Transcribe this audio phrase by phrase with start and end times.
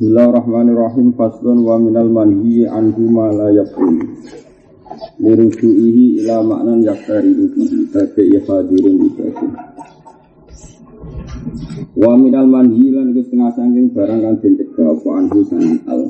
[0.00, 1.12] Bismillahirrahmanirrahim.
[1.12, 4.00] Faslun wa minal manhi anhu ma la yakun
[5.20, 7.84] lirujuihi ila maknan yaktari bihi.
[7.92, 9.52] Bagi hadirin ibadah
[12.00, 16.00] wa minal manhi lan iku setengah sangking barang kan den cegah apa anhu sanging al.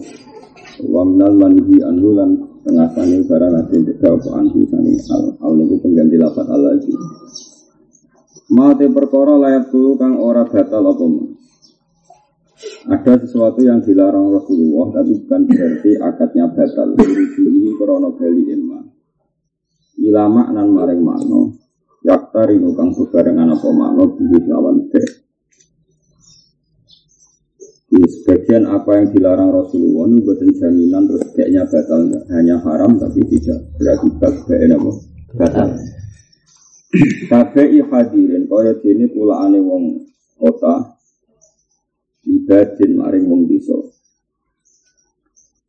[0.87, 2.31] Wa minal manhi anhu lan
[2.63, 5.25] setengah sangking barang kan den cegah apa anhu sanging al.
[5.43, 6.95] Al niku pengganti lafaz al lagi.
[8.55, 11.30] Mau te perkara layak tulu kang ora batal apa
[12.91, 16.99] ada sesuatu yang dilarang Rasulullah tapi bukan berarti akadnya batal.
[17.39, 18.83] ini krono bali emma.
[20.03, 21.55] Ilama nan maring makno.
[22.03, 24.91] Yaktari kang bebarengan apa makno bihi lawan.
[27.91, 32.01] Di sebagian apa yang dilarang Rasulullah ini buatan jaminan terus kayaknya batal
[32.35, 34.91] hanya haram tapi tidak berakibat kayak apa
[35.39, 35.69] batal.
[37.31, 40.11] Kabeh hadirin kaya dene pulaane wong
[40.43, 41.00] kota
[42.27, 43.77] ibadin maring wong desa.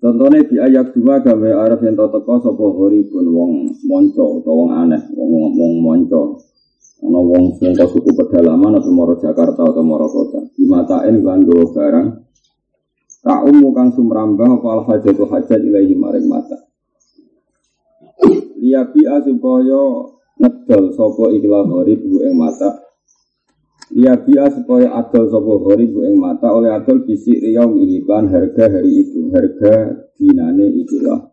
[0.02, 3.52] Contohnya di ayat dua gawe araf yang toko sopo hori pun wong
[3.86, 6.42] monco atau wong aneh, wong wong monco.
[7.06, 10.42] Ono wong sangka suku pedalaman atau moro Jakarta atau moro kota.
[10.58, 12.08] Di mata ini kan barang.
[13.22, 16.58] Tak umu kang sumrambah apa al hajatu hajat ilahi maring mata.
[18.58, 19.82] Liabi supaya
[20.42, 22.91] ngedol sopo ikhlas hori bu mata
[23.92, 28.72] Dia biar supaya adol sopo hori bu ing mata oleh adol bisik riau iklan harga
[28.72, 31.28] hari itu harga dinane ikilah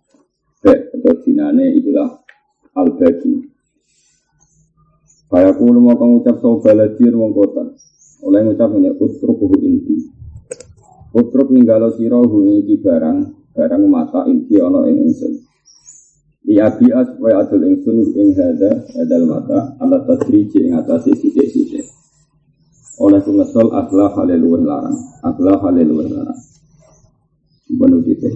[0.59, 2.19] be atau dinane ikilah
[2.75, 3.47] al bagi.
[5.31, 7.63] Kayak kulo mau mengucap so baladir wong kota
[8.27, 10.11] oleh ngucap ini utruk hu inti.
[11.15, 13.19] Utruk ninggalo siro hu iki barang
[13.55, 15.33] barang mata inti ono ing ingsun.
[16.43, 21.98] Dia biar supaya adol ingsun ing hada hadal mata alat tadriji ing atase sithik-sithik
[22.99, 24.99] oleh sumetol aklah haleluwah larang.
[25.23, 26.41] Aklah haleluwah larang.
[27.69, 28.29] Benar gitu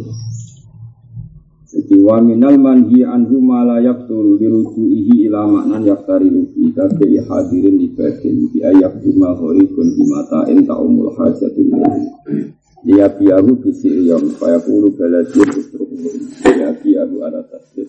[1.72, 7.81] jadi wa minal manhi anhu ma la yaqtul lirujuihi ila maknan yaktari luki kabe hadirin
[7.81, 12.53] ibadin bi ayak bima horibun bimata enta umul hajatu ilaihi.
[12.84, 15.97] Dia biahu bisi yom supaya pulu baladir ustruhu
[16.44, 17.88] dia biahu ada tasbih.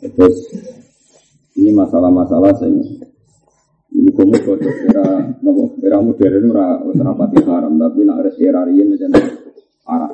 [0.00, 0.36] Terus
[1.52, 2.80] ini masalah-masalah saya
[4.12, 5.06] kamu kode era
[5.40, 5.76] nopo?
[5.80, 9.10] Era modern ora rapati haram tapi nak era riyen macam
[9.86, 10.12] arah.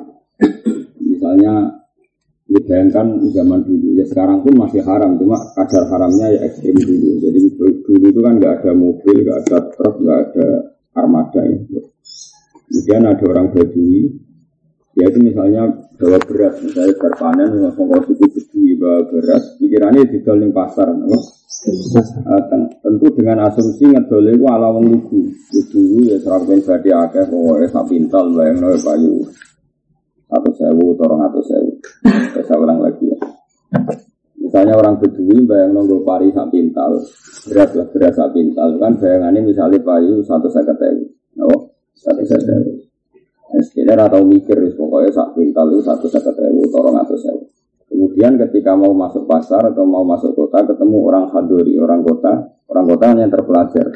[1.03, 1.53] Misalnya
[2.47, 7.19] dibayangkan zaman dulu ya sekarang pun masih haram cuma kadar haramnya ya ekstrim dulu.
[7.19, 10.47] Jadi dulu itu kan nggak ada mobil nggak ada truk nggak ada
[10.93, 11.57] armada ya
[12.69, 14.17] kemudian ada orang badui
[14.93, 15.65] ya itu misalnya
[15.97, 21.17] bawa beras misalnya berpanen langsung kalau suku bedui bawa beras pikirannya di dalam pasar no?
[21.63, 22.43] Uh,
[22.83, 25.31] tentu dengan asumsi ngedol itu ala wong lugu.
[25.71, 29.23] Lugu ya serangkaian badi akeh pokoknya sak pintal bayang noy payu.
[30.27, 31.71] Atau sewu, torong atau sewu.
[32.35, 33.17] Saya ulang lagi ya.
[34.43, 36.99] Misalnya orang bedui bayang nonggo pari sak pintal,
[37.47, 41.05] beras lah beras sak pintal kan bayangannya misalnya payu satu seket sewu.
[41.47, 42.91] Oh, satu seket
[43.51, 47.43] sekitar atau mikir, pokoknya sak pintal itu satu seket sewu, torong atau sewu.
[47.93, 52.85] Kemudian ketika mau masuk pasar atau mau masuk kota ketemu orang hadori, orang kota, orang
[52.89, 53.87] kota hanya terpelajar.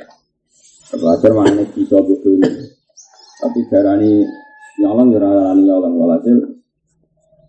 [0.93, 2.37] Terpelajar mana bisa betul.
[3.37, 4.21] Tapi darani
[4.77, 6.37] nyolong ya darani nyolong walhasil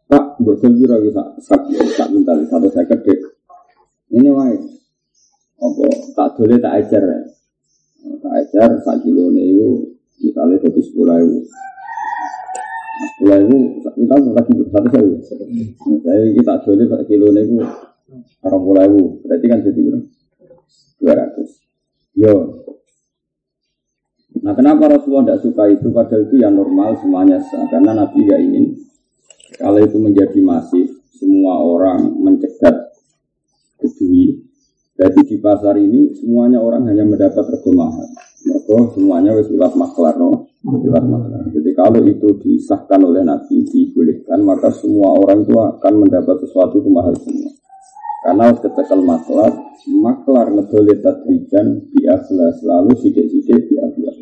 [0.08, 1.68] Pak, betul kira bisa sak
[2.00, 3.20] tak minta satu saya kedek.
[4.08, 4.56] Ini wae.
[5.60, 5.84] Apa
[6.16, 7.20] tak boleh tak ajar ya.
[8.24, 9.84] Tak ajar sak kilo itu
[10.24, 11.44] misalnya jadi sepuluh ribu.
[12.98, 13.58] Sepuluh itu
[13.94, 15.12] kita lagi satu sewu.
[16.02, 17.26] Saya kita jualnya pada kilo
[18.42, 19.80] pulau itu berarti kan jadi
[20.98, 21.50] dua ratus.
[22.18, 22.34] Yo.
[24.42, 25.86] Nah kenapa Rasulullah tidak suka itu?
[25.94, 27.38] Padahal itu yang normal semuanya.
[27.70, 28.64] Karena Nabi gak ingin
[29.58, 32.94] kalau itu menjadi masif, semua orang mencegat
[33.78, 34.46] kedui.
[34.98, 38.06] Jadi di pasar ini semuanya orang hanya mendapat rego mahal.
[38.42, 40.47] Mereka semuanya wis liwat maklar, no?
[40.64, 41.46] Maklar.
[41.54, 46.90] Jadi kalau itu disahkan oleh Nabi, dibolehkan, maka semua orang itu akan mendapat sesuatu itu
[46.90, 47.50] mahal semua.
[48.26, 49.52] Karena ketika maklar,
[49.86, 54.16] maklar ngedole tadrijan di akhlas, lalu sidik-sidik di akhlas.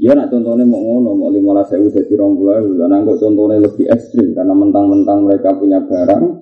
[0.00, 3.84] Ya nak contohnya mau ngono, mau lima belas sewu jadi rong bulan, dan contohnya lebih
[3.92, 6.40] ekstrim karena mentang-mentang mereka punya barang,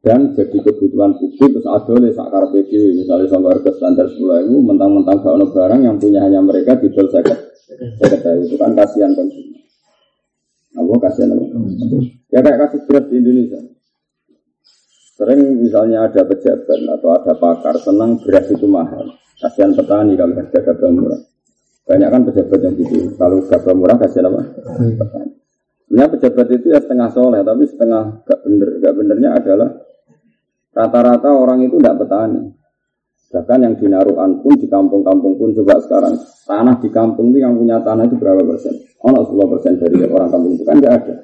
[0.00, 4.56] dan jadi kebutuhan publik terus ada oleh sakar PD misalnya sampai harga standar sepuluh itu
[4.56, 9.62] mentang-mentang ada barang yang punya hanya mereka dijual seket seket itu kan kasihan konsumen
[10.74, 11.44] apa kasihan apa
[12.30, 13.60] ya kayak kasus beras di Indonesia
[15.20, 20.58] sering misalnya ada pejabat atau ada pakar senang beras itu mahal kasihan petani kalau harga
[20.64, 21.20] gabah murah
[21.90, 23.18] Banyak kan pejabat yang gitu.
[23.18, 24.42] Kalau gabah murah kasih apa?
[24.94, 25.34] Petani.
[25.90, 28.68] Sebenarnya pejabat itu ya setengah soleh, tapi setengah gak bener.
[28.78, 29.74] Gak benernya adalah
[30.70, 32.54] rata-rata orang itu tidak petani.
[33.30, 36.18] Bahkan yang di Naruan pun, di kampung-kampung pun coba sekarang.
[36.50, 38.74] Tanah di kampung itu yang punya tanah itu berapa persen?
[39.06, 41.14] Oh, 10 persen dari orang kampung itu kan nggak ada.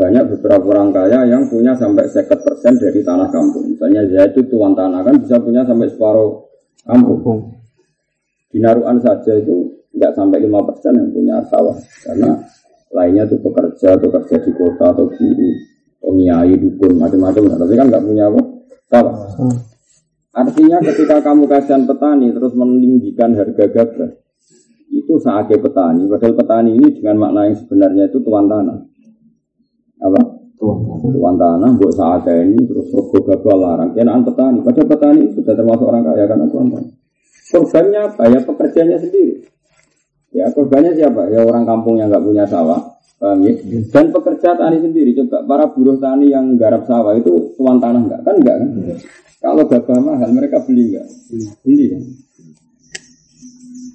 [0.00, 3.68] Banyak beberapa orang kaya yang punya sampai seket persen dari tanah kampung.
[3.68, 6.40] Misalnya saya itu tuan tanah kan bisa punya sampai separuh
[6.88, 7.52] kampung.
[8.48, 11.76] Di Naruan saja itu nggak sampai lima persen yang punya sawah.
[12.00, 12.32] Karena
[12.96, 15.28] lainnya itu pekerja, pekerja di kota atau di
[16.00, 17.60] pengiai, dukun, macam-macam.
[17.60, 18.40] Tapi kan nggak punya apa?
[18.88, 19.14] Sawah.
[20.30, 24.10] Artinya ketika kamu kasihan petani terus meninggikan harga gabah,
[24.94, 26.06] itu saatnya petani.
[26.06, 28.78] Padahal petani ini dengan makna yang sebenarnya itu tuan tanah.
[30.06, 30.20] Apa?
[31.10, 33.90] Tuan tanah, buat saatnya ini terus rego gabah larang.
[33.90, 34.62] Kenaan petani.
[34.62, 36.92] Padahal petani sudah termasuk orang kaya karena tuan tanah.
[37.50, 38.22] Korbannya apa?
[38.30, 39.34] Ya pekerjanya sendiri.
[40.30, 41.26] Ya korbannya siapa?
[41.34, 42.99] Ya orang kampung yang nggak punya sawah.
[43.18, 43.52] Paham ya?
[43.90, 45.10] Dan pekerja tani sendiri.
[45.18, 48.20] Coba para buruh tani yang garap sawah itu tuan tanah nggak?
[48.22, 48.68] Kan enggak kan?
[49.40, 51.06] Kalau gabah mahal mereka beli nggak?
[51.64, 52.02] Beli kan?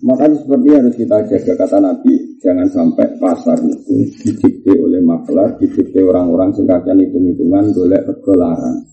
[0.05, 5.97] Makanya seperti harus kita jaga kata Nabi, jangan sampai pasar itu didikte oleh maklar, didikte
[6.05, 8.85] orang-orang sing kakean hitung-hitungan golek rego larang.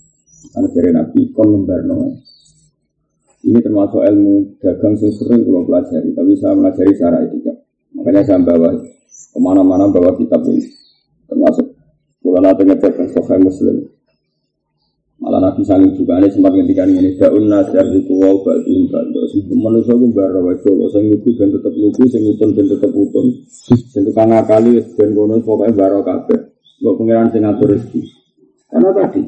[0.56, 2.16] Karena dari Nabi kon membarno.
[3.42, 7.52] Ini termasuk ilmu dagang yang sering kalau pelajari, tapi saya pelajari cara etika.
[7.92, 8.70] Makanya saya bawa
[9.32, 10.64] ke mana-mana bawa kitab ini,
[11.29, 11.73] termasuk
[12.23, 13.76] kalau nanti ngecek Sahih Muslim.
[15.23, 19.23] Malah Nabi saling juga ini sempat ngendikan ini daun nasir di kuwau batu batu.
[19.31, 23.31] Si manusia bara wae lo sing lugu dan tetep lugu, sing utun dan tetep utun.
[23.62, 26.58] Sing tukang ngakali ben kono pokoknya baro kabeh.
[26.82, 27.70] Kok pengiran sing ngatur.
[28.67, 29.23] Karena tadi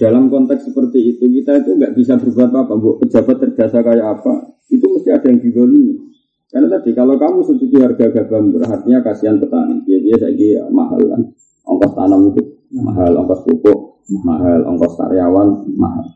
[0.00, 4.48] dalam konteks seperti itu kita itu nggak bisa berbuat apa, bu pejabat terjasa kayak apa,
[4.72, 6.15] itu mesti ada yang didolimi.
[6.46, 9.82] Karena tadi kalau kamu setuju harga gabah murah, artinya kasihan petani.
[9.90, 11.22] Ya biasa ya, mahal kan,
[11.66, 13.78] ongkos tanam itu mahal, ongkos pupuk
[14.22, 16.06] mahal, ongkos karyawan mahal.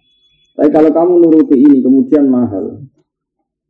[0.55, 2.85] Tapi kalau kamu nuruti ini kemudian mahal,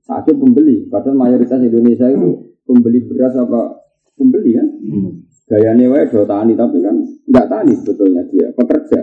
[0.04, 0.90] sakit pembeli.
[0.90, 3.80] Padahal mayoritas Indonesia itu pembeli beras apa
[4.18, 4.68] pembeli kan?
[4.84, 5.10] Hmm.
[5.50, 6.94] Gayanya wae do tani tapi kan
[7.26, 9.00] nggak tani sebetulnya dia pekerja.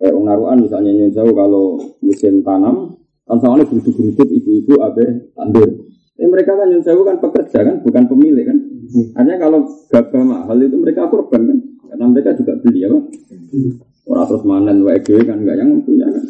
[0.00, 2.96] Kayak naruhan misalnya nyun jauh kalau musim tanam
[3.28, 5.68] kan soalnya geruduk-geruduk ibu-ibu abe tandur.
[6.20, 8.60] Tapi mereka kan nyun jauh kan pekerja kan bukan pemilik kan.
[8.60, 9.06] Hmm.
[9.16, 11.58] Hanya kalau gabah mahal itu mereka korban kan
[11.88, 12.98] karena mereka juga beli apa?
[14.04, 16.24] Orang terus manen WG kan enggak yang punya kan.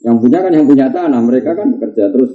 [0.00, 2.32] Yang punya kan yang punya tanah, mereka kan bekerja terus.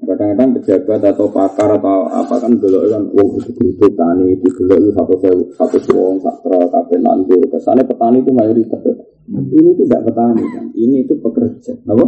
[0.00, 4.74] Kadang-kadang pejabat atau pakar atau apa kan dulu kan uang itu itu tani itu dulu
[4.80, 5.14] itu satu
[5.60, 8.80] satu uang sakra kafe nandur kesannya petani itu mayoritas
[9.32, 10.64] ini itu tidak petani kan?
[10.76, 11.72] Ini itu pekerja.
[11.88, 12.04] Apa?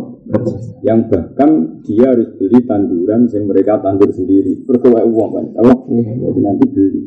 [0.85, 1.51] Yang bahkan
[1.81, 4.61] dia harus beli tanduran yang mereka tandur sendiri.
[4.69, 5.47] Berkuai uang kan?
[5.65, 5.73] Apa?
[5.89, 7.03] Jadi nanti beli.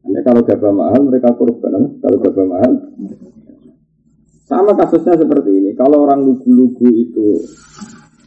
[0.00, 2.72] Hanya kalau gabah mahal mereka korban kalau gabah mahal
[4.48, 5.70] sama kasusnya seperti ini.
[5.76, 7.38] Kalau orang lugu-lugu itu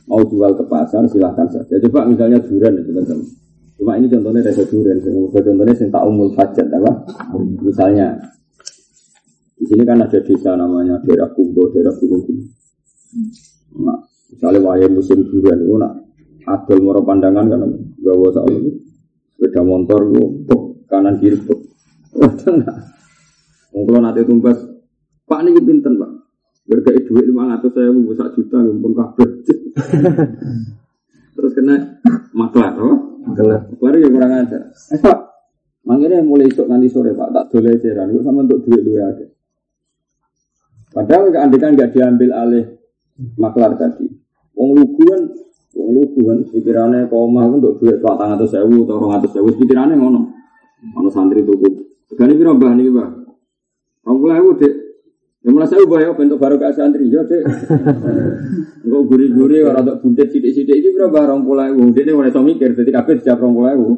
[0.08, 1.76] mau jual ke pasar, silahkan saja.
[1.90, 3.20] Coba misalnya durian itu kan.
[3.76, 5.02] Cuma ini contohnya rasa durian.
[5.04, 6.92] Contohnya yang tak umul hajat apa?
[7.60, 8.22] Misalnya
[9.64, 12.28] di sini kan ada desa namanya daerah Kumbo, daerah Gunung
[13.74, 14.00] Nah,
[14.30, 16.04] misalnya wayang musim durian itu nak
[16.44, 17.64] adol moro pandangan kan
[18.04, 18.84] gawa soal itu
[19.32, 20.58] sepeda motor itu
[20.92, 21.40] kanan kiri
[22.44, 22.78] tengah
[23.74, 24.74] kalau nanti tumbas
[25.24, 26.12] Pak ini pinten pak.
[26.64, 29.30] Berkai duit lima ratus saya mau sak juta ngumpul kabel.
[31.36, 31.76] Terus kena
[32.32, 33.20] maklar, oh?
[33.26, 33.68] Maklar.
[33.74, 34.60] Maklar ya kurang aja.
[34.94, 35.18] Eh pak,
[35.84, 38.16] manggilnya mulai esok nanti sore pak, tak boleh ceran.
[38.24, 39.26] Sama untuk duit dua aja.
[40.94, 42.66] Padahal keandikan nggak diambil alih
[43.42, 44.06] maklar tadi.
[44.54, 45.22] Wong lugu kan,
[45.74, 49.30] wong lugu kan pikirannya koma kan untuk duit pak tangan atau sewu atau orang atau
[49.34, 50.22] sewu pikirannya ngono.
[50.94, 51.70] Ono santri tuku.
[52.14, 53.10] Segani piro mbah niki, Pak?
[54.06, 54.74] Rong puluh dek
[55.44, 57.44] Ya mulai saya ubah ya bentuk baru ke santri ya dek.
[58.86, 61.92] Enggak guri-guri orang untuk buntet sidik-sidik ini berapa orang pulau ibu.
[61.92, 63.92] Dia ini mulai so mikir jadi kabeh setiap orang pulau ibu.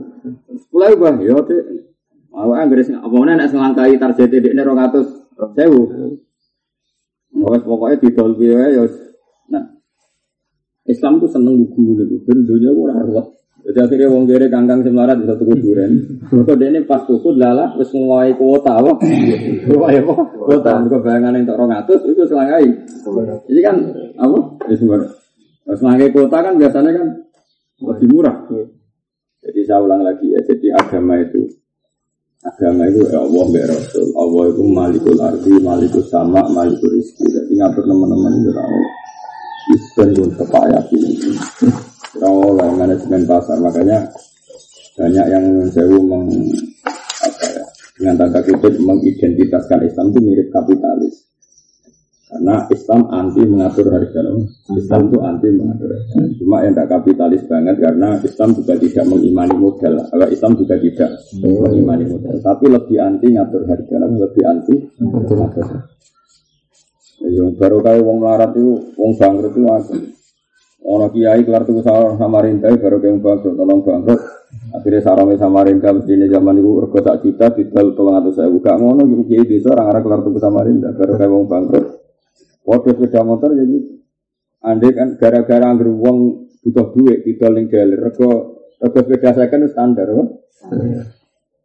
[0.74, 1.64] Pulau ubah ya dek.
[2.34, 4.80] Mau anggere sing apa mana nek selangkai target dek ini rong
[7.32, 7.46] sewu.
[7.46, 8.84] Pokoknya pokoknya di dolby ya.
[9.52, 9.64] Nah
[10.86, 12.16] Islam tuh seneng buku gitu.
[12.26, 13.36] Ben dunia ora ruwet.
[13.66, 15.98] Jadi akhirnya wong kere kangkang semarat di satu kuburan.
[16.30, 18.94] Mereka ini pas tuku lala wis nguwai kuota apa?
[19.66, 20.14] Nguwai apa?
[20.38, 20.86] Kuota.
[20.86, 22.62] Mereka bayangan untuk orang atus itu selangai.
[23.50, 23.76] Jadi kan
[24.22, 24.38] apa?
[24.70, 25.02] Ya sembar.
[25.66, 27.08] Selangai kuota kan biasanya kan
[27.90, 28.38] lebih murah.
[29.42, 30.46] Jadi saya ulang lagi ya.
[30.46, 31.50] Jadi agama itu
[32.44, 34.08] agama itu ya Allah ya Rasul.
[34.18, 37.26] Allah itu malikul ardi, malikul sama, malikul rizki.
[37.30, 38.88] Jadi ngatur teman-teman itu Allah.
[39.66, 41.02] Isben pun kepak yakin.
[42.22, 43.58] Oh, lah manajemen pasar.
[43.58, 44.08] Makanya
[44.96, 46.32] banyak yang sewu meng
[47.20, 47.64] apa ya,
[48.00, 51.35] dengan tanda kutip mengidentitaskan Islam itu mirip kapitalis.
[52.26, 54.20] Karena Islam anti mengatur harga.
[54.74, 56.18] Islam itu anti mengatur harga.
[56.42, 59.94] Cuma yang tidak kapitalis banget karena Islam juga tidak mengimani modal.
[60.10, 62.36] Kalau Islam juga tidak mengimani modal.
[62.42, 63.96] Tapi lebih anti ngatur harga.
[64.10, 65.64] Lebih anti ngatur harga.
[67.26, 69.96] Yang baru kayak wong larat itu, wong bangkrut itu apa?
[70.86, 74.22] Orang kiai kelar tuh Samarinda baru kayak bangkrut, tolong bangkrut.
[74.74, 78.78] Akhirnya sarangnya Samarinda mesti ini zaman itu rego tak juta, didal tolong atau saya buka
[78.78, 81.86] ngono, kiai desa orang arah kelar tuh Samarinda baru kayak wong bangkrut.
[82.66, 84.02] Waktu sepeda motor ya gitu.
[84.66, 88.30] Andai kan gara-gara anggur wong butuh duit didol ning jalan rego
[88.82, 90.28] rego sepeda saya kan standar, kok.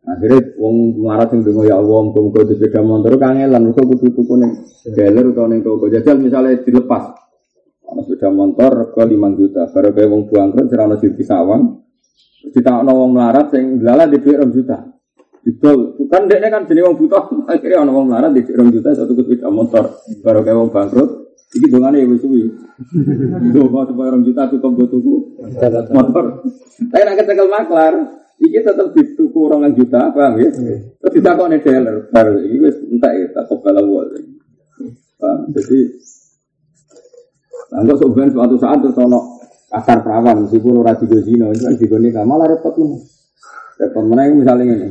[0.05, 4.35] Akhirnya wong marah sing dongo ya Allah, muga-muga di sepeda motor kangelan, muga kudu tuku
[4.37, 4.53] ning
[4.93, 7.17] dealer utawa ning toko jajal misalnya dilepas.
[7.89, 11.63] Ana sepeda motor rego 5 juta, baru kayak wong bangkrut ora ono siji sawang.
[12.53, 15.00] Ditakno wong melarat sing lala di duit 2 juta.
[15.41, 19.17] Didol, bukan dekne kan jenenge wong butuh, akhirnya ono wong melarat di 2 juta satu
[19.17, 21.11] sepeda motor, baru kayak wong bangkrut.
[21.51, 22.47] Iki dongane ya wis suwi.
[23.57, 25.15] Donga supaya 2 juta cukup go tuku
[25.91, 26.47] motor.
[26.93, 27.95] Tapi nek kecekel maklar,
[28.41, 30.49] Iki tetap dituku orang juta, paham ya?
[30.97, 34.09] Terus ditakoni dealer, baru iki wis entek ya, tak kobal awal.
[35.21, 35.53] Paham?
[35.53, 35.79] Jadi
[37.71, 39.39] Anggap sebenarnya suatu saat terus ono
[39.71, 42.99] kasar perawan, meskipun ora digo zina, itu kan digo nikah, malah repot lu.
[43.79, 44.89] Repot mana yang misalnya ini,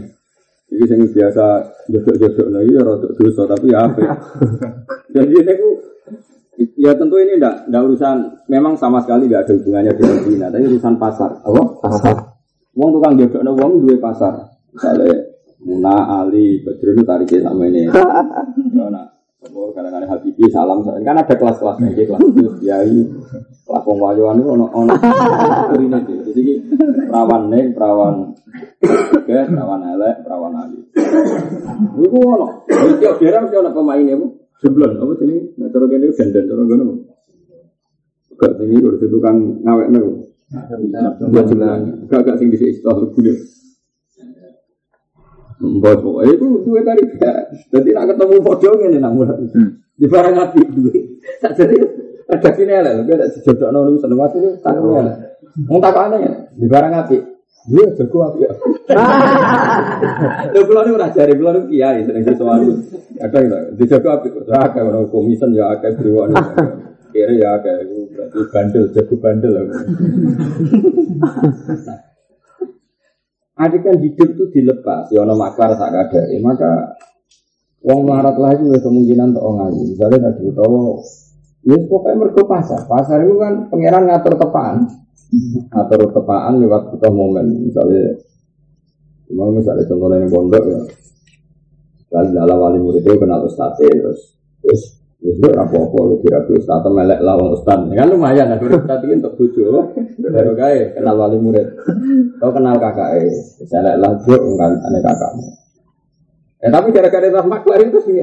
[0.69, 1.45] ini yang biasa
[1.89, 4.01] jodok-jodok lagi ya rotok dosa, tapi ya apa?
[5.15, 5.69] Jadi ini aku,
[6.77, 10.63] ya tentu ini enggak, enggak urusan, memang sama sekali enggak ada hubungannya dengan zina, tapi
[10.69, 11.31] urusan pasar.
[11.41, 11.61] Apa?
[11.81, 12.15] Pasar.
[12.77, 14.33] Wong tukang jodok wong dua pasar,
[14.71, 17.83] misalnya Muna, Ali, Badrun itu tariknya sama ini.
[18.89, 22.91] Nah, Oh, kadang-kadang Habibi salam kan ada kelas-kelasnya gitu kelas terus kiai
[23.63, 24.91] kelas wong wayuan itu ono ono.
[25.71, 26.53] Kurine itu jadi
[27.07, 28.35] perawan neng perawan
[29.15, 30.83] oke perawan elek perawan ali.
[32.03, 32.67] Itu ono.
[32.99, 34.27] Tiap daerah mesti ono pemainnya bu.
[34.59, 36.95] Sebelum apa sini nah terus ini dandan terus gimana bu.
[38.35, 40.01] Gak tinggi udah tukang ngawek nih
[42.11, 43.39] gak gak sing bisa istilah kuliah
[45.59, 47.35] Mbak pokoknya itu duit tadi ya.
[47.75, 49.27] Jadi nak ketemu foto ini namun
[49.99, 51.19] di barang api duit.
[51.43, 51.75] Tak jadi
[52.29, 55.11] ada sini lah, lebih ada sejodoh nol seneng mati itu tanggung ya.
[55.67, 56.31] Mau tak apa ya?
[56.55, 57.17] Di barang api.
[57.67, 58.51] Iya, jago api ya.
[60.55, 62.71] Lo pulau ini udah cari pulau ini kiai sering sesuatu.
[63.19, 64.31] Ada gitu, di jago api.
[64.47, 66.39] Ada orang komisen ya, ada beriwan.
[67.11, 69.53] Kira ya, ada berarti bandel, jago bandel.
[73.59, 76.95] Adik kan hidup itu dilepas, ya ono maklar sak kadare, maka
[77.83, 79.81] wong melarat lagi ya kemungkinan untuk ngaji.
[79.95, 81.03] Misalnya tadi utawa
[81.67, 82.87] ya pokoknya mergo pasar.
[82.87, 84.87] Pasar itu kan pangeran ngatur tepaan.
[85.75, 87.67] Ngatur tepaan lewat butuh momen.
[87.67, 88.15] Misalnya
[89.27, 90.81] cuma misalnya contohnya yang pondok ya.
[92.09, 96.87] Lalu dalam wali murid itu kenal ustadz terus terus Ya itu apa-apa, kira kira ustadz
[96.87, 97.91] melek lawang ustadz.
[97.91, 99.91] Ya kan lumayan, nah ustadz ini untuk bujo.
[100.15, 101.75] Baru kaya kenal wali murid.
[102.39, 103.27] Kau kenal kakak eh,
[103.67, 105.47] selek lah gue enggak aneh kakakmu.
[106.63, 108.15] Eh tapi gara-gara itu maklar itu sih.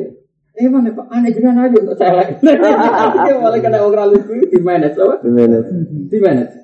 [0.56, 2.28] Eh mana pak aneh jangan aja untuk selek.
[3.28, 5.20] Dia malah kena orang lucu di manage apa?
[5.20, 5.68] Di manage.
[6.08, 6.56] Di manage.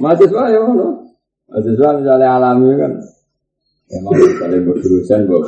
[0.00, 1.04] Mahasiswa ya mana?
[1.52, 2.92] Mahasiswa misalnya alami kan.
[3.92, 5.44] Emang misalnya berurusan bawa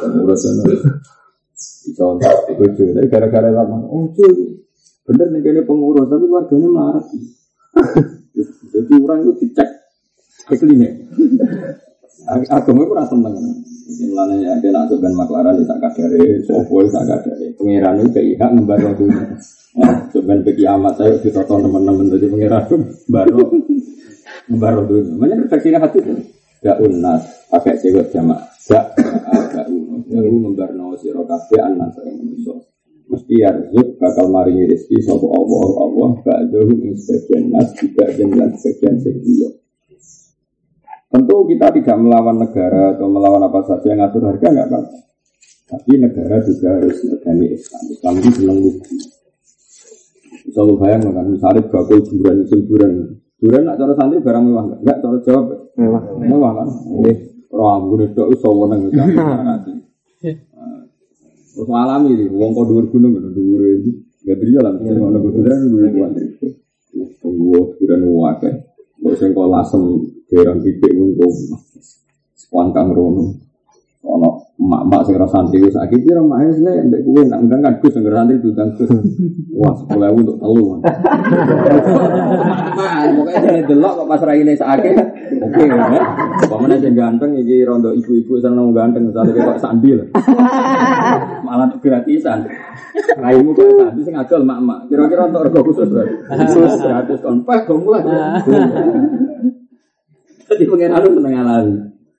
[1.95, 4.59] pengurusan Contoh itu tapi gara-gara lama, oh cuy,
[5.07, 7.05] bener nih kayaknya pengurus, tapi warganya marah.
[8.75, 9.69] Jadi orang itu dicek
[10.51, 10.91] iklimnya.
[12.51, 13.35] Agama itu rasa seneng.
[13.87, 17.55] Mulanya ya, dia nak sebenarnya maklaran tak kadare, sopo tak kadare.
[17.55, 19.39] Pengiran itu kayak membaru dunia.
[20.11, 22.67] Sebenarnya bagi amat saya ditonton teman-teman dari pengiran
[23.07, 23.47] baru
[24.51, 25.15] membaru dunia.
[25.15, 26.13] Mana refleksinya hati itu?
[26.67, 28.56] Gak unas pakai cewek jamaah.
[28.67, 28.87] Gak
[29.31, 30.03] agak unas.
[30.11, 32.55] Gak membarno siro kafe anak saya manusia.
[33.07, 38.51] Mesti yarzuk bakal maringi rezeki sopo Allah Allah gak jauh ing sebagian nas juga dengan
[38.59, 39.63] sebagian sekiyo.
[41.07, 44.79] Tentu kita tidak melawan negara atau melawan apa saja yang ngatur harga nggak apa.
[45.71, 47.83] Tapi negara juga harus negani Islam.
[47.95, 48.95] Islam itu bilang lucu.
[50.51, 52.93] Selalu bayang kan, misalnya bakul buran, buran,
[53.39, 54.81] buran nak cara santri barang mewah nggak?
[54.83, 56.69] Nggak cara jawab mewah, mewah kan?
[56.87, 57.13] Ini
[57.57, 58.89] gue itu iso nanti.
[61.57, 63.97] Terus alami sih, uang kau dua gunung, dua ini,
[64.29, 66.13] nggak beri jalan, nggak ada berkuda, dua bulan.
[67.25, 68.55] Tunggu, bulan wakil.
[69.01, 69.83] Terus yang kau lasem,
[70.27, 71.31] Derang titik untuk
[72.35, 73.31] sekuan kang rono.
[74.03, 77.41] Ono emas mak-mak sing ora santri wis sakit piro mak wis nek mbek kowe nak
[77.47, 78.91] undang kan Gus sing santri diundang Gus.
[79.63, 80.67] Wah, 10.000 untuk telu.
[83.27, 84.95] Pokoke dene delok kok pas raine sakit.
[85.43, 86.03] Oke, ya.
[86.47, 90.07] Pamane sing ganteng iki rondo ibu-ibu seneng ganteng misale kok sandi lah.
[91.43, 92.47] Malah gratisan.
[93.19, 94.87] Raimu kok sandi sing adol mak-mak.
[94.87, 95.91] Kira-kira untuk rego khusus.
[95.91, 98.07] Khusus gratis kon peh go mulai.
[100.47, 101.75] Jadi pengen anu seneng alami.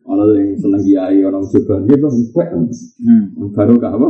[0.07, 2.47] Ono yang seneng kiai, orang sebar dia bang, pek.
[3.55, 4.07] Baru kah apa?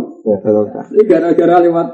[0.93, 1.87] Ini gara-gara lewat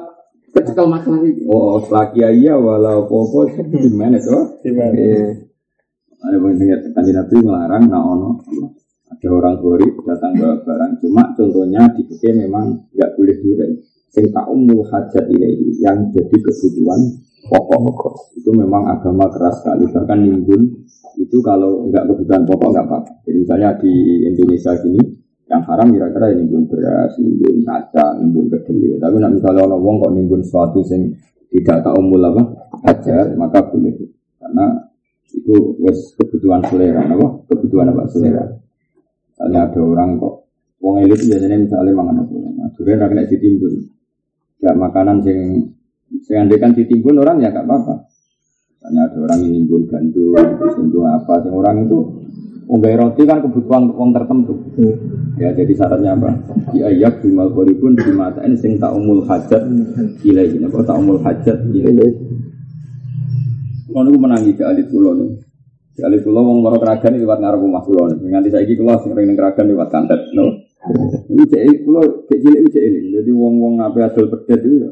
[0.53, 1.43] kecekel masalah ini.
[1.49, 3.49] Oh, setelah kiai ya walau popo
[3.83, 4.61] di mana tuh?
[4.61, 5.01] Di mana?
[6.23, 8.39] Ada yang dengar kanji nabi melarang, nah ono
[9.11, 10.91] ada orang gori datang ke barang.
[11.03, 13.65] Cuma contohnya di memang nggak boleh juga.
[14.13, 17.01] Sing umul hajat ini yang jadi kebutuhan
[17.49, 20.85] pokok itu memang agama keras sekali bahkan nimbun
[21.17, 23.11] itu kalau nggak kebutuhan pokok nggak apa-apa.
[23.25, 23.91] Jadi misalnya di
[24.31, 25.01] Indonesia gini
[25.53, 28.97] yang haram kira-kira ya nimbun beras, nimbun kaca, nimbun kedelai.
[28.97, 31.13] Tapi nak misalnya orang wong kok nimbun sesuatu sing
[31.53, 32.41] tidak tak umul apa
[32.89, 33.93] hajat maka boleh
[34.41, 34.65] karena
[35.29, 37.45] itu wes kebutuhan selera, apa?
[37.53, 38.49] Kebutuhan apa selera.
[39.29, 40.49] Misalnya ada orang kok
[40.81, 42.33] wong elit biasanya misalnya mangan apa?
[42.33, 43.73] Nah, sebenarnya kena ditimbun.
[44.57, 45.37] Gak makanan sing
[46.25, 48.09] sing andekan ditimbun orang ya gak apa-apa.
[48.73, 50.33] Misalnya ada orang yang nimbun gandum,
[50.81, 52.22] nimbun apa, sing orang itu
[52.73, 54.57] Unggai roti kan kebutuhan uang tertentu.
[55.37, 56.33] Ya jadi syaratnya apa?
[56.73, 59.61] Di ayat bimal koribun di mata ini sing tak umul hajat
[60.25, 60.57] ilahi.
[60.65, 62.17] Apa tak umul hajat ilahi.
[63.93, 65.37] Kalau aku menangi ke alit pulau nih.
[65.93, 68.17] Di alit pulau wong moro keragan lewat ngarep rumah pulau nih.
[68.25, 70.33] Nganti saya iki pulau sing ring keragan lewat kantet.
[70.33, 70.49] No.
[71.29, 73.21] Ini cek pulau cek cilik cek ini.
[73.21, 74.89] Jadi wong wong apa adol pedet itu ya.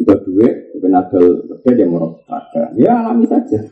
[0.00, 2.72] Sudah duit, bukan adol pedet yang moro keragan.
[2.80, 3.68] Ya alami saja.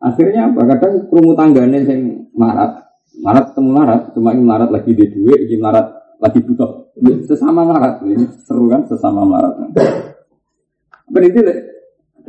[0.00, 0.60] Akhirnya apa?
[0.64, 2.88] Kadang kerumut tanggane sing marat,
[3.20, 6.96] marat ketemu marat, cuma ini marat lagi di duit, ini marat lagi butuh.
[7.04, 9.76] Ya, Sesama marat, ini seru kan sesama marat.
[11.12, 11.40] Berarti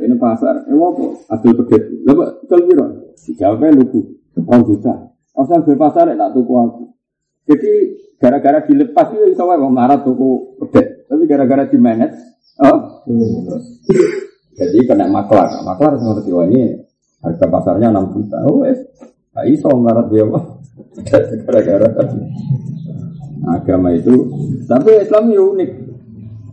[0.04, 1.04] ini pasar, eh apa?
[1.32, 1.82] Adol pedet.
[2.04, 2.86] Lalu jual piro?
[3.16, 4.00] Dijawabnya lugu,
[4.36, 4.94] orang juta.
[5.32, 6.84] Rasa di pasar tak tuku aku.
[7.48, 7.72] Jadi
[8.20, 11.08] gara-gara dilepas itu bisa wae wong marat tuku pedet.
[11.08, 12.20] Tapi gara-gara di manage,
[12.60, 13.06] oh.
[14.52, 16.91] Jadi kena maklar, maklar seperti wah ini
[17.22, 18.38] harga pasarnya 6 juta.
[18.44, 18.82] Oh, wes.
[19.32, 20.40] Nah, iso melarat dia apa?
[21.46, 21.88] Gara-gara
[23.48, 24.14] agama itu.
[24.68, 25.70] Tapi Islam ya unik.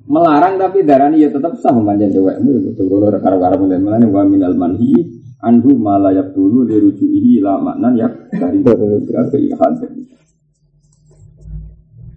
[0.10, 4.26] Melarang tapi darani ya tetap sah memanjang cewekmu ya betul kalau karo-karo mulai mulai wa
[4.26, 9.74] minal manhi anhu malayak dulu dirujuihi la maknan ya dari ihad.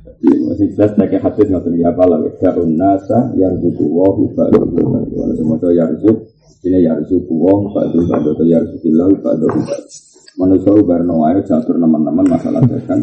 [0.08, 2.18] Jadi masih jelas pakai hadis nggak ya apa lah.
[2.40, 4.64] Darun nasa yarzuku wahu ba'du
[5.12, 6.31] Kalau semua itu yarzuk
[6.64, 9.88] ini yarzuk wong ba'du ba'du atau yarzuk ilau ba'du ba'du.
[10.36, 13.00] Manusia barno ayo jatuh teman-teman masalah dagang.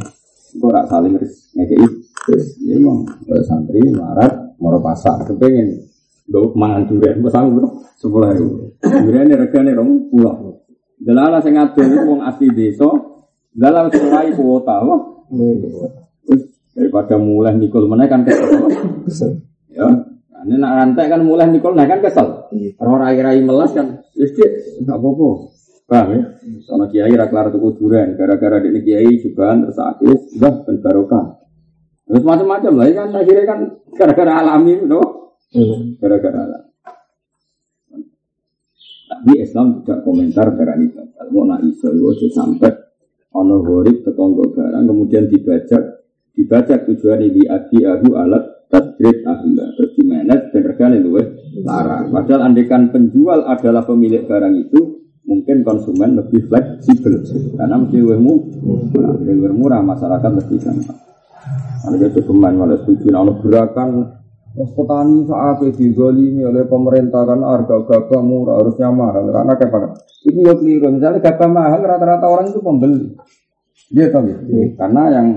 [0.57, 1.13] Kok rak saling
[1.57, 1.87] ngekei.
[2.29, 3.09] Ini emang
[3.41, 5.89] santri marat moro pasar kepengen
[6.29, 8.69] Gue mangan durian, gue sanggup bro, sepuluh ribu.
[8.85, 10.61] Durian ini regane rong pulau.
[11.01, 12.85] Delala sing ngadol wong asli desa,
[13.49, 15.01] dalam sesuai kuota, wah.
[15.25, 16.41] Terus
[16.77, 19.89] daripada mulai nikul mana kan ya,
[20.45, 22.47] ini nak rantai kan mulai nikul, nah kan kesel.
[22.79, 24.43] Orang rai-rai melas kan, jadi
[24.85, 25.29] nggak apa-apa.
[25.89, 26.21] Paham ya?
[26.69, 31.25] Soalnya kiai raklar tuku durian, gara-gara di kiai juga terus akhirnya udah ben barokah.
[32.05, 33.59] Terus macam-macam lah, kan akhirnya kan
[33.97, 35.01] gara-gara alami, no?
[35.97, 36.69] Gara-gara alami.
[39.09, 41.25] Tapi Islam tidak komentar berani batal.
[41.33, 42.69] Mau nak iso itu sampai
[43.33, 49.91] ono horib tetonggo barang kemudian dibajak dibajak tujuan di adi ahu alat tadrid ahla terus
[49.97, 51.25] di manage dan regane luwih
[51.65, 52.13] larang.
[52.13, 54.79] Padahal andekan penjual adalah pemilik barang itu
[55.25, 57.21] mungkin konsumen lebih fleksibel
[57.57, 60.99] karena mesti lebih murah, lebih murah masyarakat lebih gampang.
[61.79, 67.85] Ada itu pemain malah setuju, nah gerakan Mas petani saat digolimi oleh pemerintah kan harga
[67.85, 69.93] gabah murah harusnya mahal karena apa?
[70.25, 70.89] Ini ya keliru.
[70.89, 73.13] Misalnya gabah mahal rata-rata orang itu pembeli.
[73.93, 74.37] Dia tahu ya.
[74.73, 75.27] Karena yang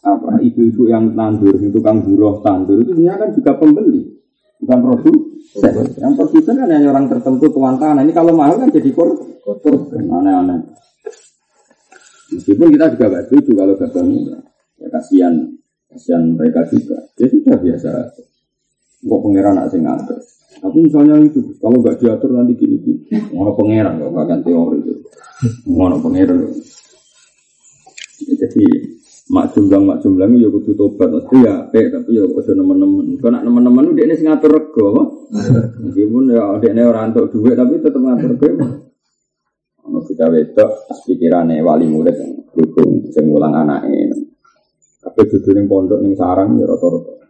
[0.00, 4.20] apa ibu-ibu yang tandur itu tukang buruh tandur itu sebenarnya kan juga pembeli
[4.60, 5.72] bukan produsen.
[5.96, 8.04] Yang produsen kan hanya orang tertentu tuan tanah.
[8.04, 10.60] Ini kalau mahal kan jadi korban aneh-aneh.
[12.30, 13.74] Meskipun kita juga gak setuju kalau
[14.06, 14.42] murah.
[14.78, 15.34] Ya kasihan,
[15.90, 16.96] kasihan mereka juga.
[17.18, 17.90] Ya sudah biasa.
[19.00, 20.20] Kok pangeran nak sing ngatur.
[20.60, 23.00] Tapi misalnya itu, kalau nggak diatur nanti gini-gini.
[23.32, 24.94] Ngono pangeran, nggak bagian teori itu.
[25.72, 26.38] Ngono pangeran.
[28.20, 28.64] Jadi
[29.30, 33.30] mak jumlah mak jumlah ya kudu tobat mesti ya pe tapi ya kudu nemen-nemen kalau
[33.38, 34.88] nak nemen-nemen dia ini ngatur rego
[35.86, 38.48] meskipun ya dia ini orang untuk duit tapi tetap ngatur rego
[39.80, 40.70] kalau kita wedok
[41.06, 44.30] pikirannya wali murid yang dukung sing ngulang anaknya
[45.00, 47.24] tapi Kejudu ning pondok ning sarang ya rata-rata.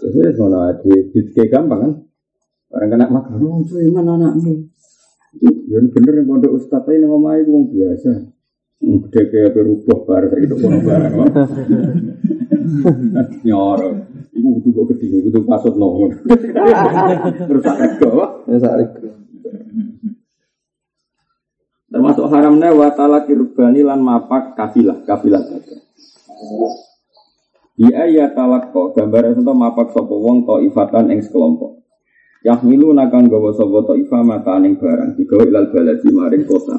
[0.00, 1.92] Wis ngono di di gampang kan.
[2.70, 4.54] Orang kena makan, oh cuy mana anakmu?
[5.42, 8.12] Ya bener ning pondok ustaz ini ngomong itu wong biasa.
[8.80, 11.12] Gede kayak berubah bar saya itu kono barang.
[13.46, 13.90] Nyoro.
[14.32, 16.16] Iku kudu kok gede, kudu pasut nongol.
[16.24, 18.10] Terus rego.
[18.48, 19.20] Ya sak rego.
[21.90, 25.76] Termasuk haramnya wa talaki rubani lan mapak kafilah, kafilah saja.
[27.76, 31.82] Ya ya talakko gambar itu mapak sapa wong to ifatan ing sekelompok.
[32.46, 36.78] Yahmilu nakang gawa sapa to ifa maka ning barang digawa ilal baladi maring kota.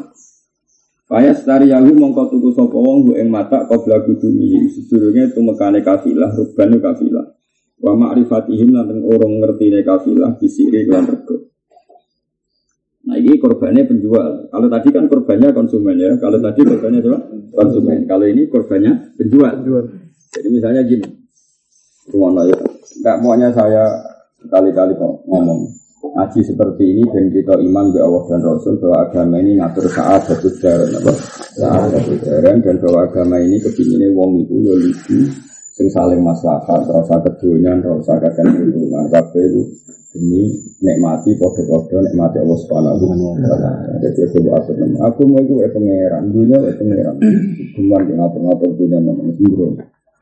[1.12, 6.80] Payas tari yahu mongko tuku sapa wong ing mata qabla kudumi sedurunge tumekane kafilah rubani
[6.80, 7.28] kafilah.
[7.84, 11.52] Wa ma'rifatihim lan orang ngertine kafilah bisiri lan rego.
[13.12, 14.47] Nah ini korbannya penjual.
[14.47, 16.15] Kalau tadi kan korbannya konsumen ya.
[16.15, 17.19] Kalau tadi korbannya apa?
[17.60, 18.08] Konsumen.
[18.08, 19.60] Kalau ini korbannya penjual.
[20.32, 21.04] Jadi misalnya gini,
[22.08, 22.56] rumah ya.
[23.04, 23.84] Enggak maunya saya
[24.47, 29.36] kali-kali kok ngomong ngaji seperti ini dan kita iman bahwa Allah dan Rasul bahwa agama
[29.38, 31.14] ini ngatur saat satu jaran apa
[31.54, 35.20] saat satu jaran dan bahwa agama ini kepinginnya wong itu ya lucu
[35.78, 39.62] sing saling maslahat rasa kedonyan rasa kakek hubungan kabeh itu
[40.12, 40.52] demi
[40.84, 43.72] nikmati podo-podo nikmati Allah Subhanahu wa taala.
[44.04, 44.76] Jadi aku atur.
[45.08, 47.16] Aku mau itu pangeran, dunia itu pangeran.
[47.80, 49.80] Cuman ngatur-ngatur dunia nama sembrono.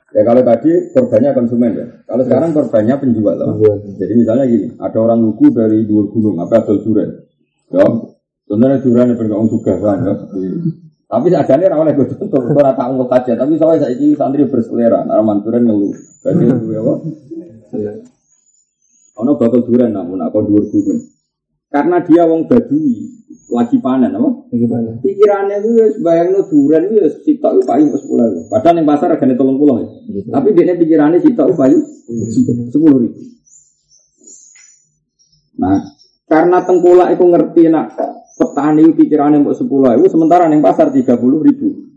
[0.09, 1.85] Ya kalau tadi korbannya konsumen ya.
[2.09, 3.61] Kalau sekarang korbannya penjual loh.
[3.93, 7.13] Jadi misalnya gini, ada orang lugu dari dua gunung, apa asal durian.
[7.69, 7.85] Ya,
[8.49, 10.01] sebenarnya durian yang bergabung juga kan.
[10.01, 10.13] Ya.
[11.09, 13.33] Tapi adanya rawalnya gue contoh, gue rata angkut aja.
[13.37, 15.93] Tapi soalnya saya ini santri berselera, nah manturan ngeluh.
[16.25, 16.69] Berarti itu
[17.85, 17.93] ya,
[19.21, 21.01] Ono bakal durian namun aku dua gunung.
[21.69, 23.18] Karena dia wong badui
[23.49, 24.29] lagi panen apa?
[24.53, 24.93] Lagi panen.
[25.01, 28.41] Pikirannya itu ya bayang no durian itu ya sitok itu payu sepuluh ribu.
[28.45, 29.87] Padahal yang pasar harganya tolong pulau ya.
[30.05, 30.29] Gitu.
[30.29, 31.81] Tapi dia pikirannya sitok payu
[32.69, 33.19] sepuluh ribu.
[35.59, 35.81] Nah,
[36.29, 37.97] karena tengkulak itu ngerti nak
[38.39, 41.89] petani pikirannya mau sepuluh ribu, sementara yang pasar tiga puluh ribu.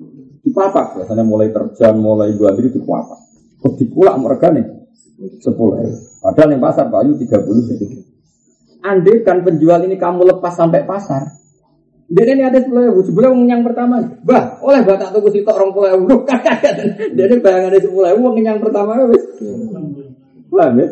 [0.42, 3.20] Dipapak, biasanya mulai terjang, mulai dua ribu dipapak.
[3.62, 4.66] Kok dipulak mereka nih
[5.38, 5.96] sepuluh ribu.
[6.18, 8.08] Padahal yang pasar payu tiga puluh ribu.
[8.82, 11.22] Andai kan penjual ini kamu lepas sampai pasar,
[12.12, 15.88] dia ini ada sepuluh ribu, sebelum yang pertama, bah, oleh batak tunggu sitok orang puluh
[15.96, 16.28] ribu,
[17.16, 19.24] dia ini bayangan ada sepuluh ribu, yang pertama, wis,
[20.52, 20.86] paham ya?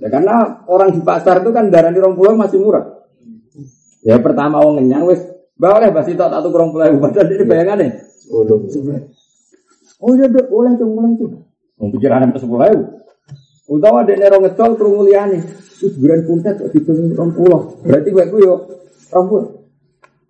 [0.00, 3.04] Ya karena orang di pasar itu kan darah di orang masih murah.
[4.00, 5.20] Ya pertama orang kenyang wis,
[5.60, 7.88] bah oleh bah sitok tak tuku orang pulau ribu, padahal dia ini bayangannya.
[10.00, 11.28] Oh iya dok, boleh tuh, boleh tuh.
[11.76, 12.84] Mau pikiran sampai sepuluh ribu.
[13.64, 15.40] Utawa dia nerong ngecol kerungu liane,
[15.76, 17.60] terus bulan puntet kok dibeli orang pulau.
[17.84, 18.54] Berarti gue gue yo
[19.12, 19.63] orang pulau.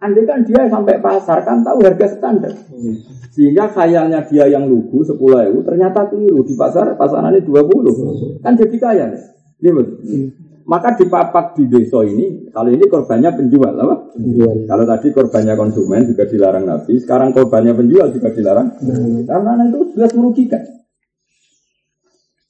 [0.05, 2.53] Andai kan dia sampai pasar kan tahu harga standar.
[3.33, 7.97] Sehingga khayalnya dia yang lugu sepuluh ribu ternyata keliru di pasar pasarannya dua puluh
[8.45, 9.07] kan jadi kaya.
[9.65, 9.97] Iya betul.
[10.65, 14.17] Maka di papak di desa ini, kalau ini korbannya penjual, apa?
[14.65, 18.73] Kalau tadi korbannya konsumen juga dilarang Nabi, sekarang korbannya penjual juga dilarang.
[19.29, 20.65] Karena itu jelas merugikan.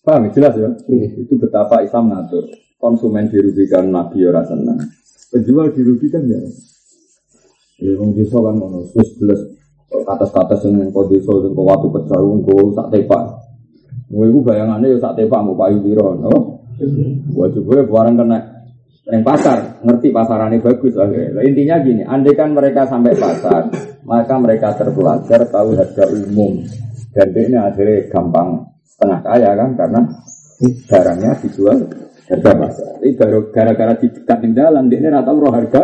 [0.06, 0.30] Paham?
[0.30, 0.70] Jelas ya?
[1.18, 2.54] Itu betapa Islam ngatur.
[2.78, 4.78] Konsumen dirugikan, Nabi ya senang.
[5.34, 6.38] Penjual dirugikan ya.
[7.82, 9.40] Ya, wong desa kan ngono, wis jelas
[9.90, 13.22] atas-atas yang kau desa sing watu pecah engko sak tepak.
[14.14, 16.62] Kowe iku bayangane ya sak tepak mau payu piro, no?
[17.34, 18.38] Gua juga barang kena
[19.10, 20.94] yang pasar, ngerti pasarannya bagus.
[20.94, 21.34] Oke.
[21.42, 23.68] Intinya gini, andai kan mereka sampai pasar,
[24.06, 26.62] maka mereka terpelajar tahu harga umum.
[27.10, 30.00] Dan ini akhirnya gampang setengah kaya kan, karena
[30.88, 31.78] barangnya dijual
[32.30, 32.90] harga pasar.
[33.04, 35.82] Ini baru gara-gara di dekat di dalam, dia ini rata roh harga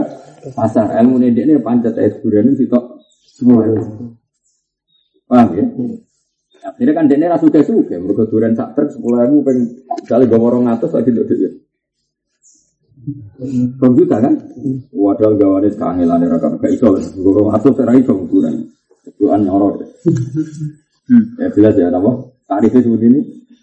[0.56, 0.96] pasar.
[1.00, 2.84] Ilmu ini dia ini pancet es durian ini sitok
[3.28, 3.64] semua.
[5.28, 5.64] Paham ya?
[6.60, 9.64] Akhirnya kan dia ini rasa suka suka, mereka durian sak truk sepuluh ribu, pengen
[10.04, 11.50] kali gak orang atas lagi duduk dia.
[13.80, 14.36] Rong juta kan?
[14.92, 17.00] Wadah gawane kangelan ora kan gak iso.
[17.16, 18.68] Guru atus ora iso ukuran.
[19.16, 19.80] Tuan nyorot.
[21.40, 22.28] Ya jelas ya napa?
[22.44, 23.20] Tarifnya seperti ini.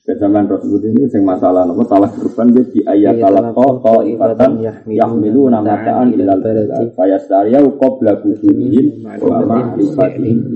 [0.07, 4.63] Roh seperti ini sing masalah napa talak kurban dia di ayat talak ko ko ibatan
[4.87, 10.55] yahmilu namataan ilal balad fayastariya qabla kudunihim wa ma'rifatihim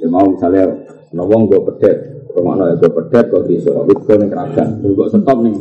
[0.00, 0.68] Ya mau misalnya
[1.16, 1.96] nawang gue pedet,
[2.32, 5.56] rumah ya gue pedet kok bisa, tapi gue nih kerajaan, gue stop nih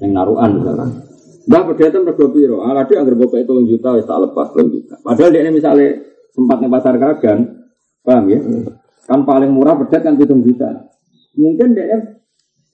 [0.00, 0.88] yang naruhan misalnya.
[1.44, 2.64] Mbak pedatan mergo piro?
[2.64, 4.96] Ah dia agar bapak itu juta wis tak lepas telung juta.
[5.00, 5.88] Padahal dia ini misalnya
[6.32, 7.38] sempat nih pasar keragan,
[8.00, 8.40] paham ya?
[9.04, 10.88] Kan paling murah pedet kan hitung juta.
[11.40, 11.96] Mungkin dia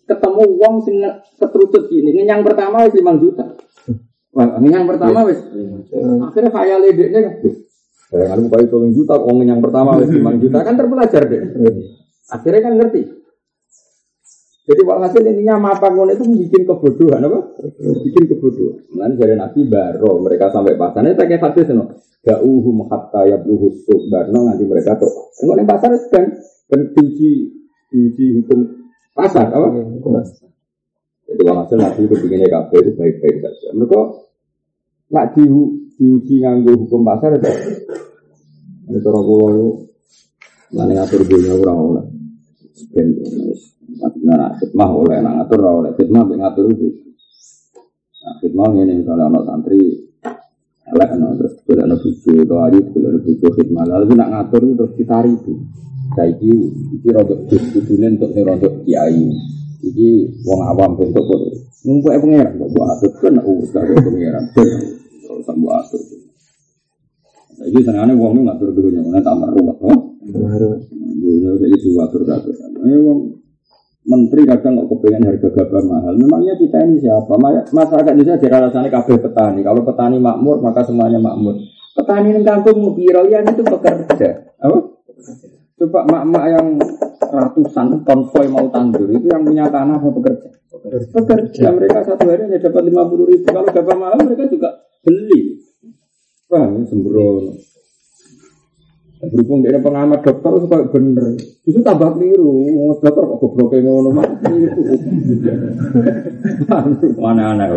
[0.06, 0.98] ketemu uang sing
[1.38, 3.46] keterucut gini, yang pertama wis lima juta.
[4.34, 5.38] Wah, yang pertama wis
[6.26, 7.34] akhirnya kaya ledeknya kan.
[8.06, 11.40] Saya ngalim kaya tolong juta, uang yang pertama wis lima juta kan terpelajar deh.
[12.26, 13.02] Akhirnya kan ngerti.
[14.66, 17.38] Jadi walhasil intinya mata ngono itu bikin kebodohan apa?
[17.78, 18.82] Bikin kebodohan.
[18.98, 21.06] Nanti dari Nabi baro mereka sampai pasar.
[21.06, 21.94] Ini pakai hadis no.
[22.26, 25.30] Gauhum hatta yabluhu sub barno nanti mereka tuh.
[25.38, 26.24] Enggak nih pasar kan
[26.66, 26.80] kan
[27.90, 28.58] diuji hukum
[29.16, 29.66] pasar apa?
[31.26, 33.68] Jadi walhasil Nabi itu bikinnya kafe itu baik-baik saja.
[33.74, 34.00] Mereka
[35.10, 35.42] nggak di,
[35.98, 37.50] diuji nganggo hukum pasar itu.
[38.86, 39.68] Ini cara kulo itu,
[40.78, 42.04] mana ngatur dunia kurang oleh.
[42.94, 43.08] Ben
[44.26, 46.90] nah khidmah oleh nang ngatur oleh khidmah mek ngatur iki.
[48.22, 49.80] Nah, khidmah ngene misalnya ana santri
[50.86, 53.84] elek ana terus kudu ana bojo atau ayu kudu ana bojo khidmah.
[53.90, 55.54] Lalu nak ngatur itu terus ditari itu.
[56.14, 56.52] Saiki
[56.94, 59.26] iki rodok kudune untuk sing rodok kiai.
[59.82, 60.10] Iki
[60.46, 61.40] wong awam bentuk kok
[61.86, 64.44] ngumpul pengeran kok buat atur kan urus karo pengeran.
[64.54, 66.02] Terus mbok atur.
[67.56, 69.98] Jadi senangnya uang ngatur dunia, mana tambah ruwet, oh?
[70.20, 72.52] Dunia itu diatur kabeh.
[72.84, 73.18] Ayo wong
[74.06, 76.14] menteri kadang kok kepengen harga gabah mahal.
[76.20, 77.32] Memangnya kita ini siapa?
[77.72, 79.60] Masyarakat Indonesia jadi alasannya kabeh petani.
[79.64, 81.56] Kalau petani makmur maka semuanya makmur.
[81.96, 84.30] Petani di kampung ya itu bekerja.
[84.60, 84.78] Apa?
[85.76, 86.66] Coba mak-mak yang
[87.20, 90.48] ratusan konvoy mau tandur itu yang punya tanah apa bekerja?
[91.12, 91.68] Bekerja.
[91.68, 93.44] Mereka satu hari hanya dapat lima puluh ribu.
[93.44, 94.72] Kalau gabah mahal mereka juga
[95.04, 95.60] beli.
[96.48, 96.80] Paham?
[96.88, 97.60] Sembrono.
[99.16, 101.26] Berhubung dia pengamat dokter itu kayak bener.
[101.68, 102.72] Itu tambah keliru.
[102.72, 104.28] Ngomong dokter kok goblok kayak ngono mah.
[107.20, 107.68] Mana aneh.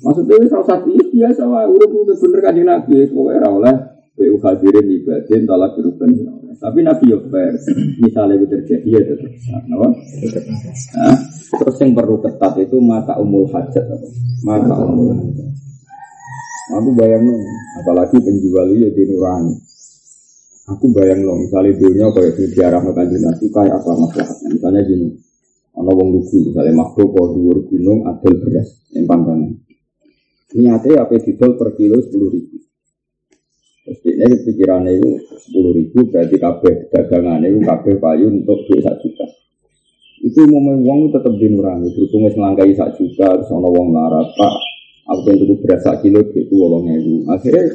[0.00, 3.76] Maksudnya ini salah satu biasa wah udah bener kan nabi pokoknya oleh
[4.20, 6.12] PU hadirin ibadin talak diruben
[6.60, 7.56] tapi nabi yo fair
[8.04, 9.32] misalnya itu terjadi ya tetap
[9.64, 9.88] kenapa
[10.92, 11.16] nah,
[11.56, 14.08] terus yang perlu ketat itu mata umul hajat apa
[14.44, 15.50] mata umul hajat
[16.70, 17.34] Aku bayang no,
[17.82, 19.58] apalagi penjual itu di nurani.
[20.70, 24.46] Aku bayang no, misalnya dunia kayak di arah makan nabi kayak apa masalahnya.
[24.54, 25.08] Misalnya gini,
[25.74, 29.50] ono wong lugu, misalnya makhluk kau dua gunung adil beras yang pangkalan.
[30.54, 32.62] Niatnya apa didol per kilo sepuluh ribu.
[33.80, 39.08] Terus ini pikirannya itu sepuluh ribu berarti kabeh dagangan itu kabeh payu untuk duit satu
[39.08, 39.26] juta.
[40.20, 44.54] Itu mau uang tetap dinurani, berhubung selangkai satu juta, terus wong larat pak
[45.10, 47.26] Aku pengen tuku beras sak kilo itu wolong ewu.
[47.26, 47.66] Akhirnya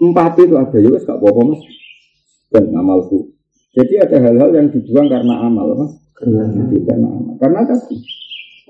[0.00, 1.60] empat itu ada ya gak apa-apa mas.
[2.48, 3.36] Dan amalku.
[3.76, 5.92] Jadi ada hal-hal yang dibuang karena amal mas.
[6.16, 6.48] Karena,
[6.88, 7.34] karena amal.
[7.36, 8.00] Karena tadi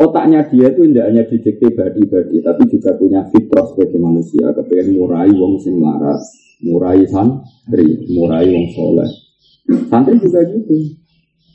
[0.00, 4.50] otaknya dia itu tidak hanya didikte badi-badi, tapi juga punya fitrah sebagai manusia.
[4.58, 6.18] Kepengen murai wong sing larat,
[6.64, 9.10] murai santri, murai wong soleh.
[9.88, 10.96] Santri juga gitu.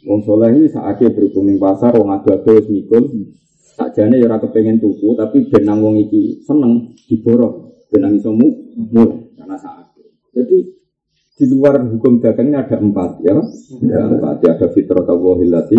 [0.05, 3.03] Wong soleh ini saat dia berhubung pasar, wong adu-adu mikul,
[3.75, 8.47] Sakjane ya ora kepengen tuku tapi benang wong iki seneng diborong, benang iso mu
[9.35, 9.91] karena saat.
[10.31, 10.63] Jadi
[11.35, 14.55] di luar hukum dagang ini ada empat ya, ada empat ya.
[14.55, 15.75] Ada fitrah tawahilati,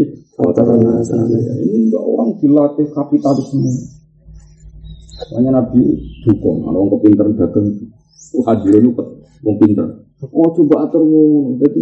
[1.65, 3.65] ini enggak orang dilatih kapitalisme.
[5.17, 5.81] Makanya Nabi
[6.29, 7.73] dukung, kalau orang kepinter dagang,
[8.37, 8.91] oh hadir itu
[9.43, 9.87] wong pinter.
[10.33, 11.81] Oh coba atur ngono, jadi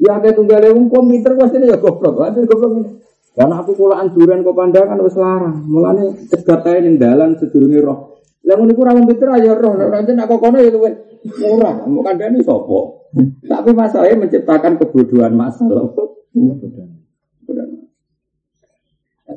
[0.00, 2.90] ya kayak tunggal wong pinter pasti ya goblok, ada goblok ini.
[3.34, 5.66] Karena aku kulaan durian kok pandangan wis larang.
[5.66, 7.34] Mulane cegat ning dalan
[7.82, 8.22] roh.
[8.46, 9.74] Lah ngono iku pinter aja roh.
[9.74, 10.70] Nek ora nek kono ya
[11.42, 11.74] murah.
[11.90, 12.78] Mau kandhani sapa?
[13.42, 15.90] Tapi masalahnya menciptakan kebodohan masalah.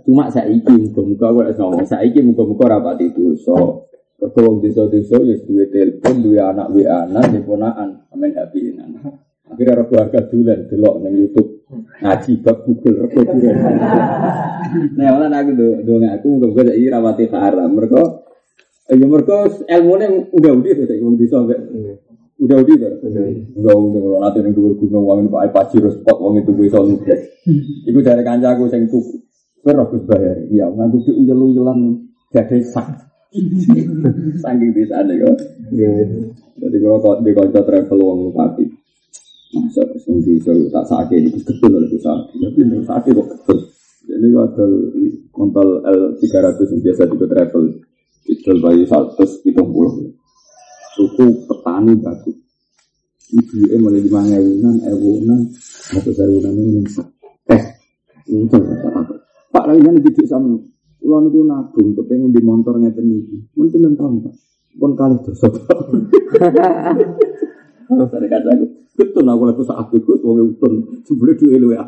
[0.05, 3.81] Cuma saiki muga-muga ora ngomong saiki muga-muga rapati dosa.
[4.17, 9.27] Mergo wong desa-desa ya duwe telepon, duwe anak WA anak, ponakan, amen happy anak.
[9.47, 11.63] Akhirnya ada keluarga dulen delok nang YouTube
[12.03, 13.57] ngaji bab Google rego dulen.
[14.67, 17.71] Nah, malah aku do do aku muga-muga iki rawati haram.
[17.71, 18.27] Mergo
[18.91, 21.59] ya mergo ilmune udah udah to saiki wong bisa mbek
[22.41, 23.07] udah udah to.
[23.55, 27.21] Udah udah kalau nanti ning dhuwur gunung wong Pak Pajir spot wong itu bisa nugas.
[27.87, 29.23] Iku dari kancaku sing tuku.
[29.63, 30.37] Kowe ora bayar.
[30.51, 31.79] Iya, nganggo uyel-uyelan
[32.35, 33.07] gade sak.
[34.43, 35.37] Saking bisa nih kok.
[36.57, 38.65] Jadi kalau kau di kanca travel wong pati.
[39.55, 42.37] Masa sing bisa tak sakit itu betul oleh sakit.
[42.39, 43.57] Tapi ini sakit kok betul.
[44.07, 44.65] Jadi ada
[45.35, 47.63] kontal L300 yang biasa juga travel.
[48.27, 50.11] Itu bayi 100 itu puluh.
[50.95, 52.37] Suku petani bagus.
[53.27, 55.51] Ibu em mulai lima ewunan, ewunan,
[55.91, 56.87] atau sewunan ini yang
[57.51, 57.63] Eh,
[58.31, 58.59] itu
[59.51, 60.55] Pak lagi nanti didik sama.
[61.05, 63.05] Ulang itu nabung, kepengen di motor ngeten.
[63.53, 64.33] Mungkin tahun pak.
[64.77, 65.47] Pun kali dosa.
[67.87, 71.81] Dari kata aku, betul aku laku saat itu, wong utun, sebelum dua lu ya.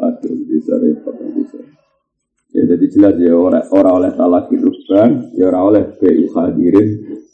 [0.00, 1.58] Aduh, bisa repot, bisa.
[2.50, 6.88] Ya jadi jelas ya orang orang oleh salah kirusban, ya orang oleh BU hadirin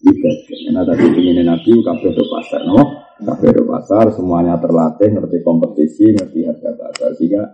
[0.05, 0.57] ibadah.
[0.61, 2.81] Karena tadi ingin nabi kabeh pasar, no?
[3.17, 7.17] Kafe di pasar, semuanya terlatih, ngerti kompetisi, ngerti harga pasar.
[7.17, 7.49] Sehingga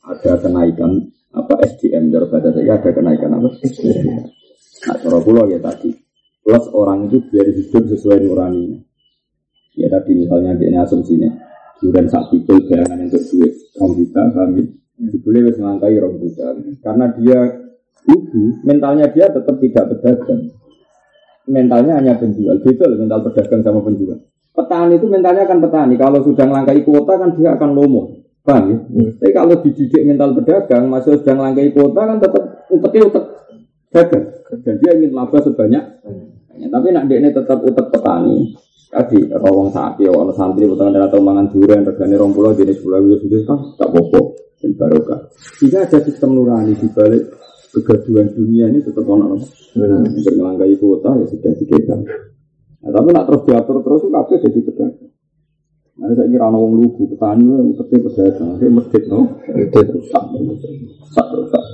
[0.00, 4.06] ada kenaikan apa SDM dari pada saya ada kenaikan apa SDM.
[4.80, 5.92] Nah, cara pulau ya tadi.
[6.40, 8.80] Plus orang itu biar hidup sesuai nuraninya.
[9.76, 11.30] Ya tadi misalnya dia asumsinya,
[11.78, 14.66] kemudian saat itu bayangan untuk duit rom juta, kami
[15.24, 16.46] boleh wis ngelangkai rom juta.
[16.82, 17.38] Karena dia
[18.10, 20.52] ibu, mentalnya dia tetap tidak berdagang.
[21.46, 22.60] Mentalnya hanya penjual.
[22.60, 24.18] Betul mental pedagang sama penjual.
[24.50, 25.94] Petani itu mentalnya akan petani.
[25.96, 28.19] Kalau sudah ngelangkai kuota kan dia akan lomo.
[28.40, 28.76] Paham ya?
[28.80, 29.10] Hmm.
[29.20, 33.24] Tapi kalau dididik mental pedagang, masih sudah ngelangkai kuota kan tetap uteknya utek
[33.92, 34.26] dagang.
[34.64, 35.84] Dan dia ingin laba sebanyak.
[36.04, 36.68] Hmm.
[36.70, 38.56] Tapi nak dia ini tetap utek petani.
[38.90, 42.98] Tadi rawong sapi, orang santri, potongan darah atau mangan durian, regane rong pulau, jenis pulau
[43.06, 45.30] itu sendiri kan tak bobo dan barokah.
[45.62, 47.22] Jika ada sistem nurani di balik
[47.70, 50.10] kegaduhan dunia ini tetap ono hmm.
[50.10, 52.02] untuk melangkai kuota ya sudah dikekang.
[52.82, 55.10] Nah, tapi nak terus diatur terus itu kabeh jadi pedagang.
[56.00, 61.26] Nah, saya kira orang lugu petani itu seperti pedagang, dia masjid no, masjid rusak, rusak,
[61.36, 61.64] rusak.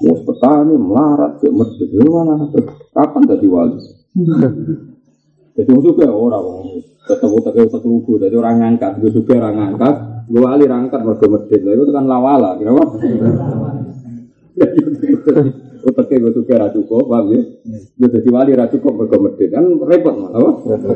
[0.00, 2.48] Mau petani melarat, dia masjid, mana?
[2.96, 3.76] Kapan jadi wali?
[5.54, 9.94] Jadi juga orang ketemu tak tak lugu, jadi orang ngangkat, gue juga orang ngangkat,
[10.26, 12.90] gue wali rangkat mergo masjid, itu kan lawala, kenapa?
[15.86, 17.42] Utaknya gue juga ra cukup, paham ya?
[17.70, 20.14] Gue jadi wali ra cukup mergo masjid, kan repot?
[20.66, 20.90] Jadi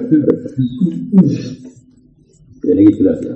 [2.64, 3.34] ini jelas ya.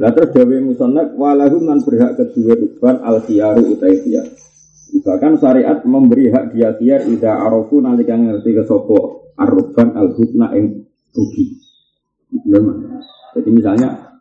[0.00, 4.00] Lah terus Dewi Musonnak walahum nan berhak kedua ruban al khiyaru utai
[4.98, 10.16] Bahkan syariat memberi hak dia khiyar ida arofu nanti kan ngerti ke sopo arroban al
[10.16, 11.60] hubna yang rugi.
[13.36, 14.18] Jadi misalnya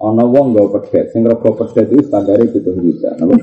[0.00, 3.36] ono wong gak pedet, sing rego pedet itu standarnya hitung juta, napa?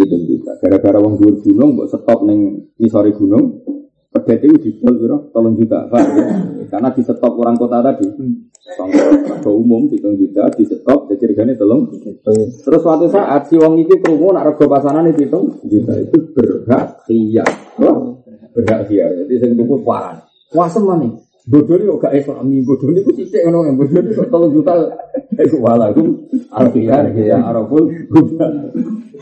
[0.00, 0.56] Hitung juta.
[0.56, 3.60] Gara-gara wong dhuwur gunung mbok stop ning isore gunung,
[4.12, 5.16] pedet itu didol piro?
[5.32, 6.04] Tolong juta, Pak.
[6.72, 8.06] Karena di stop orang kota tadi.
[8.62, 11.90] Contoh umum hitung juta di stop jadi regane tolong.
[12.22, 17.42] Terus suatu saat si wong iki krungu nak rego itu hitung juta itu berhak iya.
[17.82, 18.22] Oh,
[18.54, 19.10] berhak iya.
[19.10, 20.22] Jadi sing tuku paran.
[20.54, 21.12] Wah nih.
[21.42, 24.78] Bodoh ini gak islami, bodoh ini kok cicik ngono bodoh kok tolong juta
[25.34, 27.90] itu walakum alfiyar ya araful.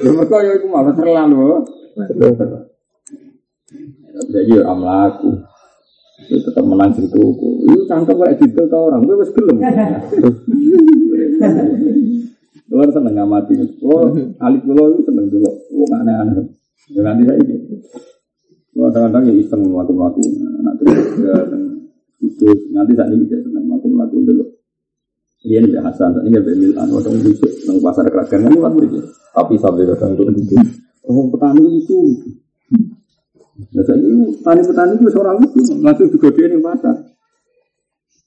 [0.04, 1.64] Ya mereka ya itu malah terlalu.
[4.10, 5.30] Jadi ya amlaku.
[6.28, 7.64] Itu tetap menang sing tuku.
[7.64, 9.56] Itu cangkem kayak gitu ke orang, gue wis gelem.
[12.70, 13.54] Kulo seneng ngamati.
[13.82, 15.50] Kulo alit kulo itu seneng dulu.
[15.66, 16.46] Kulo aneh-aneh.
[16.94, 17.56] Jangan saya ini.
[18.70, 20.14] Kadang-kadang ya iseng melakukan
[20.62, 21.34] Nah, terus ya,
[22.22, 24.44] khusus nanti saat ini saya senang melakukan dulu.
[25.40, 29.00] Dia nih Hasan, ini ya Milan, waktu itu nang pasar kerajaan kan luar biasa.
[29.32, 30.56] Tapi sampai kadang itu itu,
[31.08, 31.98] oh petani itu.
[33.60, 36.96] Nah ini petani-petani itu seorang itu langsung dia nih pasar.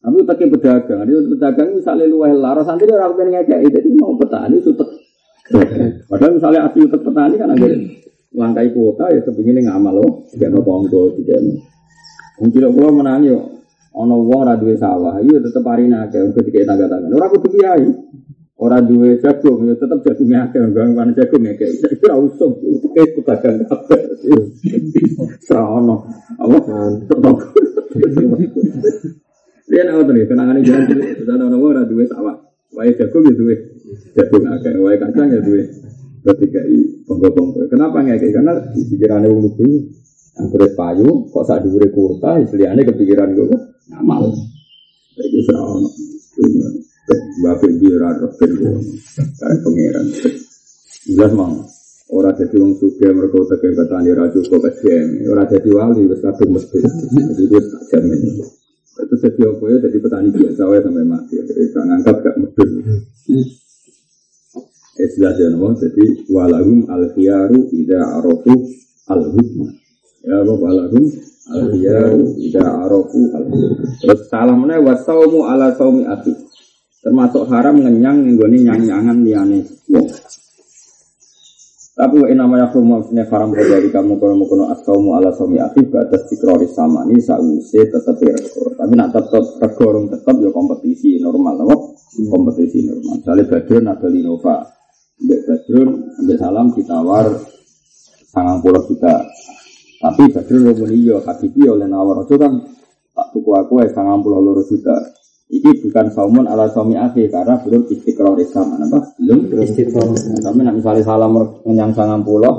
[0.04, 4.19] Tapi utaknya pedagang, dia pedagang misalnya luar laras nanti dia orang pengen ngajak, jadi mau
[4.19, 4.72] petani itu
[6.12, 7.72] Padahal misalnya asli utak petani kan agak
[8.34, 11.54] langkai kuota ya kepingin ngamal loh tidak no ponggo tidak no
[12.41, 13.39] mungkin kalau menangi yo
[13.93, 17.86] ono wong duwe sawah iya tetep hari nake untuk tiga tangga tangga ora kudu kiai
[18.63, 20.95] ora duwe jagung ya tetep jagungnya akeh bang.
[20.95, 22.52] Mana jagung kayak itu ora usum.
[22.63, 24.02] Itu kayak pedagang kabeh
[25.43, 26.08] serono
[26.39, 26.58] apa?
[29.67, 32.36] Dia nak kenangan ini jangan cilik sudah ono wong ora duwe sawah.
[32.71, 33.56] Wae jagung ya duwe.
[34.15, 35.67] Jagung akeh wae kacang ya duwe.
[36.23, 37.67] Ketika i bongko-bongko.
[37.67, 38.23] Kenapa kayak?
[38.32, 39.91] Karena di pikirannya wong lugu
[40.39, 43.54] yang kulit payu, kok saat diberi kuota, istilahnya kepikiran gue
[43.91, 44.34] ngamal.
[45.13, 45.84] Jadi serau
[47.04, 48.80] Bapak biara rokin gue,
[49.36, 50.08] kayak pangeran.
[51.04, 51.68] Jelas mang,
[52.08, 56.24] orang jadi wong suka mereka utak kayak petani raju kok SDM, orang jadi wali, wes
[56.24, 56.80] kadung mesti.
[56.80, 58.20] Jadi gue tak jamin.
[58.94, 61.36] Itu setiap ya jadi petani biasa, ya sampai mati.
[61.44, 62.70] Jadi tak ngangkat gak mudun.
[64.94, 68.54] Ya nama jadi walahum al khiyaru ida arofu
[69.10, 69.68] al hukma.
[70.24, 71.04] Ya apa walahum
[71.52, 73.89] al khiyaru ida arofu al hukma.
[74.00, 76.32] Terus salah mana wasaumu ala saumi ati.
[77.04, 79.60] Termasuk haram ngenyang nggone nyang-nyangan liyane
[79.92, 80.08] wong.
[81.94, 86.26] Tapi wa inama yakhrumu maksudnya haram terjadi kamu mau kono asaumu ala saumi ati batas
[86.26, 88.74] tikrori sama ini sause tetap rego.
[88.74, 91.76] Tapi nak tetap rego tetap ya kompetisi normal, apa?
[92.18, 93.22] Kompetisi normal.
[93.22, 94.56] Misalnya Badrun atau Linova,
[95.22, 95.89] Mbak Badrun,
[96.24, 97.26] Mbak Salam ditawar
[98.32, 99.16] sangang puluh juta.
[100.01, 102.58] Tapi Badrun ngomong iya, Habibi oleh nawar itu kan
[103.14, 104.97] tak tuku aku ya sangang puluh loro juta.
[105.52, 108.80] Ini bukan saumun ala suami akhir karena belum istiqrar Islam.
[108.80, 109.00] Apa?
[109.20, 110.08] Belum istiqrar.
[110.16, 111.36] Tapi nak misalnya salam
[111.68, 112.54] menyang sangang puluh,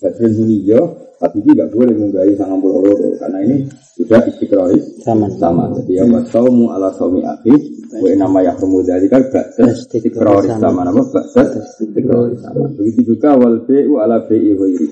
[0.00, 2.96] Badrun Huniyah tapi ini nggak boleh menggali sangat loro.
[3.20, 3.68] Karena ini
[4.00, 5.28] sudah istiqroris Sama.
[5.36, 5.68] sama.
[5.76, 7.52] Jadi ya wasaumu ala saumi akhi
[8.00, 9.20] wa nama yahrumu dari kan
[9.60, 10.80] istiqroris sama.
[10.88, 12.72] Nama baksa istiqroris sama.
[12.72, 14.88] Begitu juga wal bi'u ala bi'i ghairi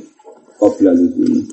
[0.61, 1.49] qabla luzumi.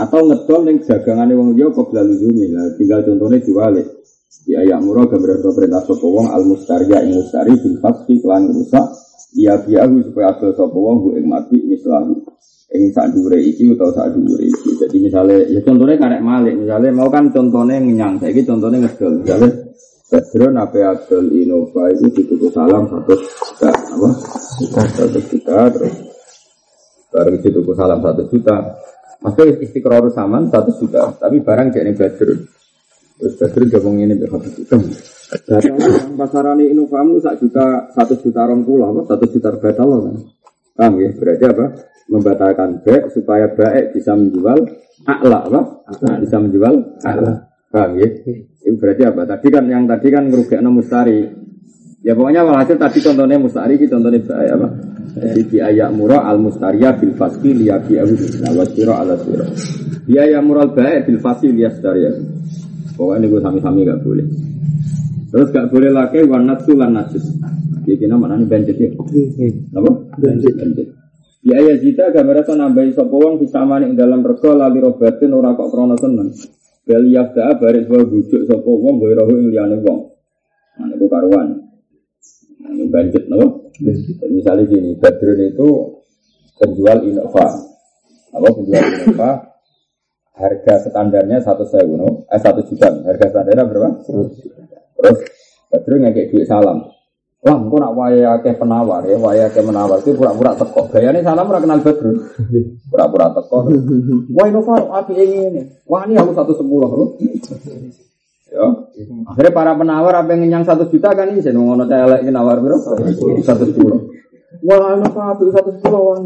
[0.00, 2.56] Atau ngedol ning dagangane wong liya qabla luzumi.
[2.56, 3.99] Lah tinggal contohnya diwalik
[4.46, 8.86] di ayat murah gambar perintah sapa wong al mustariya ing mustari bil fasfi kelan rusak
[9.36, 12.18] dia biahu supaya adol sapa wong bu ing mati mislahu
[12.70, 14.70] ing sak dhuwure iki utawa sak dhuwure iki.
[14.78, 19.12] Jadi misalnya ya contohnya karek malik, misalnya mau kan contohnya ngenyang, saiki contohnya ngedol.
[19.22, 19.50] Misalnya
[20.10, 24.08] Badron apa adol Innova itu dituku salam satu juta, apa?
[24.90, 25.94] Satu juta terus
[27.10, 28.56] baru dituku salam satu juta.
[29.20, 32.59] Maksudnya istiqrar saman satu juta, tapi barang jadi Badron.
[33.20, 34.80] Terus Badron gabung ini berapa juta?
[35.46, 35.76] Datang
[36.16, 39.14] pasaran Innovamu sak juta satu juta orang pulau, apa?
[39.14, 40.16] Satu juta batal kan?
[40.74, 41.10] Paham ya?
[41.14, 41.64] Berarti apa?
[42.10, 44.58] Membatalkan baik supaya baik bisa menjual
[45.06, 45.60] akla apa?
[46.18, 47.46] Bisa menjual akla.
[47.70, 48.08] Paham ya?
[48.64, 49.22] Itu berarti apa?
[49.28, 51.28] Tadi kan yang tadi kan ngerugekno mustari.
[52.00, 54.68] Ya pokoknya walhasil tadi contohnya mustari, ini contohnya baik apa?
[55.10, 59.44] Jadi biaya murah al mustaria bil faski liya bi'ahu bisna wa siro ala siro.
[60.08, 62.08] Biaya murah baik bil faski liya staria.
[63.00, 64.28] Pokoknya ini gue sami-sami gak boleh.
[65.32, 67.32] Terus gak boleh lagi warna tulan najis.
[67.88, 68.92] Jadi mana nih banjir ya?
[68.92, 69.90] Apa?
[70.20, 70.52] Banjir.
[70.52, 70.86] Banjir.
[71.40, 75.32] Ya ya jita gambar itu nambahi sapa wong bisa mani ing dalam rego lali robatin
[75.32, 76.28] ora kok krana seneng.
[76.84, 80.12] Bel yafda baris wa bujuk sapa wong gawe roho ing liyane wong.
[80.76, 81.56] Nah niku karuan.
[82.60, 83.48] Nah ini banjir napa?
[84.28, 85.68] Misalnya gini, Badrun itu
[86.60, 87.48] penjual Innova.
[88.36, 89.49] Apa penjual Innova?
[90.30, 92.24] Harga standarnya satu sewu, no?
[92.30, 92.88] eh satu juta.
[93.04, 93.88] Harga standarnya berapa?
[95.00, 95.18] Terus
[95.70, 96.82] Badrun ngekek duit salam.
[97.40, 100.92] Wah, engko nak waya akeh penawar ya, waya akeh menawar itu pura-pura teko.
[100.92, 102.20] Gayane salam ora kenal Badrun.
[102.92, 103.64] Pura-pura teko.
[104.36, 105.62] Wah, Innova api ini.
[105.88, 107.08] Wah, ini aku satu sepuluh loh.
[108.50, 108.66] Ya.
[109.30, 112.58] Akhirnya para penawar apa yang nyang satu juta kan ini saya ngono celek ini nawar
[112.58, 112.82] bro
[113.40, 114.10] satu sepuluh.
[114.66, 116.18] Wah, enak satu satu sepuluh wah.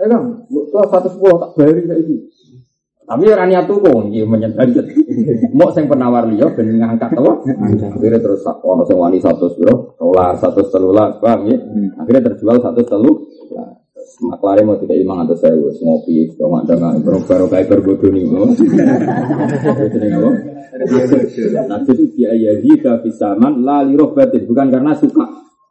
[0.00, 0.48] Eh kan,
[0.90, 2.16] satu sepuluh tak bayari kayak ini.
[3.10, 4.86] Tapi orang niat tuh kok, iya menyentuh.
[5.50, 7.42] Mau sing penawar liya ben ngangkat apa?
[7.90, 11.58] Akhirnya terus ono sing wani satu sepuluh, dolar satu selulas, paham ya?
[11.98, 13.12] Akhirnya terjual satu selu.
[14.20, 18.28] Maklare mau tiga imang atau saya ngopi, dong ada nggak baru kayak berbodoh nih,
[21.66, 25.24] Nasib itu biaya jika bisaman lali rohbatin bukan karena suka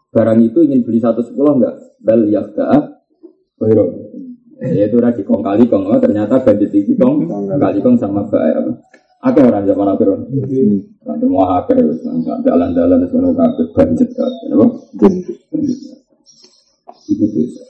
[0.10, 3.00] barang itu ingin beli satu sepuluh enggak bel yakda
[3.62, 4.09] Bairo.
[4.60, 8.60] Ya itu lagi kong kali kong, oh, ternyata bandit itu kong kali kong sama baik
[8.60, 8.72] apa?
[9.20, 10.20] Ada orang zaman akhiran,
[11.04, 14.66] nanti mau akhir nggak jalan-jalan kafe bandit kan, apa?
[17.08, 17.64] Itu dosa.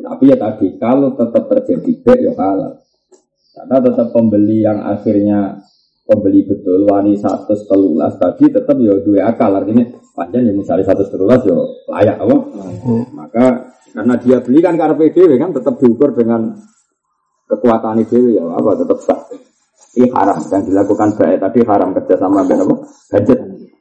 [0.00, 2.78] Tapi ya tadi kalau tetap terjadi baik ya halal.
[3.50, 5.62] Karena tetap pembeli yang akhirnya
[6.10, 11.06] pembeli betul wani satu telulas tadi tetap ya dua akal artinya panjang ya misalnya satu
[11.06, 11.54] telulas ya
[11.86, 12.36] layak apa
[13.14, 13.44] maka
[13.90, 16.54] karena dia beli kan karpe dewe kan tetap diukur dengan
[17.50, 19.20] kekuatan dewe ya apa tetap sah.
[19.90, 22.76] Ini haram yang dilakukan baik tadi haram kerja sama dengan apa?
[22.86, 23.40] Budget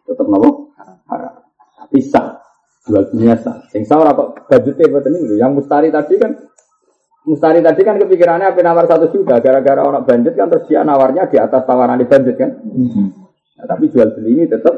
[0.10, 0.74] tetap nopo?
[1.06, 1.34] Haram.
[1.86, 2.42] Tapi sah.
[2.90, 3.62] Jual dunia sah.
[3.78, 6.34] Yang sah ora kok budgetnya betul ini yang mustari tadi kan
[7.30, 9.38] Mustari tadi kan kepikirannya apa nawar satu juta.
[9.38, 12.52] Gara-gara orang budget kan terus dia nawarnya di atas tawaran di budget kan.
[12.58, 14.74] Nah, tapi jual beli ini tetap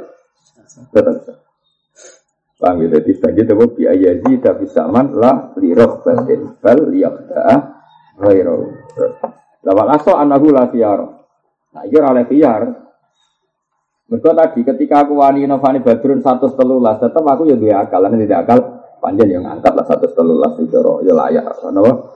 [0.91, 1.51] tetap.
[2.62, 7.57] Bang gitu di budget itu biaya zi tapi saman lah liroh batin bal liyakta
[8.22, 8.70] ghairo.
[9.66, 11.01] Lawal aso anahu la khiyar.
[11.74, 12.62] Nah iya oleh khiyar.
[14.14, 18.43] Mereka tadi ketika aku wani novani badrun satu telulas tetap aku ya dua akal, tidak
[18.45, 18.59] akal
[19.01, 22.14] panjang yang angkat lah satu telulas itu ya layak, kenapa?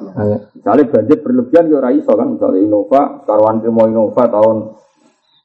[0.54, 4.76] Misalnya budget berlebihan ya raiso kan, misalnya Innova, karuan mau Innova tahun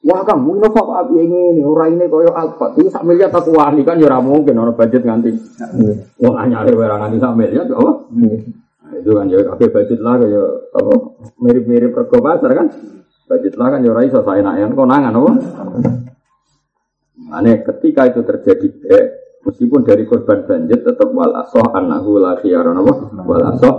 [0.00, 3.44] Wah kang, mau Innova apa api ini, orang ini koyo Alfa, itu sak miliar tak
[3.52, 5.28] wani kan ya mungkin orang budget nganti.
[6.24, 7.92] Wah hanya ada barang nganti sak miliar, apa?
[8.08, 10.92] Nah, itu kan ya kafe budget lah kayak apa
[11.36, 12.66] mirip-mirip rego pasar kan,
[13.28, 13.92] budget lah kan ya
[14.24, 15.30] saya nak konangan apa?
[17.36, 19.04] Aneh ketika itu terjadi, eh,
[19.44, 23.74] meskipun dari korban banjir tetap wal asoh annahu la khiyaran apa wal asoh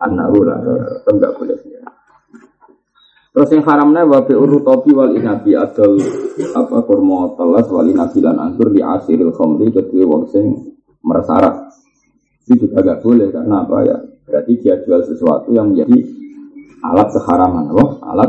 [0.00, 1.56] annahu la tetap enggak boleh
[3.32, 5.96] Terus yang haramnya wabi urutopi wal inabi adol
[6.52, 10.52] apa kurma telas wal inabi lan anggur di asiril khamri kedua wong sing
[11.00, 11.72] meresara.
[12.44, 13.96] Itu juga agak boleh karena apa ya?
[14.28, 15.96] Berarti dia jual sesuatu yang menjadi
[16.84, 17.84] alat keharaman, apa?
[18.04, 18.28] Alat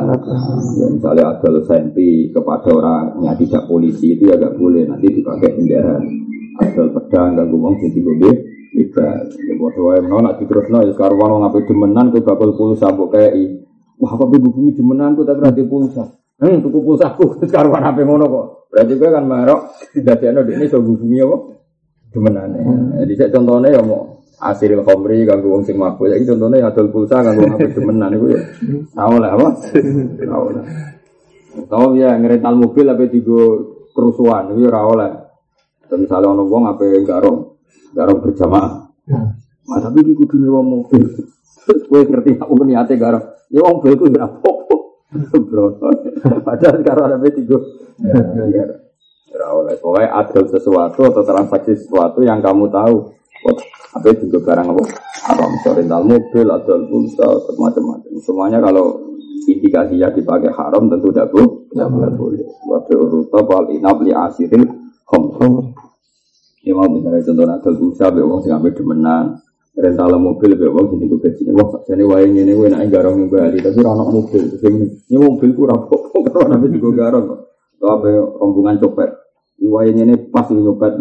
[0.80, 6.00] ya, misalnya adol sempi kepada orangnya tidak polisi itu ya agak boleh nanti dipakai penjara
[6.62, 8.34] asal pedang ganggu wong jadi gue
[8.74, 12.90] Iba, ya bodoh wae menawa nak diterusno ya karuan wong ape demenan kowe bakal pulsa
[12.90, 13.63] kei.
[14.02, 16.04] Wah, apa hubungi demenan ku tapi ra pulsa.
[16.42, 18.46] Hmm, tuku pulsa ku karuan ape ngono kok.
[18.74, 19.62] Berarti kowe kan marok
[19.94, 21.38] dadekno dekne iso hubungi apa?
[22.14, 22.60] Demenane.
[23.06, 26.10] Jadi saya contohnya ya mau asil khomri ganggu wong sing mabuk.
[26.10, 28.42] Saiki contohnya adol pulsa ganggu wong ape demenan iku ya.
[28.98, 29.48] Tahu lah apa?
[30.18, 30.66] Tahu lah.
[31.70, 33.42] Tahu ya ngerental mobil ape digo
[33.94, 35.12] kerusuhan itu ya ora oleh.
[35.86, 37.38] Dan misalnya ono wong ape garong
[37.94, 38.72] garong berjamaah.
[39.64, 41.08] Nah, tapi iki kudu nyewa mobil.
[41.90, 43.33] Kowe ngerti aku niate garong.
[43.54, 44.76] Ya wong mobilku ora apa-apa.
[45.38, 45.78] Bro.
[46.42, 47.58] Padahal sekarang ada tiga.
[49.30, 49.78] Ya oleh.
[49.78, 53.14] Pokoknya ada sesuatu atau transaksi sesuatu yang kamu tahu.
[53.94, 54.84] Apa juga barang apa?
[55.24, 58.12] Apa misalnya rental mobil, atau pulsa, atau macam-macam.
[58.20, 59.14] Semuanya kalau
[59.46, 61.70] indikasinya dipakai haram tentu tidak boleh.
[61.70, 62.42] Tidak boleh.
[62.66, 64.66] Wabil ruta wal inab li asirin
[65.06, 65.78] khomsom.
[66.64, 69.38] Ya mau misalnya contoh adol pulsa, be wong sing ambil demenan,
[69.74, 71.42] rental mobil be wong sing gaji.
[71.50, 74.44] Wong sakjane wae ngene kuwi nek garong Bali, tapi ora ono mobil.
[74.62, 74.74] Sing
[75.10, 77.40] ini mobil ku ora kok karo nek digo garong kok.
[77.82, 79.10] Atau rombongan copet.
[79.64, 80.94] Wae ngene pas nyopet.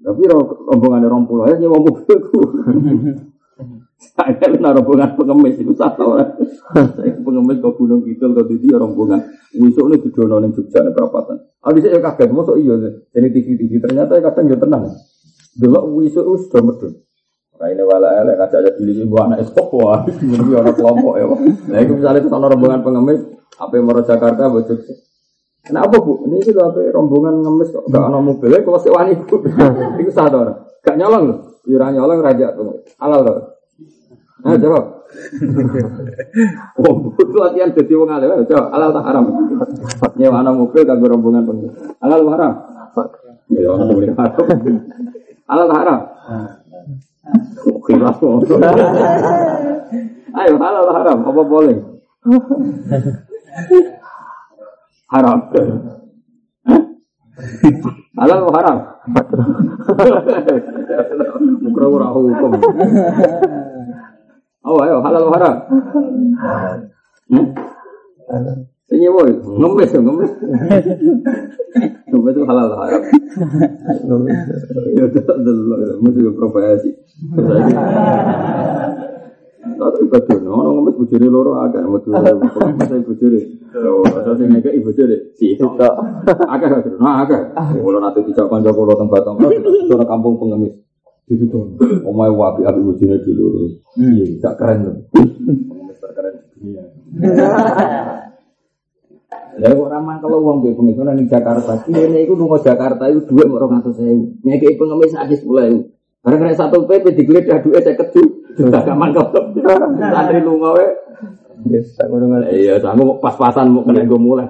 [0.00, 0.22] Tapi
[0.70, 2.40] rombongan rompul aja nyewa mobilku.
[4.00, 6.32] Saya kena rombongan pengemis itu tau lah.
[6.72, 9.20] Saya pengemis ke Gunung Kidul ke Didi rombongan.
[9.58, 11.36] Wisuk ini didono ning Jogja nih perapatan.
[11.60, 12.78] Abis saya kaget, masuk iya
[13.12, 14.84] Jadi TV-TV ternyata kadang ya tenang.
[15.58, 16.94] Dulu wisuk sudah medun.
[17.60, 21.28] Nah ini wala elek ngajak aja pilih ibu anak esok wah ini orang kelompok ya.
[21.68, 23.20] Nah itu misalnya ke sana rombongan pengemis,
[23.60, 24.96] apa yang mau Jakarta buat Jogja.
[25.60, 26.24] Kenapa bu?
[26.24, 29.36] Ini itu apa rombongan ngemis kok gak ada mobilnya kalau sewa ibu.
[30.00, 30.72] Itu sadar.
[30.80, 31.38] Gak nyolong loh.
[31.68, 32.80] Jurang nyolong raja tuh.
[32.96, 33.36] Halal loh.
[34.40, 34.84] Nah, jawab.
[36.80, 38.40] Oh, itu latihan jadi wong alim.
[38.48, 39.24] Jawab, halal tak haram.
[40.16, 41.72] Nyewa anak mobil kagak rombongan pengen.
[42.00, 42.52] Halal tak haram.
[43.52, 44.44] Ya, orang haram.
[45.44, 46.00] Halal haram.
[47.86, 48.18] Khilaf.
[50.30, 51.18] Ayo, halal haram.
[51.26, 51.76] Apa boleh?
[55.10, 55.50] Haram.
[58.14, 58.78] Halal haram?
[61.66, 62.52] Mukra ora hukum.
[64.62, 65.54] Oh, ayo halal haram?
[67.26, 68.69] Hmm?
[68.90, 70.32] Ini boy, ngemis ya ngemis.
[72.10, 73.02] Ngemis itu halal haram?
[74.98, 76.90] Ya udah dulu, mesti profesi.
[79.62, 82.18] Tapi betul, orang ngemis bujuri loro agak, betul.
[82.18, 83.62] Saya bujuri.
[84.10, 85.30] Asal sing ngekek ibu jere.
[85.38, 85.94] Si itu tak.
[86.50, 86.98] Akeh akeh.
[86.98, 87.38] Nah akeh.
[87.54, 89.38] Kalau nanti dijak kanca kula teng Batang,
[89.86, 90.74] sono kampung pengemis.
[91.30, 91.78] Itu tuh.
[92.02, 93.70] Omae wapi api ibu jere dulu.
[93.94, 94.96] Iya, gak keren loh.
[95.70, 96.82] Pengemis terkeren dunia.
[99.58, 101.82] Lah kok ramah kalau uang be pengemis nang Jakarta.
[101.88, 104.46] Kene iku lunga Jakarta itu dhuwit mok 200.000.
[104.46, 105.50] Ngekeki pengemis sak 10.000.
[106.20, 108.22] Barang kena satu PP digeledah duit saya keju.
[108.54, 109.26] Sudah gaman kau.
[109.98, 110.86] Santri lunga we
[111.68, 112.40] Yes, tak ngono.
[112.48, 114.48] Iya, aku pas-pasan mau kena gue mulai.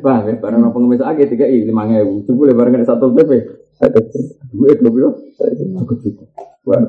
[0.00, 2.24] Bang, ya, barang apa ngemis aja tiga i lima ngewu.
[2.24, 3.30] Coba le barang satu PP.
[4.48, 5.20] Duit gue bilang.
[5.84, 6.28] Aku cukup.
[6.64, 6.80] Wah,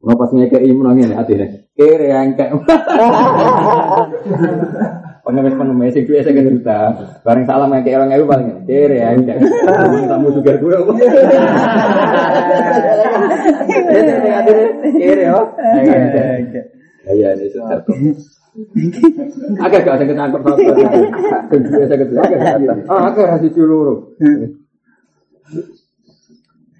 [0.00, 1.68] Mau pas ngekei menang ini hati nih.
[1.76, 2.56] Kere yang kayak
[5.30, 6.80] pengemis pengemis itu saya kan juta.
[7.22, 9.38] Bareng salam ngekei orang ngewu paling kere kayak
[10.10, 10.74] tamu juga gue.
[14.98, 15.46] Kere oh.
[17.10, 17.80] Iya, ini sudah.
[19.62, 20.72] Agak gak ada ketangkep satu.
[21.54, 23.98] Kedua saya agak Ah, agak hasil seluruh.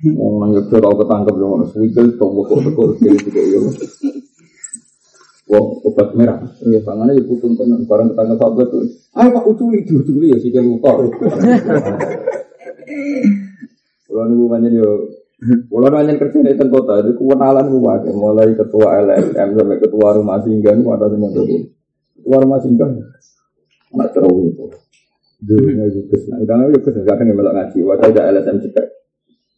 [0.01, 3.61] Wong nang yo tau ketangkep ngono suwil to kok kok kiri tiga yo.
[5.51, 6.39] Wong obat merah.
[6.63, 8.79] Ya pangane yo putun tenan barang ketangkep satu itu.
[9.19, 10.95] Ayo Pak uculi diuculi ya sikil lupa.
[14.07, 14.91] Kalau nunggu banyak yo
[15.41, 20.37] kalau nanya kerja di kota, itu kewenalan gue pakai mulai ketua LSM sampai ketua rumah
[20.45, 21.65] singgah, itu ada yang itu.
[22.21, 22.93] Ketua rumah singgah,
[23.97, 24.69] anak terus itu.
[25.41, 28.57] Dunia itu ke sana, karena itu ke sana kadang yang melok ngaji, wadah ada LSM
[28.69, 28.87] cekak.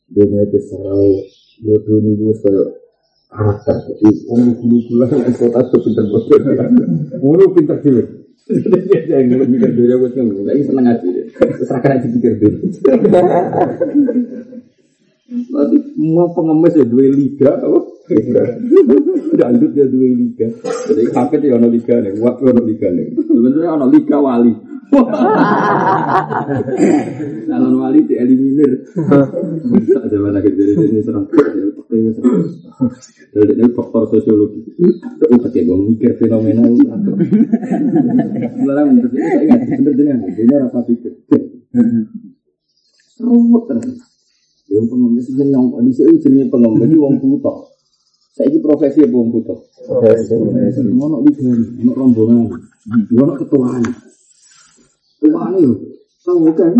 [0.07, 1.19] Dunia itu serau,
[1.67, 2.69] bodoh ini gue kayak
[3.33, 3.77] karakter.
[3.89, 6.05] Jadi orang dulu dulu yang kota itu pinter
[7.19, 7.77] mulu pinter.
[7.81, 10.85] Dia yang ngeluh mikir dia gue ngeluh, lagi seneng.
[11.33, 12.51] Terus akan ngaji pikir dia.
[15.33, 17.81] Nanti mau pengemis ya dua liga, apa?
[19.33, 20.47] Dangdut ya dua liga.
[20.93, 23.17] Jadi kakek ya ono liga nih, waktu ono liga nih.
[23.17, 24.53] Sebenarnya ono liga wali.
[27.49, 28.85] Calon wali dieliminir.
[29.73, 31.25] Bisa ada mana kejadian ini serang.
[33.33, 34.61] Jadi ini faktor sosiologi.
[34.77, 36.85] Itu pakai gue mikir fenomena itu.
[38.53, 40.29] Sebenarnya bener saya ingat bener jenengan.
[40.29, 41.13] Ini rasa pikir.
[43.23, 43.97] Ruwet terus.
[44.73, 47.55] Yang pengemis itu yang kondisi itu jenis pengemis wong buta.
[48.33, 49.61] Saya ini profesi apa wong butuh?
[49.85, 50.33] Profesi.
[50.89, 52.49] Ono ligan, ono rombongan,
[53.13, 53.85] ono ketuaan.
[55.23, 55.75] Ketuaan itu,
[56.27, 56.75] tahu kan?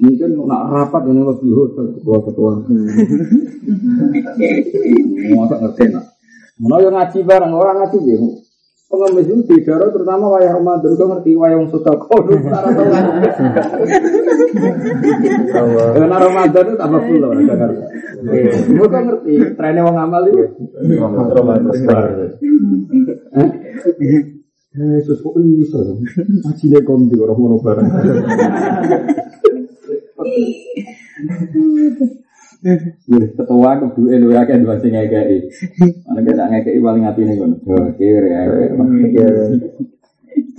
[0.00, 2.52] Mungkin nak rapat ini lebih hotel ketua ketua.
[5.34, 6.04] Mau tak ngerti nak?
[6.56, 8.16] Mana yang ngaji bareng orang ngaji ya?
[8.90, 12.26] Pengemis itu di daerah terutama wayang Ramadan kau ngerti wayang suka kau
[15.94, 17.84] Karena Ramadan itu tambah full orang Jakarta.
[18.66, 20.42] Gue kan ngerti trennya wong amal itu.
[23.36, 24.39] Eh,
[24.70, 25.34] Yesus kok?
[25.34, 27.90] Ngaji deh konti orang mau bareng.
[32.60, 32.76] Ya,
[33.34, 35.50] ketua kedua lu ya kan dua sing ngekei.
[36.06, 37.50] Mana kita ngekei paling hati nih kan.
[37.98, 38.46] Kiri ya.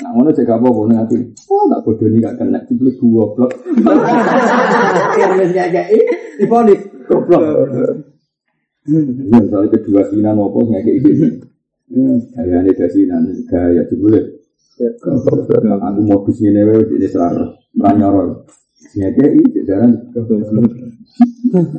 [0.01, 1.15] Nah, ngono cek apa boleh hati.
[1.47, 3.53] Oh, tak bodoh nih gak kena dibeli dua blok.
[5.15, 6.01] Kira wis ngekei,
[6.41, 7.69] diponis goblok.
[8.91, 10.99] Ya, soalnya kedua sinan apa ngekei.
[11.91, 14.41] Gaya ini dasinan, gaya jebule.
[14.81, 17.35] Aku modus ini wae ini selar,
[17.75, 18.47] ranyoro.
[18.95, 20.09] Ngekei, jajaran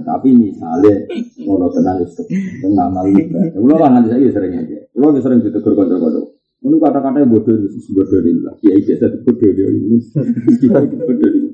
[0.05, 1.09] tapi misalnya
[1.41, 2.23] ngono tenan itu
[2.61, 3.17] tengah malu
[3.57, 4.85] Kulo kan nanti saya sering aja.
[4.93, 6.21] Kulo sering ditegur kanca-kanca.
[6.61, 8.55] Ngono kata-kata bodoh itu bodoh lah.
[8.61, 9.99] Ya biasa bodoh dia ini.
[10.61, 11.49] Kita bodoh ini.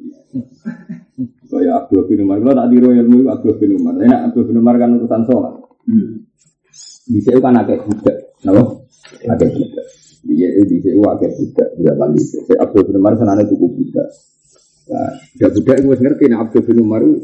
[1.48, 3.94] Kayak Abdul bin Umar, kalau tak tiru ilmu Abdul bin Umar.
[3.96, 5.54] Enak Abdul bin Umar kan urusan sholat.
[7.08, 8.84] Di sini kan agak budak, kenapa?
[9.24, 9.86] Agak budak.
[10.28, 12.20] Di sini di sini agak budak, tidak balik.
[12.20, 14.12] Saya Abdul bin Umar sana cukup budak.
[14.92, 17.16] Nah, budak budak itu ngerti, nah Abdul bin Umar itu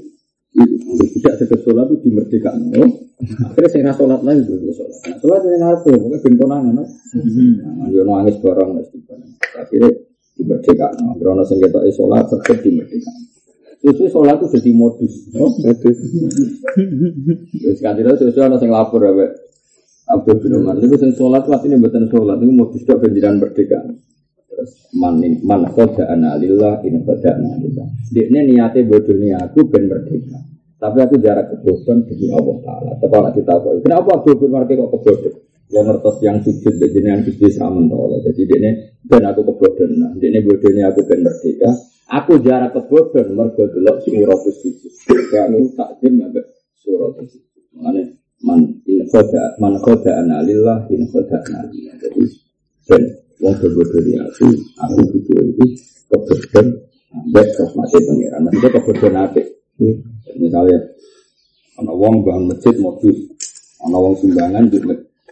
[1.20, 2.72] tidak sedek sholat itu dimerdekakan.
[3.20, 4.96] Akhirnya saya nggak sholat lagi itu sholat.
[5.04, 6.72] Nah, sholat saya nggak tahu, mungkin ben konangan.
[6.72, 6.84] No?
[6.84, 6.88] Nah,
[7.92, 8.98] dia nangis mesti
[9.54, 9.90] Akhirnya
[10.40, 11.12] dimerdekakan.
[11.12, 13.20] Akhirnya orang sing ketok sholat sedek dimerdekakan.
[13.84, 15.28] Terus sholat itu jadi modus.
[15.36, 15.76] Modus.
[15.76, 16.00] Terus
[17.84, 19.28] tidak sesuai orang yang lapor ya,
[20.04, 20.76] Abdul bin Umar.
[20.80, 23.80] Itu sing sholat ini betul sholat itu modus dok penjiran merdeka.
[24.52, 27.88] Terus man man koda analillah ini koda analillah.
[28.12, 30.38] Niatnya bodoh nih aku ben merdeka.
[30.76, 32.92] Tapi aku jarak kebodohan demi Allah Taala.
[33.00, 33.80] Tepat kita tahu.
[33.80, 35.34] Kenapa Abdul bin Umar kok kebodohan?
[35.72, 38.20] Ya ngertos yang sujud, jadi yang sujud sama Allah.
[38.20, 38.70] Jadi dia
[39.08, 39.90] ben aku kebodohan.
[39.96, 41.72] Nah, dia bodohnya aku ben merdeka.
[42.12, 44.92] Aku jarak kebodohan mergo delok surat sujud.
[45.32, 46.44] Kamu takdim ambek
[46.84, 48.23] surat sujud.
[48.44, 51.96] Man in khoda man khoda analillah in khoda analillah.
[51.96, 52.22] Jadi
[52.84, 53.02] ben
[53.40, 54.46] wong kebodohan aku,
[54.84, 55.66] aku butuh itu
[56.12, 56.66] kebodohan
[57.16, 58.40] ambek rahmati pengiran.
[58.44, 59.42] Maksudnya kebodohan apa?
[60.36, 60.78] Misalnya,
[61.80, 63.18] ana wong bangun masjid modus,
[63.82, 64.78] ana wong sumbangan di.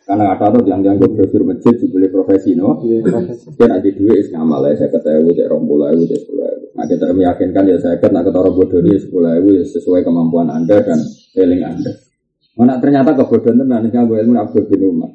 [0.03, 2.75] Karena kata tuh yang yang brosur masjid dibeli profesi no,
[3.55, 6.67] kan ada duit is ngamal ya saya kata ibu cek rombol ibu cek sepuluh ibu.
[6.75, 10.99] Nah kita meyakinkan ya saya kata ketara bodoh dia sepuluh ibu sesuai kemampuan anda dan
[11.31, 11.95] feeling anda.
[12.53, 15.11] Mana ternyata kebodohan itu nanti gue ilmu abdul bin umar.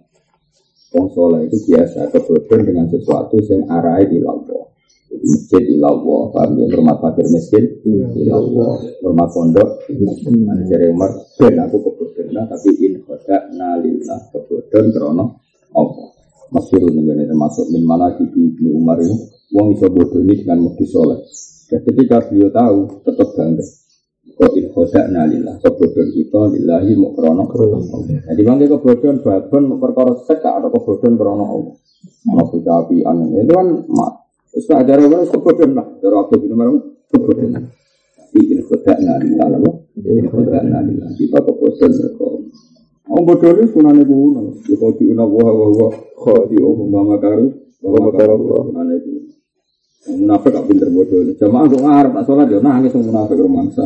[0.96, 4.74] Wong soleh itu biasa kebodohan dengan sesuatu yang arahnya di lampau.
[5.18, 7.64] Masjid ilallah, paham ya, rumah fakir miskin
[8.14, 11.10] ilallah, rumah pondok Ada dari Umar,
[11.40, 15.42] ben aku kebodohan, tapi in khoda nalillah kebodohan krono
[15.74, 16.10] Allah.
[16.48, 19.16] Masih ini termasuk min mana di Ibnu Umar ini,
[19.52, 21.20] wong iso bodoh ini dengan mukti soleh.
[21.68, 23.66] Dan ketika beliau tahu, tetap bangga.
[24.38, 27.50] Kok in khoda nalillah kebodohan itu lillahi mau krono.
[28.06, 31.76] Jadi bangga kebodohan, babon perkara sek atau kebodohan krono Allah.
[32.30, 34.28] Mau bocah api aneh, itu kan mak
[34.58, 35.86] Terus ajaran orang kebodohan lah.
[36.02, 36.68] Cara Abdul bin Umar
[37.14, 37.70] kebodohan.
[38.18, 39.74] Tapi ini khodak nalillah lah.
[40.34, 41.10] Khodak nalillah.
[41.14, 42.28] Kita kebodohan mereka.
[43.08, 44.42] Om bodoh ini sunane kuno.
[44.66, 45.94] Kau diuna wah wah wah.
[46.18, 47.54] Kau di umum mama karu.
[47.86, 48.36] Mama karu
[48.70, 49.22] sunane kuno.
[50.08, 51.22] Munafik gak pinter bodoh.
[51.38, 53.86] Jamaah untuk ngarep tak sholat ya nangis munafik rumangsa.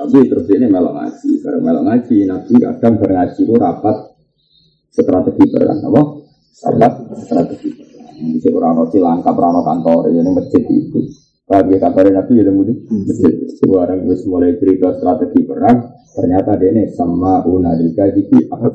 [0.00, 1.30] Tapi terus ini melok ngaji.
[1.44, 3.96] Karena melok ngaji, nabi kadang berngaji itu rapat
[4.88, 5.78] strategi perang.
[5.92, 6.02] Apa?
[6.72, 8.08] Rapat strategi perang.
[8.20, 11.00] Bisa orang cilangkap, orang kantor, ya ini masjid itu.
[11.44, 12.62] Kalau kantor nabi ya temu
[13.04, 13.34] masjid.
[13.60, 15.76] Seorang wis mulai cerita strategi perang,
[16.16, 18.72] ternyata dia ini sama unalika diki akal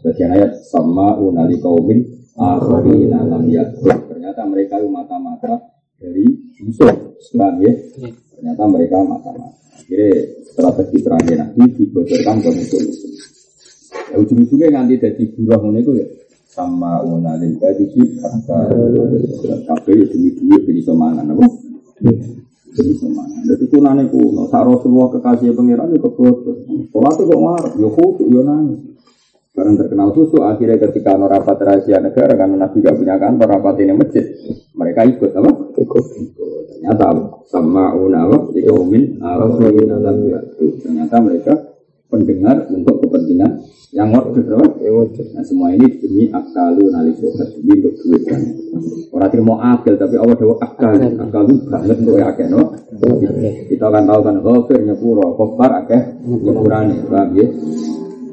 [0.00, 2.00] Sebagian ayat sama unali kaumin
[2.32, 4.08] akhari nalam yakut.
[4.08, 5.60] Ternyata mereka itu mata-mata
[6.00, 6.24] dari
[6.64, 7.72] musuh Islam ya.
[8.42, 9.54] Ternyata mereka mata-mata.
[9.78, 10.10] Akhirnya
[10.50, 13.12] strategi perangnya nabi dibocorkan ke musuh-musuh.
[14.10, 16.06] Ya, ujung-ujungnya nanti jadi buruh itu ya
[16.52, 18.58] sama unalil kadiki kata
[19.64, 21.48] kabeh demi duit beli semangan apa
[21.96, 26.56] beli semangan jadi kunane kuno saro semua kekasih pangeran itu kebodoh
[26.92, 28.80] sholat itu kok marah ya khusus ya nangis
[29.52, 33.92] karena terkenal susu akhirnya ketika rapat rahasia negara karena nabi gak punya kantor rapat ini
[33.96, 34.24] masjid
[34.76, 37.04] mereka ikut apa ternyata
[37.48, 39.20] sama una apa di kaumin
[40.82, 41.52] ternyata mereka
[42.12, 44.48] pendengar untuk kepentingan yang wajib,
[45.36, 48.40] Nah semua ini demi akalu nalisokat demi untuk duit kan.
[49.12, 51.44] Orang tidak mau akal tapi Allah dewa akal, akal.
[51.44, 52.62] Itu banget untuk akal, no?
[53.68, 57.46] Kita akan tahu kan, kafir nyepuro, kafar akeh nyepurane, paham ya?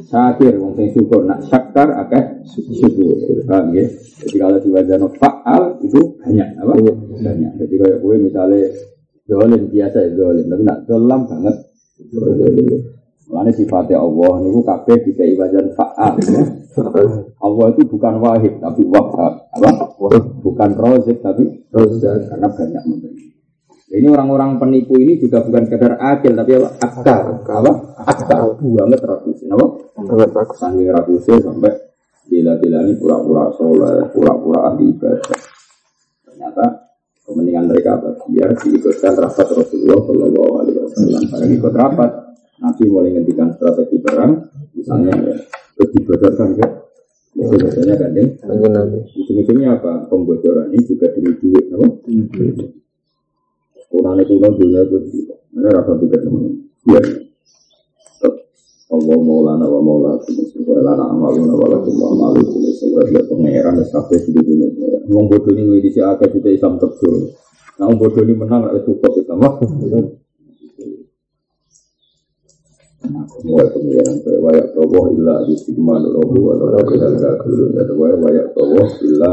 [0.10, 3.14] Syakir, wong sing syukur, nak syakar akeh syukur,
[3.46, 3.86] paham ya?
[4.26, 6.74] Jadi kalau diwajano faal itu banyak, apa?
[7.22, 7.52] Banyak.
[7.62, 8.74] Jadi kalau gue misalnya
[9.30, 11.56] dolim biasa ya dolim, tapi nak dolam banget.
[13.30, 16.42] Mulane sifatnya Allah niku kabeh dikai wajan fa'al ya.
[17.46, 19.46] Allah itu bukan wahid tapi wahab.
[19.54, 19.70] Apa?
[20.42, 23.30] Bukan rozik tapi rozak karena banyak memberi.
[23.90, 26.70] Ini orang-orang penipu ini juga bukan sekedar akil tapi apa?
[26.78, 27.42] Akal.
[27.42, 27.72] Apa?
[28.06, 28.54] Akal.
[28.62, 29.50] Banget rakusin.
[29.50, 29.66] Apa?
[29.98, 30.62] Banget rakusin.
[30.62, 31.74] Sambil rakusin sampai
[32.30, 35.42] bila-bila ini pura-pura soleh, pura-pura ahli ibadah.
[36.22, 36.66] Ternyata
[37.26, 38.10] kepentingan mereka apa?
[38.30, 41.22] Biar diikutkan rapat Rasulullah Shallallahu Alaihi Wasallam.
[41.26, 42.12] Pada ikut rapat,
[42.62, 44.38] Nabi mulai ngendikan strategi perang,
[44.78, 45.36] misalnya ya,
[45.74, 46.68] terus dibocorkan ke
[47.34, 48.26] biasanya kan ya.
[49.18, 50.06] Ujung-ujungnya apa?
[50.06, 51.88] Pembocoran ini juga demi duit, apa?
[53.90, 55.36] Kurangnya kurang dunia itu juga.
[55.50, 56.44] Ini rasa pikir teman.
[56.88, 57.02] Ya.
[58.90, 62.42] Allah maulana wa maula Semoga lana amaluna wa lakum wa amalu
[62.74, 64.68] Semoga dia pengeran dan di dunia
[65.14, 67.30] Wong bodoh ini di si kita Islam terjun
[67.78, 69.46] Nah bodoh ini menang itu top Islam
[73.48, 78.90] Wa pengiran kaya wayak tawah illa yustikman robu wa lana kidal kafirun Dan wayak tawah
[79.08, 79.30] illa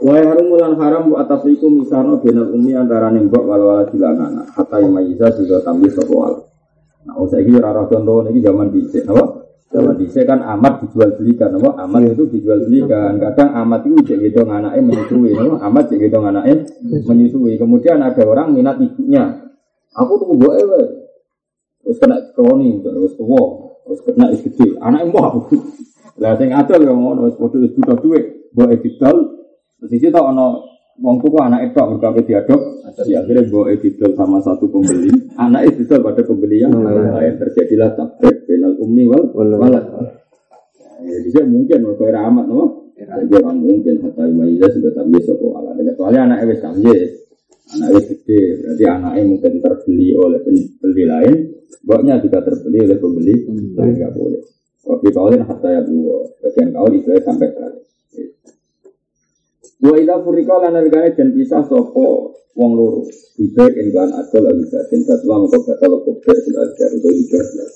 [0.00, 4.48] wa harum mulan haram bu atas itu misalnya benar umi antara nembok wal wal anak
[4.56, 6.50] hatta majiza juga tampil soal.
[7.04, 9.24] Nah, usai ini rara contoh ini zaman dicek, apa?
[9.72, 11.80] Zaman dicek kan amat dijual belikan, apa?
[11.88, 13.16] Amat itu dijual belikan.
[13.16, 15.54] Kadang amat itu cek gitu anaknya menyusui, apa?
[15.64, 16.56] Amat cek gitu anaknya
[17.08, 17.56] menyusui.
[17.56, 19.48] Kemudian ada orang minat ibunya.
[19.98, 20.82] Aku tuh gue ewe.
[21.80, 23.44] Terus kena kroni, terus tua,
[23.88, 24.76] terus kena is gede.
[24.78, 25.58] Anak mau aku.
[26.20, 29.16] Lah sing adol yang ngono wis padha juta duit, mbok edidol.
[29.80, 30.60] Terus iki tok ana
[31.00, 32.60] wong tuku anak itu mereka diadop.
[32.94, 35.10] Jadi akhirnya mbok edidol sama satu pembeli.
[35.40, 39.84] Anak itu pada pembeli yang lain terjadilah tabrik penal ummi wal walad.
[41.00, 42.92] Ya, jadi mungkin mereka era amat, no?
[43.08, 45.72] Orang mungkin kata Imaizah sudah tamyiz atau ala.
[45.72, 47.19] Kecuali anak wis tamyiz.
[47.70, 51.36] Anak wis gede, berarti anaknya mungkin terbeli oleh pembeli lain.
[51.86, 53.34] Boknya juga terbeli oleh pembeli
[53.78, 54.42] lain, nggak boleh.
[54.80, 57.80] Waktu kawin hatta ya dua, bagian kawin itu sampai kali.
[59.80, 62.06] Wa ila furika lan nalikane den pisah sapa
[62.58, 63.06] wong loro.
[63.38, 67.70] Ibe ingkang adol lan bisa den fatwa mengko batal kubur sudah ada untuk ibadah.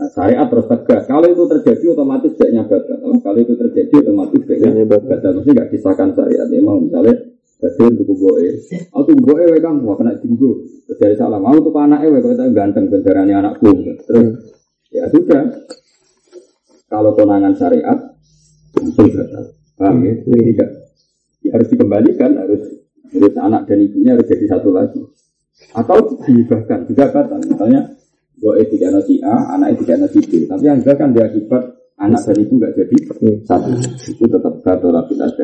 [0.00, 1.02] Nah, syariat terus tegas.
[1.08, 2.98] Kalau itu terjadi otomatis baiknya batal.
[3.20, 5.30] Kalau itu terjadi otomatis baiknya batal.
[5.40, 6.46] Mesti nggak kisahkan syariat.
[6.46, 7.29] Memang misalnya
[7.60, 8.46] Badul tuku boe,
[8.88, 10.64] aku boe wae kang, wah kena tinggu.
[10.88, 13.68] Terus dari salam, aku tuku anak wae, kau ganteng bendarane anakku.
[14.08, 14.28] Terus
[14.88, 15.44] ya sudah.
[16.90, 17.98] Kalau konangan syariat
[18.74, 19.44] langsung batal.
[19.78, 20.14] Paham ya?
[20.26, 20.70] Jadi tidak
[21.44, 22.62] ya harus dikembalikan, harus
[23.14, 25.00] harus anak dan ibunya harus jadi satu lagi.
[25.76, 27.38] Atau dihibahkan juga batal.
[27.44, 27.94] Misalnya
[28.40, 30.48] boe tiga nasi A, anaknya tiga nasi B.
[30.48, 31.62] Tapi yang juga kan dia akibat
[32.00, 32.96] anak dan ibu nggak jadi
[33.44, 33.70] satu.
[34.08, 35.36] Itu tetap batal tapi tidak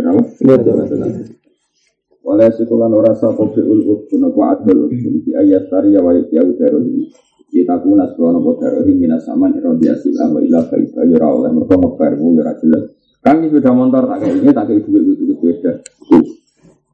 [2.27, 7.07] Oleh sekulan ora sapa fi'ul udhun wa adul Di ayat tariya wa ya udarul
[7.47, 11.79] Kita kuna sekolah nopo darohim minas saman Irodi asilah wa ilah baikah Yura oleh mereka
[11.79, 12.91] ngebarmu yura jelas
[13.23, 15.73] Kan ini sepeda motor tak kayak ini tak kayak duit itu sepeda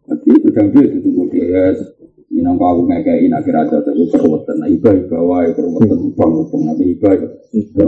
[0.05, 1.65] Tapi sudah dia itu tunggu dia
[2.33, 6.63] Minang kau ngekei nak kira aja tapi perwatan Nah iba iba wae perwatan bang upang
[6.69, 7.11] Nabi iba
[7.57, 7.85] iba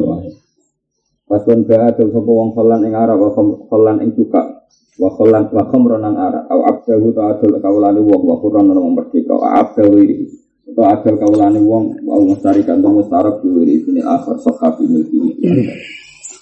[1.25, 3.17] Pas pun gak ada sopo wong kholan ing arah
[3.69, 4.65] Kholan ing juga
[4.95, 8.95] wa khalan wa khamran an ara au abdahu ta adul kaulane wong wa qur'an nang
[8.95, 9.35] merdeka.
[9.35, 9.99] Wa abdahu
[10.71, 15.19] to adul kaulane wong wa mustari kantong mustarak di sini akhir sahabi milki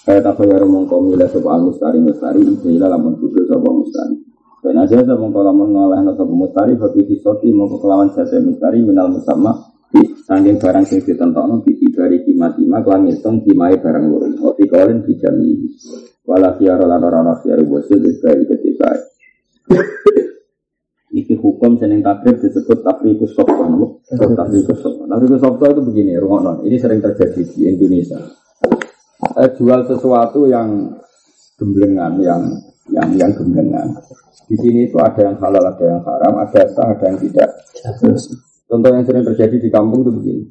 [0.03, 4.15] kaya ta kaya mongko mila sapa mustari mustari ila lamun kudu sapa mustari.
[4.61, 9.09] Ben aja sa mongko lamun ngalahna sapa mustari bagi sisoti mongko kelawan jasa mustari minal
[9.09, 9.72] musamma
[10.23, 14.27] Sangking barang sing ditentokno ditibari kima-kima kelan ngitung kimae barang loro.
[14.55, 15.67] Opi kalian dijami.
[16.23, 18.89] Wala fiaro lan ora ana fiaro bosil dari ketika.
[21.13, 23.99] Iki hukum seneng takdir disebut tafrikus sokon.
[24.07, 25.05] Tafrikus sokon.
[25.11, 26.65] Tafrikus sokon itu begini, rungonon.
[26.65, 28.17] Ini sering terjadi di Indonesia.
[29.37, 30.89] Eh, jual sesuatu yang
[31.59, 32.41] gemblengan, yang
[32.89, 33.93] yang yang gemblengan.
[34.49, 37.49] Di sini itu ada yang halal, ada yang haram, ada sah, ada yang tidak.
[38.73, 40.43] Contoh yang sering terjadi di kampung itu begini.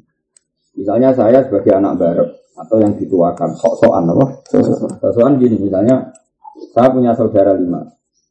[0.79, 4.25] Misalnya saya sebagai anak barep atau yang dituakan sok-sokan apa?
[5.03, 6.07] Sok-sokan gini misalnya
[6.71, 7.83] saya punya saudara lima.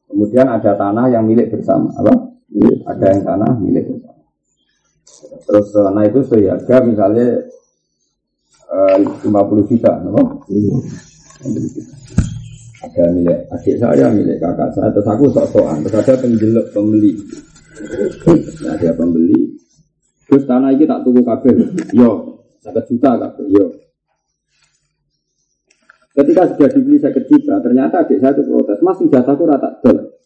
[0.08, 2.08] Kemudian ada tanah yang milik bersama apa?
[2.88, 4.24] Ada yang tanah milik bersama.
[5.44, 7.26] Terus tanah itu seharga misalnya
[8.72, 8.96] eh,
[9.28, 10.40] lima puluh juta, no?
[12.80, 17.12] Ada milik adik saya, milik kakak saya, terus aku sok-sokan, terus ada penjeluk pembeli.
[18.62, 19.41] Nah, ada pembeli,
[20.32, 23.66] terus tanah ini tak tunggu kabel, yo, satu juta kabel, yo.
[26.16, 30.16] Ketika sudah dibeli saya juta, ternyata adik saya itu protes, mas jatahku rata dol.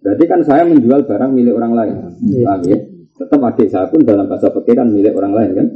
[0.00, 1.96] Berarti kan saya menjual barang milik orang lain,
[2.40, 2.78] paham ya?
[3.12, 5.66] Tetap adik saya pun dalam bahasa pikiran milik orang lain kan.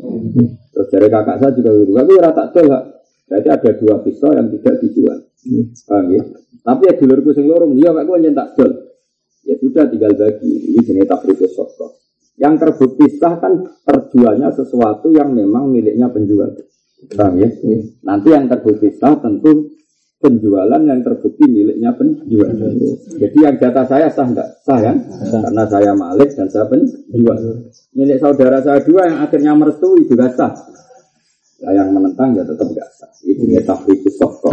[0.73, 2.69] Terus dari kakak saya juga gitu, tapi rata dol,
[3.27, 5.19] Berarti ada dua pisau yang tidak dijual.
[5.85, 6.23] Paham ya?
[6.63, 8.73] Tapi ya dulurku sing lorong, iya gue nyentak jual.
[9.47, 10.75] Ya sudah tinggal bagi.
[10.75, 12.06] Ini jenis tafrikus sokro.
[12.37, 16.53] Yang terbukti sah kan terjualnya sesuatu yang memang miliknya penjual.
[17.17, 17.49] Paham ya?
[18.05, 19.73] Nanti yang terbukti sah tentu
[20.21, 22.53] penjualan yang terbukti miliknya penjual.
[23.17, 24.49] Jadi yang jatah saya sah enggak?
[24.65, 24.97] Sah kan?
[25.33, 27.37] Karena saya malik dan saya penjual.
[27.97, 30.53] Milik saudara saya dua yang akhirnya merestui juga sah.
[31.57, 33.09] Nah, yang menentang ya tetap enggak sah.
[33.25, 34.53] Itu ya tahrikus sokko.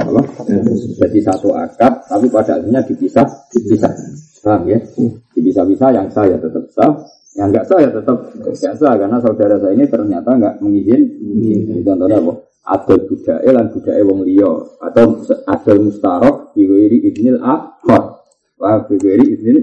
[1.03, 3.91] Jadi satu akad, tapi pada akhirnya dipisah, dipisah.
[4.43, 4.79] Paham ya?
[5.35, 6.91] Dipisah-pisah yang sah ya tetap sah,
[7.33, 11.81] yang enggak sah ya tetap enggak sah karena saudara saya ini ternyata enggak mengizinkan.
[11.81, 12.33] Contohnya apa?
[12.63, 15.19] Adol budaya lan budaya wong liya atau
[15.51, 18.23] adol mustarok diwiri idnil akhor.
[18.55, 19.57] Wah, diwiri idnil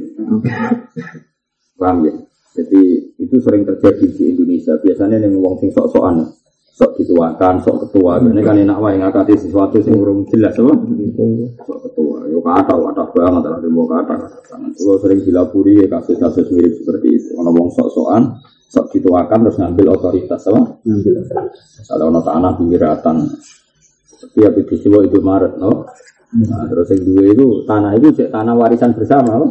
[1.81, 2.13] Paham ya?
[2.61, 4.77] Jadi itu sering terjadi di Indonesia.
[4.77, 6.29] Biasanya yang wong sing sok-sokan
[6.75, 8.23] sok dituakan, sok ketua.
[8.23, 10.75] Ini kan enak wae ngakati sesuatu sing urung jelas apa?
[11.67, 12.25] Sok ketua.
[12.31, 14.15] Yo kata kata banget lah demo kata.
[14.51, 17.29] Kalau sering dilapuri ya kasus-kasus mirip seperti itu.
[17.37, 18.23] Ono wong sok-sokan,
[18.71, 20.61] sok dituakan terus ngambil otoritas apa?
[20.87, 21.85] Ngambil otoritas.
[21.85, 23.17] Kalau ono tanah pinggiratan.
[24.21, 25.89] Tapi apa itu itu Maret, no?
[26.31, 29.51] Nah, terus yang dua itu tanah itu cek tanah warisan bersama?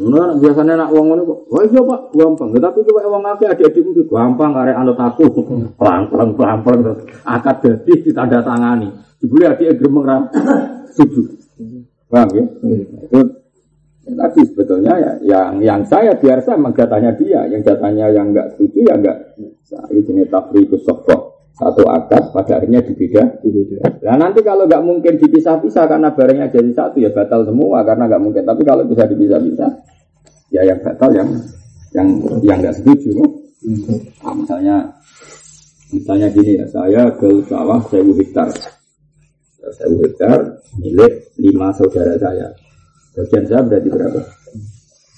[0.00, 2.48] Nah, biasanya nak uang itu, wah iya pak, gampang.
[2.56, 5.28] Tapi kalau uang akeh adik-adik itu gampang, karena anut aku,
[5.78, 8.88] pelan pelan pelan pelan terus akad jadi ditanda tangani.
[9.20, 10.22] Dibeli adik gemeng ram,
[10.88, 11.36] setuju.
[12.08, 12.44] Paham ya?
[13.04, 13.20] Itu
[14.08, 18.88] ya, tadi sebetulnya ya, yang yang saya saya jatahnya dia, yang jatahnya yang enggak setuju
[18.88, 19.36] ya enggak.
[19.74, 21.13] Nah, ini jenis tafrikus sokok
[21.54, 23.78] satu akad pada akhirnya dibeda dibeda.
[24.02, 28.22] Nah nanti kalau nggak mungkin dipisah-pisah karena barangnya jadi satu ya batal semua karena nggak
[28.22, 28.42] mungkin.
[28.42, 29.70] Tapi kalau bisa dipisah-pisah
[30.50, 31.30] ya yang batal yang
[31.94, 32.08] yang
[32.42, 33.14] yang nggak setuju.
[34.20, 34.76] Nah, misalnya
[35.94, 38.50] misalnya gini ya saya ke sawah sewu hektar,
[39.78, 42.50] sewu hektar milik lima saudara saya.
[43.14, 44.20] Bagian saya berarti berapa?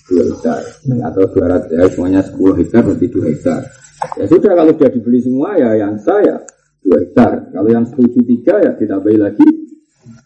[0.07, 3.61] Dua hektar atau dua ratus ya semuanya sepuluh hektar berarti dua hektar.
[3.97, 6.45] Ya sudah kalau sudah dibeli semua ya yang saya
[6.85, 7.49] dua hektar.
[7.49, 9.47] Kalau yang setuju tiga ya ditambahi lagi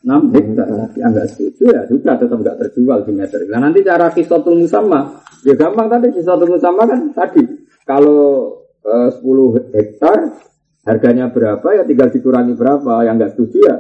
[0.03, 0.69] enam hektar.
[0.99, 3.47] Yang nggak setuju ya sudah tetap nggak terjual di meter.
[3.47, 7.43] Nah nanti cara kisotul sama ya gampang tadi kisotul sama kan tadi
[7.87, 10.19] kalau eh, 10 hektar
[10.85, 13.77] harganya berapa ya tinggal dikurangi berapa yang nggak setuju ya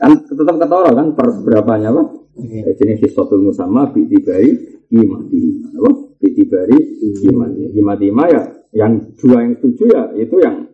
[0.00, 2.02] kan tetap ketoro kan per berapanya apa?
[2.36, 4.48] Ya, jenis kisotul sama bi tibai
[4.92, 5.42] imati
[5.76, 5.90] apa?
[6.20, 6.78] Bi tibari
[7.20, 10.66] imati imati ya yang dua yang setuju ya itu yang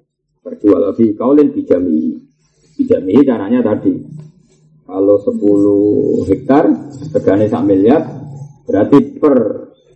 [0.42, 2.18] berjual lebih kaulin bijami.
[2.76, 3.94] Bijami caranya tadi.
[4.82, 6.64] Kalau 10 hektar
[7.14, 8.02] regane sak miliar
[8.66, 9.34] berarti per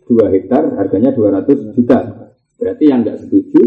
[0.06, 2.30] 2 hektar harganya 200 juta.
[2.56, 3.60] Berarti yang tidak setuju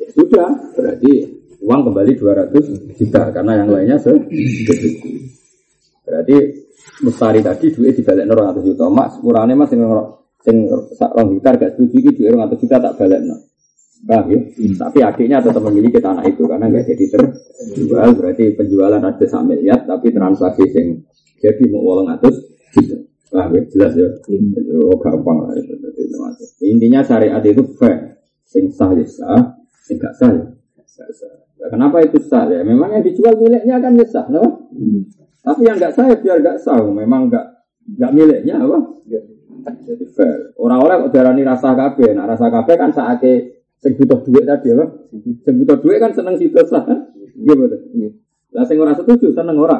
[0.00, 1.12] ya sudah berarti
[1.60, 4.72] uang kembali 200 juta karena yang lainnya setuju.
[6.04, 6.36] Berarti
[7.02, 8.84] mustari tadi duit dibalik 200 juta.
[8.88, 9.68] Mak sepurane mas
[10.44, 10.58] sing
[10.96, 13.36] sak hektar gak setuju iki duit 200 juta tak balik no.
[14.04, 14.40] Paham ya?
[14.40, 14.74] Hmm.
[14.76, 18.08] Tapi akhirnya tetap memiliki tanah itu karena nggak jadi terjual.
[18.12, 21.00] Berarti penjualan ada sampai lihat, tapi transaksi yang
[21.40, 22.36] jadi mau uang atas
[22.76, 23.08] gitu.
[23.32, 23.62] Paham ya?
[23.72, 24.08] Jelas ya?
[24.28, 24.52] Hmm.
[24.84, 25.72] Oh gampang lah itu.
[26.64, 28.20] Intinya syariat itu fair.
[28.44, 30.44] Sing sah ya sah, sing gak sah ya
[30.94, 31.34] sah.
[31.58, 32.60] Nah, kenapa itu sah ya?
[32.62, 34.68] Memang yang dijual miliknya kan ya sah, no?
[34.70, 35.00] Hmm.
[35.44, 36.78] Tapi yang nggak sah ya biar nggak sah.
[36.78, 37.46] Memang nggak
[37.98, 38.78] nggak miliknya apa?
[39.64, 40.52] Jadi fair.
[40.60, 42.12] Orang-orang kok darani rasa kabeh.
[42.12, 44.84] Nah rasa kabeh kan saatnya Sing butuh duit tadi apa?
[45.44, 45.76] Sing butuh.
[45.80, 46.84] Duit kan seneng situ sah.
[47.34, 47.54] Iya.
[47.54, 48.10] Betul.
[48.54, 49.78] Lah sing ora setuju seneng ora.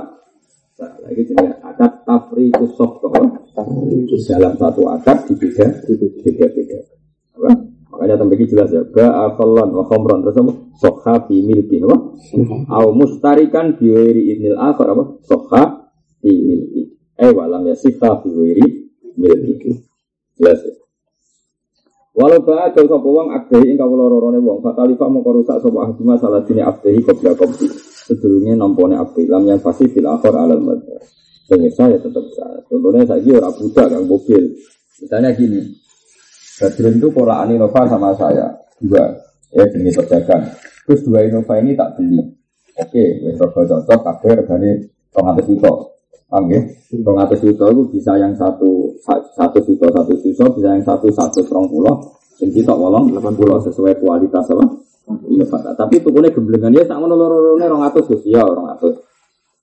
[0.75, 3.07] Nah, lagi jenis akad tafriqus sofko
[4.27, 6.79] dalam satu akad di tiga tiga tiga
[7.39, 7.51] apa?
[7.95, 8.83] Makanya tempat ini jelas ya.
[8.91, 10.53] Ga afalan wa khomron terus apa?
[10.75, 11.99] Sokha fi milkin apa?
[12.75, 15.23] Au mustarikan biwiri idnil akhar apa?
[15.23, 16.83] Sokha fi milki
[17.15, 18.67] eh walam ya sifah fi wiri
[19.15, 19.87] milki
[20.35, 20.75] jelas ya
[22.15, 26.15] Walau ba'a jauh sapa wong akdehi ing kawula rorone wong fatalifa mongko rusak sapa ahduma
[26.15, 27.67] salah dini akdehi qabla qabdi
[28.07, 31.03] sedurunge nampone abdi lam yang pasti fil akhir alal madhar
[31.51, 34.47] sing saya tetap saya contohnya saya ora budak kang mobil
[35.03, 35.75] misalnya gini
[36.55, 38.47] Badrun itu pola Nova sama saya
[38.79, 39.11] dua
[39.51, 40.47] ya jenis pedagang.
[40.87, 42.23] Terus dua Innova ini tak beli.
[42.79, 44.71] Oke, wes rego cocok kabeh regane
[45.15, 45.73] 200 juta.
[46.35, 46.67] Paham ya?
[46.91, 48.91] 200 juta itu bisa yang satu
[49.39, 52.11] satu juta satu juta bisa yang satu satu serong pulau.
[52.43, 54.67] Yang kita wolong 80 sesuai kualitas apa?
[55.31, 55.63] Innova.
[55.79, 58.27] Tapi tukunya gemblengan ya tak ngono loro-lorone 200 Gus.
[58.27, 58.99] Ya 200.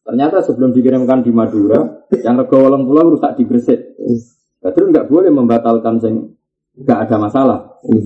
[0.07, 3.99] Ternyata sebelum dikirimkan di Madura, yang rego wolong pulau rusak di Gresik.
[4.63, 6.39] Badrun nggak boleh membatalkan sing
[6.71, 7.59] nggak ada masalah,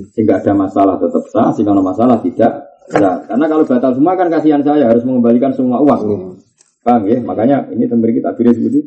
[0.09, 3.21] sehingga ada masalah tetap sah, sehingga ada masalah tidak sah.
[3.29, 6.41] Karena kalau batal semua kan kasihan saya harus mengembalikan semua uang.
[6.85, 7.17] Paham ya?
[7.17, 8.79] Makanya ini tembri kita pilih seperti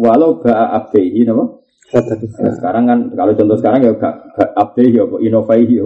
[0.00, 1.60] walau ba'a abdehi nama
[1.92, 5.84] Nah, sekarang kan kalau contoh sekarang ya gak abdehi ya inovaihi ya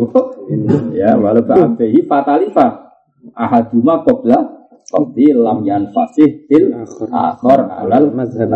[0.95, 2.95] ya walau ba'a abdehi fatalifa
[3.35, 4.57] ahaduma qabla
[4.87, 6.71] Kopi lam yan fasih til
[7.11, 8.55] akhor alal mazhab.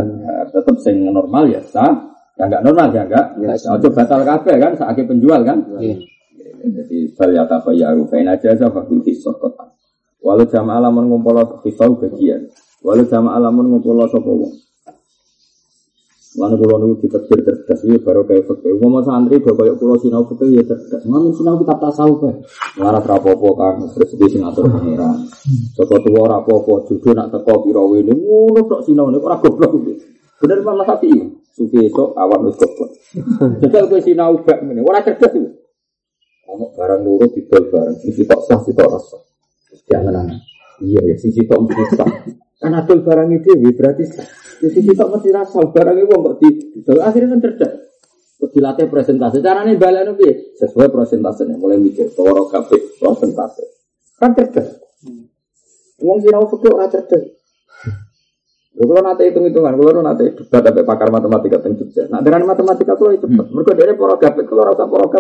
[0.55, 1.91] Tetap sing normal ya sah.
[2.39, 3.35] Ya enggak normal ya enggak.
[3.67, 5.59] Ojo batal kabeh kan sakit penjual kan.
[6.63, 9.43] Jadi bal ya tafayaru fa in ajaza fa fil hisab
[10.23, 11.35] Walau jamaah lamun ngumpul
[11.67, 12.47] hisab bagian.
[12.81, 14.53] Walau jamaah lamun ngumpul sapa wong.
[16.31, 18.79] Mana kulo niku ditetir cerdas iki baru kayak fakir.
[18.79, 21.03] Umpama santri do koyo kulo sinau fakir ya cerdas.
[21.03, 22.35] Ngamen sinau kitab tasawuf kae.
[22.79, 25.27] Laras rapopo kan terus di sing atur pangeran.
[25.75, 29.95] Saka tuwa rapopo jujur nak teko pira wene ngono tok sinau nek ora goblok iki.
[30.39, 31.19] Bener Imam Syafi'i.
[31.51, 32.91] Sufi esuk awan wis goblok.
[33.67, 35.51] Jajal kowe sinau gak ngene ora cerdas iki.
[36.47, 39.19] Ono barang loro didol bareng sing sitok sah sitok rasa.
[39.91, 40.31] Jangan
[40.79, 42.11] Iya ya sing sitok mesti sah.
[42.61, 44.05] Kan adol barang itu berarti.
[44.61, 46.49] Jadi kita mesti rasa barang itu kok di
[47.01, 47.73] akhirnya kan cerdas.
[48.37, 49.41] Terus dilatih presentasi.
[49.41, 50.29] Caranya balik nabi
[50.61, 51.57] sesuai presentasinya.
[51.57, 53.65] Mulai mikir toro kafe presentasi.
[54.21, 54.69] Kan cerdas.
[56.05, 57.25] Wong sinau fikih ora cerdas.
[58.81, 62.09] Kalau nanti hitung-hitungan, kalau nanti debat sampai pakar matematika teng Jogja.
[62.09, 63.29] Nah, dengan matematika kalau itu.
[63.29, 65.13] Mereka dari poro kalau rasa poro.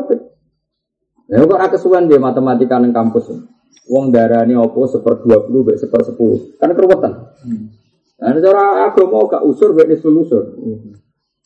[1.31, 3.31] Ya kok ora kesuwen dia matematika neng kampus.
[3.87, 6.59] Wong darani opo seper 20 mbek seper 10.
[6.59, 7.12] Kan keruwetan.
[8.20, 10.43] Nah, cara agama gak usur baik nisul usur.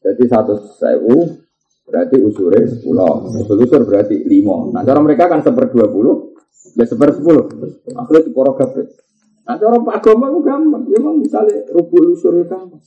[0.00, 1.38] Jadi satu sewu
[1.84, 3.28] berarti usurnya sepuluh.
[3.30, 4.72] Nisul usur berarti lima.
[4.72, 6.34] Nah, cara mereka kan seper dua puluh,
[6.74, 7.46] ya seper sepuluh.
[7.94, 8.82] Akhirnya sepuluh gabe.
[9.44, 10.82] Nah, cara agama itu gampang.
[10.88, 12.80] Ya memang misalnya rubuh usur itu gampang.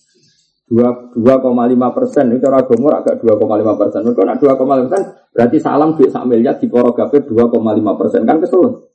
[0.68, 2.28] Dua dua koma lima persen.
[2.28, 4.04] Ini cara agama agak dua koma lima persen.
[4.04, 5.04] Mereka nak dua koma lima persen
[5.38, 8.90] berarti salam duit sak miliar di poro gabe dua koma lima persen kan kesel.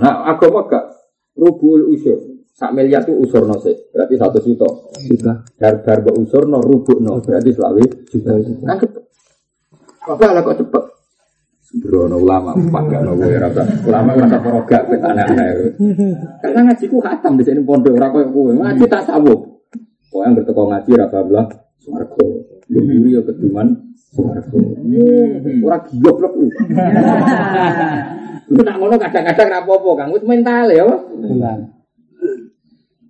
[0.00, 0.88] Nah, agama gak
[1.36, 2.16] rubuh usur.
[2.56, 4.64] Sak miliar itu usur no sih, berarti satu juta.
[5.04, 5.44] Juta.
[5.60, 8.40] Dar dar be usur no rubuk no, berarti selawi juta.
[8.40, 9.04] Kan cepet.
[10.08, 10.84] Apa lah kok cepet?
[11.60, 13.62] Sembrono ulama, empat gak no gue rasa.
[13.84, 15.76] Ulama rasa poroga, pet anak-anak.
[16.40, 18.52] Karena ngajiku khatam di sini pondok, koyo kowe.
[18.56, 19.68] Ngaji tak sabuk.
[20.08, 21.46] Kok yang berteko ngaji rasa belah
[22.70, 22.86] swarga.
[22.86, 23.68] Gemburi ya keduman
[24.14, 24.58] swarga.
[25.66, 26.34] Ora goblok.
[28.50, 30.10] Lu nak ngono kadang-kadang ra apa-apa, Kang.
[30.10, 30.82] Wis mental ya.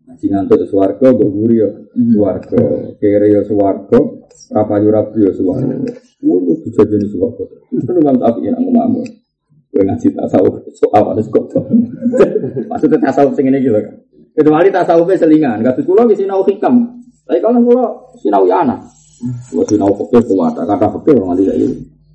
[0.04, 1.68] Ngaji ngantuk swarga, mbok guri yo
[2.12, 2.60] swarga,
[3.00, 3.96] kere yo swarga,
[4.52, 5.80] rapayu rapi yo swarga.
[6.20, 7.44] Ngono dijajeni swarga.
[7.72, 9.08] Itu memang tapi enak ngomong.
[9.70, 11.44] Kowe ngaji tasawuf soal ada kok.
[12.70, 13.80] Maksudnya tasawuf sing ngene iki lho.
[14.36, 17.00] Kecuali tasawufnya selingan, kados kula wis sinau hikam.
[17.24, 17.86] Tapi kalau kula
[18.20, 18.99] sinau ya anak.
[19.20, 21.68] Kula sinau fikih kuat, kata fikih nganti saiki.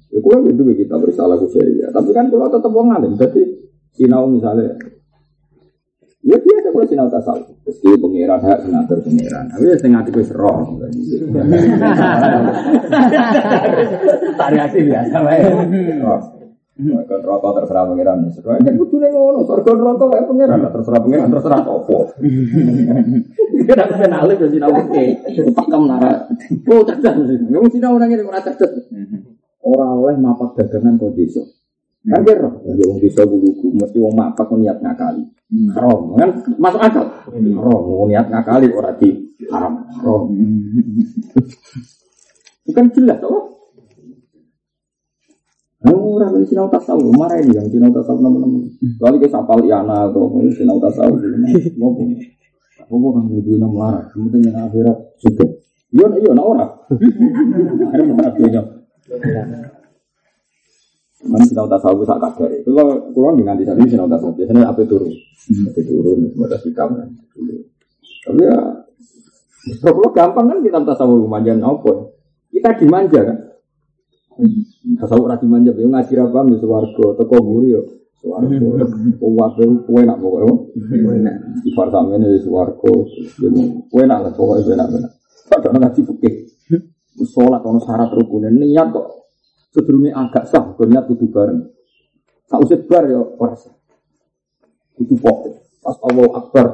[0.10, 1.94] Ya kula gitu kita bersalah ku ya.
[1.94, 3.14] Tapi kan kula tetep wong alim.
[3.14, 3.42] Dadi
[3.94, 4.74] sinau misalnya
[6.26, 7.54] Ya biasa kalau sinau tasawuf.
[7.62, 9.46] Terus dia pengiran hak senator pengiran.
[9.46, 10.58] Tapi ya setengah itu roh.
[14.42, 15.38] Variasi biasa lah.
[16.76, 18.28] Kan rokok terserah pengiran.
[18.28, 19.48] Sesuai kan kudu nih ngono.
[19.48, 20.60] Surga rokok kayak pengiran.
[20.70, 21.28] Terserah pengiran.
[21.32, 21.98] Terserah topo.
[23.66, 25.06] Kita aku kenal alif sinau oke.
[25.56, 26.28] Pakem nara.
[26.68, 27.16] Oh cerdas.
[27.48, 28.92] Ngomong sinau orang ini merasa cerdas.
[29.66, 31.42] Orang oleh mapak dagangan kau desa.
[32.06, 35.26] Kan kira, ya wong desa buluku, mesti wong mapak niat ngakali.
[35.74, 37.06] Haram, kan masuk akal.
[37.34, 39.90] Haram, niat ngakali ora di haram.
[39.90, 40.30] Haram.
[42.70, 43.55] Bukan jelas, oh.
[45.86, 48.58] Ini sinau tasawuf, marah ini yang sinau tasawuf nama-nama.
[48.98, 51.22] Kali ke sapal iana atau sinau tasawuf.
[52.86, 53.62] Apa kan penting
[54.50, 54.98] yang akhirat.
[61.26, 62.50] Mana sinau tasawuf sak kadar
[63.86, 66.20] sinau tasawuf biasanya turun, apa turun
[66.66, 66.90] sikap
[68.26, 68.58] Tapi ya
[69.82, 71.30] kalau gampang kan kita tasawuf
[71.62, 71.92] apa?
[72.50, 73.38] Kita dimanja kan?
[75.00, 77.82] Tasawuf rati manja, ya ngaji apa ya suwargo, teko guri yo
[78.20, 78.68] suwargo,
[79.22, 81.34] kuat kue nak pokoknya,
[81.64, 83.08] ifar sama ini suwargo,
[83.88, 85.12] kue nak lah pokoknya kue nak benar.
[85.46, 86.34] Padahal ngaji fikih,
[87.24, 89.26] sholat ono syarat rukun, niat kok
[89.76, 91.68] Sedurunge agak sah, niat kudu bareng.
[92.48, 93.76] Sausé bar ya ora sah.
[94.96, 95.84] Kudu pokok.
[95.84, 96.68] Pas Allah Akbar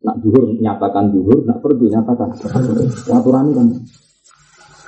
[0.00, 2.32] nak duhur nyatakan duhur, nak perdu nyatakan.
[3.12, 3.68] Aturan kan.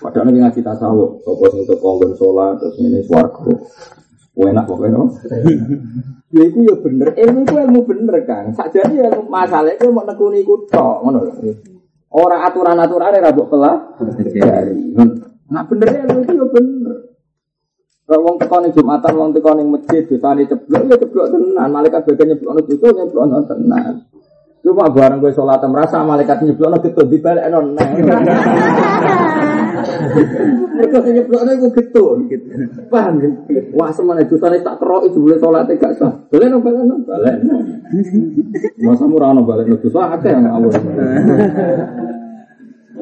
[0.03, 3.55] Padahal lagi ngaji tasawuf, sopo sing untuk konggon sholat, terus ini swargo.
[4.32, 5.12] Enak pokoknya, no?
[6.34, 8.50] ya itu ya bener, ilmu itu ilmu bener kan.
[8.57, 11.53] Saja ya masalah itu mau nekuni iku tok, ngono lho.
[12.11, 13.76] Ora aturan-aturan ora mbok pelah.
[15.53, 16.96] Nah bener ilmu itu ya bener.
[18.03, 21.68] Kalau wong teko ning Jumatan, wong teko ning masjid, dosane ceblok ya ceblok tenan.
[21.70, 23.94] Malaikat bagian nyeblokno dosa nyeblokno tenan.
[24.64, 27.76] Cuma bareng gue sholat merasa malaikat nyeblokno gitu dibalik non.
[30.78, 32.05] Mereka sing nyeblokno iku gitu.
[32.89, 33.28] Paham ya?
[33.76, 36.12] Wah semane dosane tak kerok itu boleh sholat gak sah.
[36.30, 37.37] Boleh no balik no balik.
[38.83, 40.72] Masa murah no balik no dosa akeh yang Allah.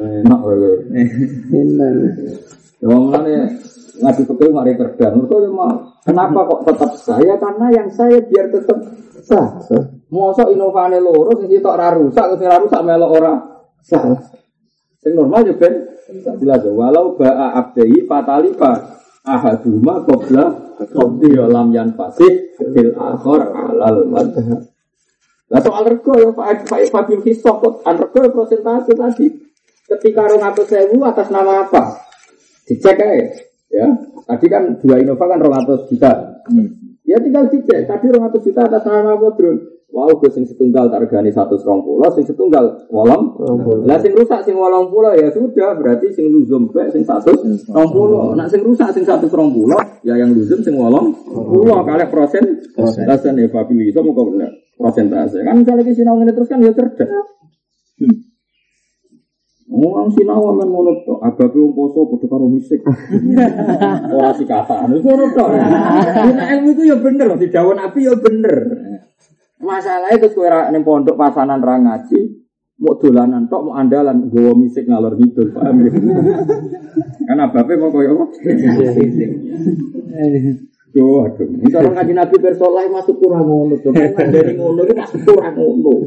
[0.01, 0.71] Enak wae.
[1.53, 1.91] Enak.
[2.81, 3.33] Wong ngene
[4.01, 5.05] ngaji fikih ngari kerja.
[5.13, 5.75] Mereka ya mau.
[6.01, 7.37] Kenapa kok tetap saya?
[7.37, 8.77] Karena yang saya biar tetap
[9.21, 9.61] sah.
[10.11, 13.33] Mosok inovane loro sing sitok ora rusak, sing ora rusak melok ora
[13.85, 14.17] sah.
[15.01, 15.97] Sing normal yo ben
[16.37, 24.61] jelas walau ba'a abdai fatalifa ahaduma qabla qabdi lam yan fasih fil akhir alal madhab.
[25.51, 29.27] Lah soal rego ya Pak Pak Fabil Hisok kok an rego ya prosentase tadi.
[29.89, 31.99] Ketika rong atus sewu atas nama apa?
[32.63, 33.27] Dicek aja.
[33.67, 33.87] Ya,
[34.23, 36.39] tadi kan dua Innova kan rong atus juta.
[37.03, 37.83] Ya tinggal dicek.
[37.89, 39.80] Tadi rong atus juta atas nama apa, Bro?
[39.91, 43.35] Wow, gue sing setunggal tak regani satu serong pulau, sing setunggal wolong.
[43.83, 47.91] Lah sing rusak sing wolong pulau ya sudah, berarti sing luzum baik sing satu serong
[47.91, 48.31] pulau.
[48.31, 51.83] Nak sing rusak sing satu serong pulau, ya yang luzum sing wolong pulau.
[51.83, 55.43] Kalian prosen, prosen ya Fabi itu mau benar prosentase.
[55.43, 57.11] Kan misalnya di sinau ini terus kan ya cerdas.
[59.71, 62.79] Orang sinau men ngono to, agape wong poso padha karo misik.
[64.15, 64.87] Ora sikatan.
[64.99, 65.45] Ngono to.
[66.31, 68.55] Nek ilmu itu ya bener, didhawuh Nabi ya bener.
[69.61, 72.19] Masalahnya terus kowe ning pondok pasanan ra ngaji,
[72.81, 75.91] mau dolanan tok mau andalan gowo misik ngalor ngidul, paham ya?
[77.29, 78.25] Kan abape mau koyo apa?
[80.91, 81.47] Yo, aduh.
[81.47, 83.79] Ini orang kaji Nabi bersoleh masuk kurang ngono.
[83.79, 86.03] Kan dari ngono itu masuk kurang ngono.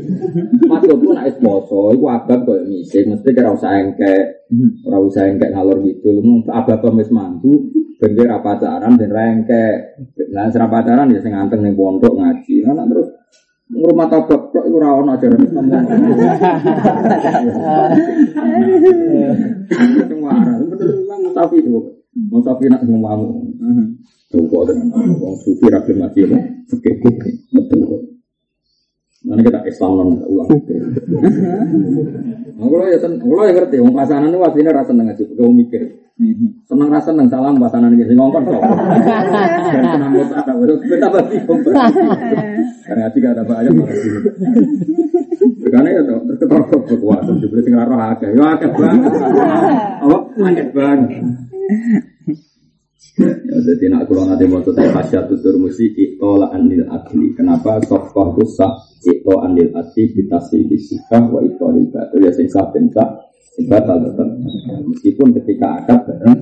[0.69, 3.09] Masuk pun nak esmoso, itu abad kok misik.
[3.09, 4.45] Mesti kira usah engke,
[4.85, 6.21] ora usah engke ngalor gitu.
[6.21, 7.65] Lu abad pemis mantu,
[7.97, 9.67] bengi ra pacaran dan rengke.
[10.37, 12.69] Nah, serap pacaran ya sing anteng ning pondok ngaji.
[12.69, 13.09] Nah, terus
[13.75, 15.67] ngurmat tabak kok ora ono ajaran Islam.
[20.65, 20.89] Bener
[21.25, 21.81] musafi itu.
[22.31, 23.43] Musafi nak mau.
[24.35, 26.35] Tunggu dengan orang sufi rapi mati ya,
[26.67, 28.03] oke oke, betul kok.
[29.25, 30.49] Mana kita Islam non ulang.
[32.55, 35.83] Kalau ya sen, kalau ya ngerti, orang pasangan itu wasine rasa seneng aja, kau mikir.
[36.69, 38.63] Seneng rasa seneng salam pasangan ini, ngongkon kok.
[39.73, 41.37] Dan senang tak ada, kita pasti
[42.85, 43.43] Karena ngaji gak ada
[43.97, 44.11] sih.
[45.73, 49.13] Karena ya tuh, terus ketor kekuatan, juga sing roh akeh, ya akeh banget.
[50.05, 50.19] Apa?
[50.47, 51.11] Akeh banget.
[53.15, 57.31] Ya, jadi nak kalau nanti mau tuh pasca tutur musik itu lah anil adli.
[57.39, 58.75] Kenapa sokoh itu sah
[59.07, 62.91] itu anil adli bitasi disikah wa itu anil batu ya sing sah sing
[63.71, 64.29] batal tetap.
[64.91, 66.39] Meskipun ketika akad bareng.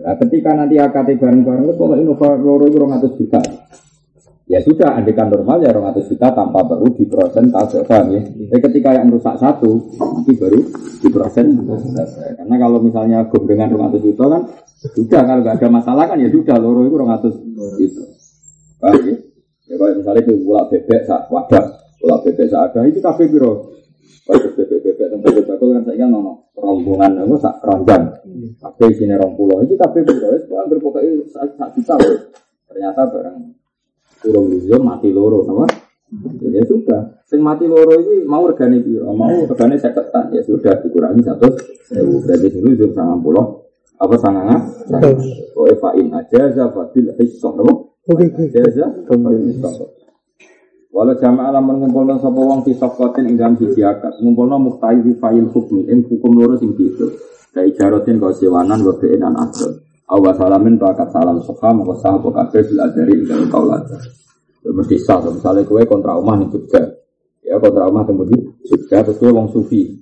[0.00, 3.40] Nah, ketika nanti akad bareng-bareng itu kalau inova loro itu orang atas juta.
[4.48, 8.22] Ya sudah, andikan normal ya orang atas juta tanpa baru di persen paham ya.
[8.24, 10.64] Tapi ketika yang rusak satu, nanti baru
[11.04, 11.52] di persen
[12.32, 14.42] Karena kalau misalnya dengan orang atas juta kan
[14.88, 17.36] sudah kalau nggak ada masalah kan ya sudah loro itu orang atas
[17.76, 18.02] itu.
[18.80, 19.16] Paham ya?
[19.68, 21.64] Ya kalau misalnya itu pula bebek sak wadah,
[22.00, 23.76] pula bebek sak ada itu kafe biro.
[24.24, 28.16] Kalau bebek bebek tempat bebek kan saya nono rombongan itu sak keranjang.
[28.64, 30.40] Kafe sini rong pulau itu kafe biro.
[30.40, 32.00] Itu kan berpokoknya sak sak juta
[32.64, 33.36] Ternyata barang
[34.22, 35.66] kurung luzum mati loro, apa?
[36.40, 39.12] Ya sudah, sing mati loro ini mau regane piro?
[39.12, 41.48] Mau regane seketan ya sudah dikurangi satu.
[42.24, 43.68] Berarti sing luzum sangat pulau
[43.98, 44.56] apa sanganga?
[45.52, 47.72] Kowe fa'in ajaza fabil hissah apa?
[48.08, 49.72] Ajaza fabil hissah.
[50.88, 55.12] Walau jamaah alam mengumpulkan sapa wong fi safqatin ing dalam siji akad, ngumpulna muhtahi fi
[55.20, 57.12] fa'il hukmi ing hukum loro sing gitu.
[57.52, 59.76] Kai jarotin kau siwanan wa bi'in an asal.
[60.08, 62.80] Awa salamin bakat salam soha maka sah apa kabeh bil
[63.12, 63.84] ing dalam kaulat.
[64.64, 66.80] Ya mesti sah, misalnya kowe kontra omah ning Jogja.
[67.44, 70.00] Ya kontra omah temu di Jogja terus kowe wong sufi.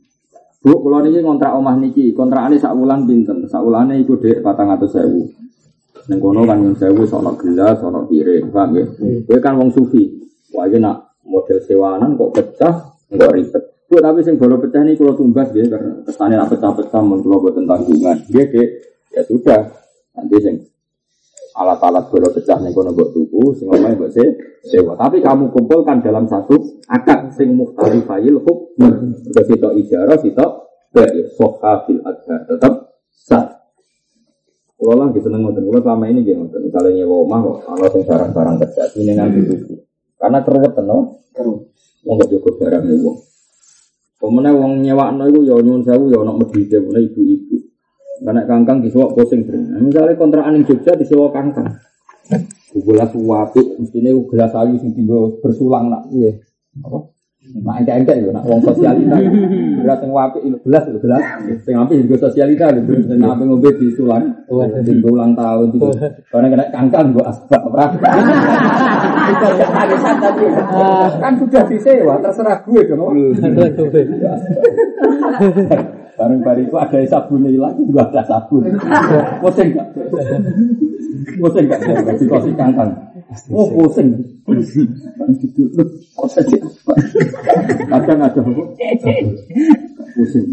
[0.66, 3.46] Bu, kalau niki kontrak omah niki, kontrakane sak wulan pinten?
[3.46, 6.10] Sak wulane iku dhek 400.000.
[6.10, 8.86] Ning kono kan nyun sewu sono gelas, sono piring, paham ya?
[9.26, 10.10] Kowe kan wong sufi.
[10.54, 12.74] Wah, nak model sewanan kok pecah,
[13.14, 13.62] enggak ribet.
[13.86, 17.38] Bu, tapi sing baru pecah ini kalau tumbas ya, karena kesannya nak pecah-pecah mun kula
[17.38, 18.18] boten tanggungan.
[18.26, 18.68] Nggih, Dek.
[19.14, 19.85] Ya sudah.
[20.16, 20.56] Nanti sing
[21.56, 24.12] alat-alat bola pecah ning kono mbok tuku, sing omahe mbok
[24.64, 24.93] sewa.
[24.97, 28.80] Tapi kamu kumpulkan dalam satu akad sing mukhtalifayil hukm.
[28.80, 30.51] Mergo sitok ijarah, sitok
[30.93, 33.56] baik sohabil adhar tetap sah.
[34.76, 36.68] Kalau lah gitu ngoten, kalau selama ini gitu ngoten.
[36.68, 39.74] Misalnya nyewa omah kok, kalau sing barang-barang kerja ini nganti tuku.
[40.20, 41.72] Karena keruwet no, keruwet.
[42.05, 43.12] Wong gak cukup barang nyewa.
[44.16, 47.56] Pemenang wong nyewa no itu ya nyuwun sewu ya nak medhite ibu-ibu.
[48.22, 51.68] Karena kangkang disewok pusing nah, Misalnya kontrakan yang Jogja disewok kangkang.
[52.76, 56.09] Gelas wapi, mestinya gelas ayu sing tinggal bersulang nak.
[56.12, 56.40] Iya.
[56.84, 56.98] Apa?
[57.47, 59.14] Nah, ente-ente itu, nak wong sosialita.
[59.22, 61.22] Gelas yang wapi itu gelas itu gelas.
[61.62, 63.06] Yang api juga sosialita itu.
[63.06, 64.34] Yang api ngombe di sulang.
[64.82, 65.88] Tinggal ulang tahun itu.
[66.26, 68.02] Karena kena kangkang gua asbak berapa.
[69.30, 70.47] Itu ya arisan tadi.
[71.22, 73.14] Kan sudah disewa, terserah gue dong.
[76.16, 78.64] Bareng itu ada sabun hilang, juga ada sabun.
[79.44, 79.86] Pusing gak?
[81.36, 81.80] Pusing gak?
[81.84, 82.90] Gak dikasih kangkang.
[83.52, 84.16] Oh pusing.
[87.93, 88.40] Kadang ada
[90.16, 90.47] pusing.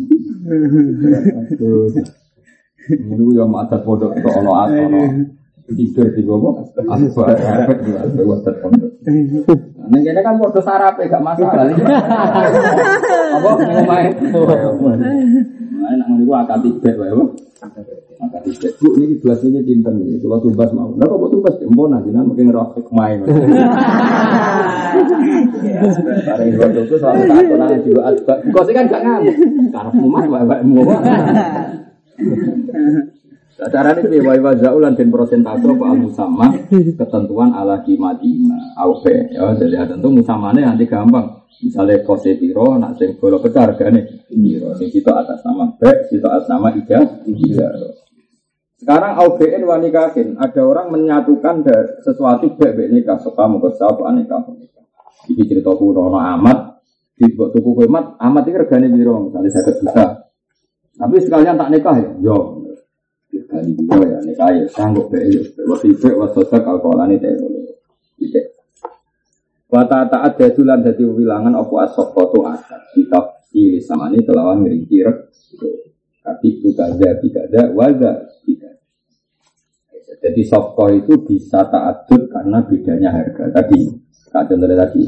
[2.84, 5.02] Ini yang adat pondok itu ono ono
[5.72, 8.92] tidur di bawah asbak efek di asbak adat pondok.
[9.88, 11.72] Neng kene kan foto sarape gak masalah.
[13.34, 14.06] Apa ngomai?
[15.84, 17.24] Nah, nak ngono akad tiga wae, Bu.
[17.64, 18.68] Akad tiga.
[18.80, 20.92] Bu niki gelas niki dinten niki, kula tumbas mau.
[20.96, 23.24] Lah kok tumbas empon aja nang mungkin roh hikmah.
[26.24, 28.38] Bareng foto itu selalu takut nang jiwa asbak.
[28.52, 29.36] Kok kan gak ngamuk.
[29.72, 30.64] Karepmu mah wae-wae
[33.72, 35.84] Cara ini wa wa zaulan dan persentase apa?
[35.88, 41.48] Al musamma ketentuan ala kimadima aupe ya jadi tentu musamane nanti gampang.
[41.64, 44.76] Misalnya kose piro nak sing bola pecah regane piro?
[44.76, 45.82] Sing situ atas nama B
[46.12, 47.00] situ atas nama ija
[47.30, 47.68] ija.
[48.84, 51.64] Sekarang AUBN wanikahin ada orang menyatukan
[52.04, 53.16] sesuatu baik baik nikah.
[53.24, 54.44] Suka apa aneka
[55.32, 56.84] ini cerita kuno amat
[57.16, 59.32] di tuku kemat amat ini regane piro?
[59.32, 60.08] Misalnya saya juta
[60.94, 62.10] tapi sekalian tak nikah ya?
[62.22, 62.53] Yo
[63.94, 65.22] Dua ya, ini kaya sanggup deh,
[65.70, 68.42] waktu itu waktu sosial alkoholan itu ya,
[69.74, 75.02] Wata taat jadulan jadi wilangan opo asok foto asal kita pilih sama ini kelawan ngerinci
[76.22, 78.74] Tapi itu gaza tidak waza tidak.
[80.22, 83.50] Jadi sofko itu bisa taatut karena bedanya harga.
[83.50, 83.92] Tadi,
[84.30, 85.04] kacau dari tadi,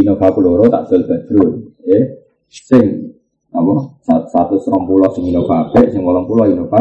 [0.00, 0.34] Innova
[0.66, 2.04] tak jual badrun, eh,
[2.48, 3.17] sing
[3.48, 3.72] apa
[4.04, 6.78] satu serong pulau sing Innova B, sing wolong pulau Innova,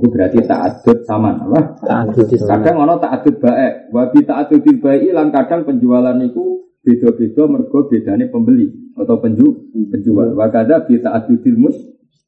[0.00, 1.76] itu berarti taatut sama, apa?
[1.84, 8.26] Taatut kadang ono taatut baik, wabi taatut baik ilang kadang penjualan itu beda-beda mergo bedane
[8.32, 10.32] pembeli atau penju penjual.
[10.32, 11.76] Wakada bi taatutil mus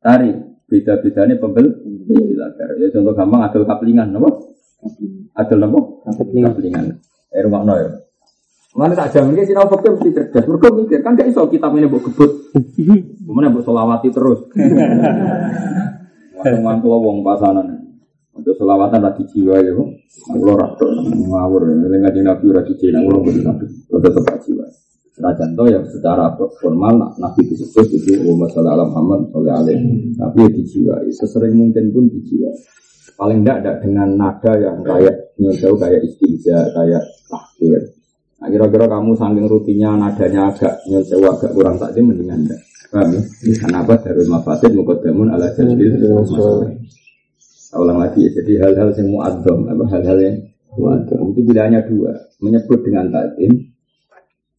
[0.05, 0.31] tari
[0.69, 1.73] beda-bedane pembeli.
[2.05, 4.28] Ya contoh gampang adol kaplingan, apa?
[5.41, 5.81] Adol apa?
[6.20, 7.01] Kaplingan.
[7.32, 8.03] Eh rumah ya.
[8.74, 10.44] Mana tak jamin sih sinau fakir mesti cerdas.
[10.51, 12.30] Mereka mikir kan gak iso kita ini buat kebut.
[13.22, 14.51] Kemudian buat solawati terus.
[16.34, 17.86] Waktu mantu wong pasanan.
[18.34, 21.70] Untuk solawatan lagi jiwa ya, aku ratok ngawur.
[21.70, 23.64] Ini ngaji nabi rati cina, aku lagi nabi.
[23.86, 24.66] Tetap jiwa.
[25.14, 29.80] Senajan to yang secara formal nabi disebut itu masalah alam Muhammad soleh alim.
[30.18, 31.06] Tapi dijiwai.
[31.14, 32.59] Sesering mungkin pun dijiwai.
[33.14, 38.03] Paling tidak dengan nada yang kayak nyusul kayak istinja, kayak tahkir.
[38.43, 42.61] Nah, kira-kira kamu saking rutinnya nadanya agak nyewa agak kurang tak mendingan enggak.
[42.90, 43.20] Paham ya?
[43.62, 45.98] Kenapa darul mafasid mukadamun ala jalbil
[47.74, 50.36] Ulang lagi ya, jadi hal-hal yang muadzam, apa hal-hal yang
[50.78, 53.51] muadzam itu pilihannya dua, menyebut dengan takdim.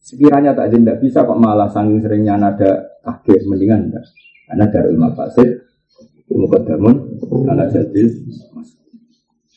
[0.04, 4.04] Sekiranya takdim tidak bisa kok malah saking seringnya nada akhir mendingan enggak.
[4.52, 5.48] Karena darul mafasid
[6.28, 6.94] mukadamun
[7.48, 8.08] ala jalbil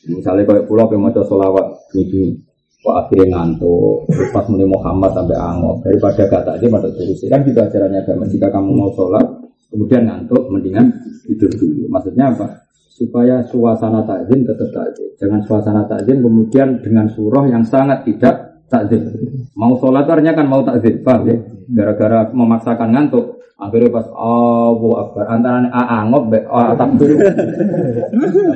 [0.08, 2.32] Misalnya kayak pulau yang mau solawat ini
[2.80, 7.44] Kok akhirnya ngantuk, terus pas mulai Muhammad sampai angop, daripada kata aja pada terus kan
[7.44, 8.24] gitu ajarannya agama.
[8.24, 9.26] Jika kamu mau sholat,
[9.68, 10.88] kemudian ngantuk, mendingan
[11.28, 11.92] tidur dulu.
[11.92, 12.64] Maksudnya apa?
[12.72, 15.12] Supaya suasana takzim tetap takzim.
[15.20, 19.12] Jangan suasana takzim kemudian dengan surah yang sangat tidak takzim.
[19.52, 21.36] Mau sholat ternyata kan mau takzim, paham ya?
[21.68, 27.12] Gara-gara memaksakan ngantuk, akhirnya pas oh Akbar antara angop be oh, takbir.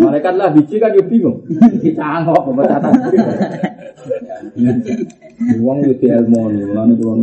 [0.00, 1.44] Mereka lah biji kan yo bingung.
[1.84, 3.20] Kita angop baca takbir.
[5.60, 7.20] Uang itu ilmu nih, mana tuh uang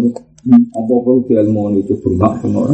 [0.74, 2.74] apa apa itu ilmu nih itu bengkak semua.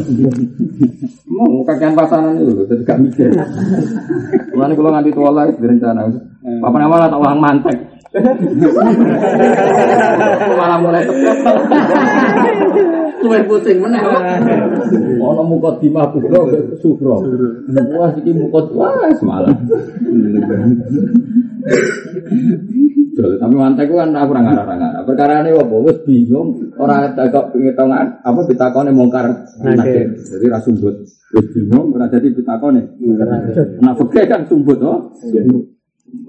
[1.27, 3.29] Mau kakian pasaran itu, jadi gak mikir.
[4.55, 6.07] Mana kalau nganti tua lagi berencana,
[6.63, 7.77] apa nama tak uang mantek.
[10.57, 11.37] Malah mulai tepet.
[13.17, 14.01] Suwe pusing meneh.
[15.17, 16.39] Ono mukadimah kubra
[16.79, 17.19] sugro.
[17.97, 18.93] Wah iki mukadimah
[23.17, 25.01] Tapi mantek kan aku ora ngarah-ngarah.
[25.01, 25.75] Perkara ini apa?
[25.81, 29.25] Wis bingung, ora kok ngitungan apa ditakone mungkar
[29.65, 30.13] nakir.
[30.21, 31.01] Jadi ra sumbut.
[31.33, 32.81] Wis bingung ora dadi ditakone.
[33.81, 35.13] Nah, fakir kan sumbut oh.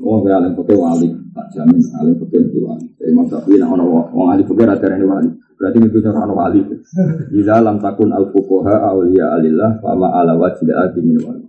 [0.03, 1.07] Oh, ya alim fakir wali.
[1.31, 2.87] Tak jamin alim fakir itu wali.
[2.99, 5.29] Jadi Imam Syafi'i nek ono wong alim fakir ada ini wali.
[5.55, 6.61] Berarti itu cara ono wali.
[7.35, 11.43] Jika lam takun al fuqaha awliya alillah fama ala wajhi al min wali.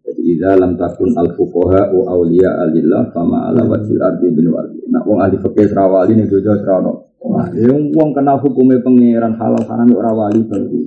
[0.00, 4.80] Jadi idza lam takun al fuqaha wa awliya alillah fama ala wajhil ardi bin wali.
[4.88, 6.92] Nah wong ahli fikih ra wali ning dojo ra ono.
[7.20, 10.80] Wong kenal hukume pangeran halal haram ora wali baru.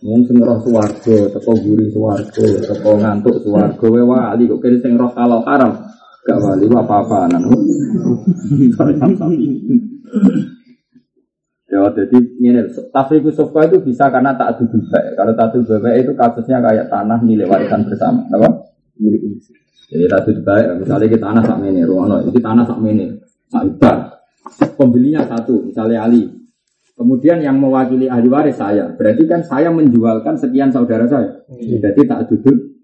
[0.00, 4.96] Wong sing roh swarga, teko guri swarga, teko ngantuk swarga wae wali kok kene sing
[4.96, 5.76] roh halal haram.
[6.24, 7.44] Gak wali apa-apa nan.
[11.70, 15.14] Ya, jadi ini tafriqus sofa itu bisa karena tak adu baik.
[15.14, 18.66] Kalau tak adu baik itu kasusnya kayak tanah milik warisan bersama, apa?
[18.98, 19.38] Milik
[19.86, 23.06] Jadi tak adu baik, misalnya kita tanah sak ini, rumah ini tanah sak ini,
[23.54, 23.62] sak
[24.74, 26.26] Pembelinya satu, misalnya Ali.
[26.98, 31.46] Kemudian yang mewakili ahli waris saya, berarti kan saya menjualkan sekian saudara saya.
[31.54, 32.34] Jadi tak adu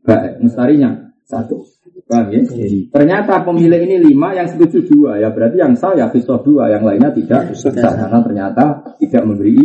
[0.07, 1.76] baik, mustarinya satu.
[2.05, 2.41] Paham ya?
[2.45, 2.93] Iya.
[2.93, 5.17] Ternyata pemilik ini lima, yang setuju dua.
[5.17, 6.13] Ya berarti yang sah ya
[6.45, 7.73] dua, yang lainnya tidak sah.
[7.73, 9.57] Karena ternyata tidak memberi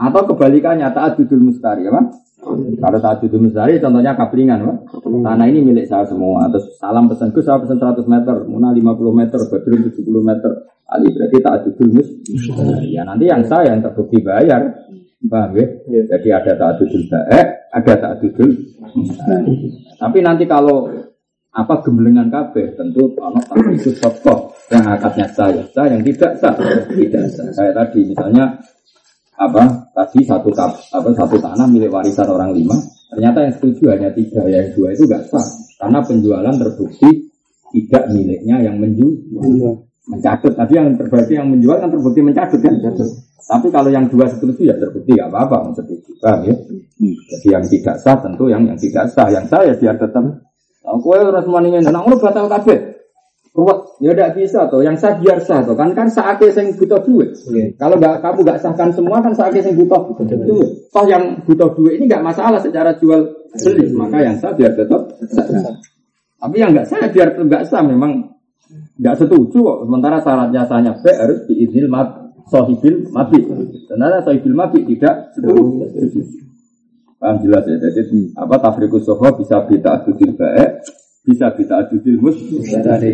[0.00, 1.84] Atau kebalikannya, taat judul mustari.
[1.84, 1.92] Ya,
[2.80, 4.64] Kalau taat judul mustari, contohnya kaplingan.
[4.64, 5.04] Pak.
[5.04, 6.48] Tanah ini milik saya semua.
[6.48, 8.36] Terus salam pesanku, saya pesan 100 meter.
[8.48, 10.50] Muna 50 meter, Badrun 70 meter.
[10.88, 12.96] Ali berarti taat judul mustari.
[12.96, 14.88] Ya nanti yang saya yang terbukti bayar.
[15.18, 15.66] Paham ya?
[15.90, 16.02] ya.
[16.14, 18.50] Jadi ada ta'adudul baik, ada ta'adudul
[19.98, 20.86] Tapi nanti kalau
[21.54, 22.76] apa gembelengan kabeh?
[22.76, 23.40] Tentu kalau
[23.72, 25.62] itu sokok yang akadnya saya.
[25.72, 26.54] Sah yang tidak sah.
[26.86, 27.48] Tidak sah.
[27.56, 28.52] Saya tadi misalnya
[29.38, 29.64] apa
[29.94, 32.74] tadi satu kap apa satu tanah milik warisan orang lima
[33.14, 35.46] ternyata yang setuju hanya tiga yang dua itu gak sah.
[35.78, 37.10] Karena penjualan terbukti
[37.72, 39.84] tidak miliknya yang menjual.
[40.08, 42.74] Mencatut tapi yang terbukti yang menjual kan terbukti mencatut kan?
[43.48, 45.16] Tapi kalau yang dua setuju ya terbukti.
[45.16, 46.54] Gak apa-apa setuju paham ya?
[47.00, 49.32] Jadi yang tidak sah tentu yang yang tidak sah.
[49.32, 50.24] Yang sah ya biar tetap
[50.86, 52.98] Aku ya ora semuanya nah ngono batal kabeh.
[53.58, 54.86] Ruwet, ya udah bisa tuh.
[54.86, 55.74] Yang sah biar sah tuh.
[55.74, 57.34] Kan kan saatnya yang butuh duit.
[57.50, 57.74] Yeah.
[57.74, 60.14] Kalau nggak kamu nggak sahkan semua kan saatnya yang butuh
[60.46, 60.70] duit.
[60.94, 63.18] Toh yang butuh duit ini nggak masalah secara jual
[63.58, 63.90] beli.
[63.98, 65.74] Maka yang sah biar tetap sah.
[66.38, 68.30] Tapi yang nggak sah biar nggak sah memang
[69.02, 69.78] nggak setuju kok.
[69.90, 72.08] Sementara syaratnya sahnya B harus diizinil mat
[72.46, 73.42] sohibil mati.
[73.90, 76.46] Sebenarnya sohibil mati tidak setuju.
[77.18, 77.76] Paham jelas ya.
[77.82, 80.70] Jadi apa tafrikus soho bisa kita adudil baik,
[81.26, 82.38] bisa kita adudil mus.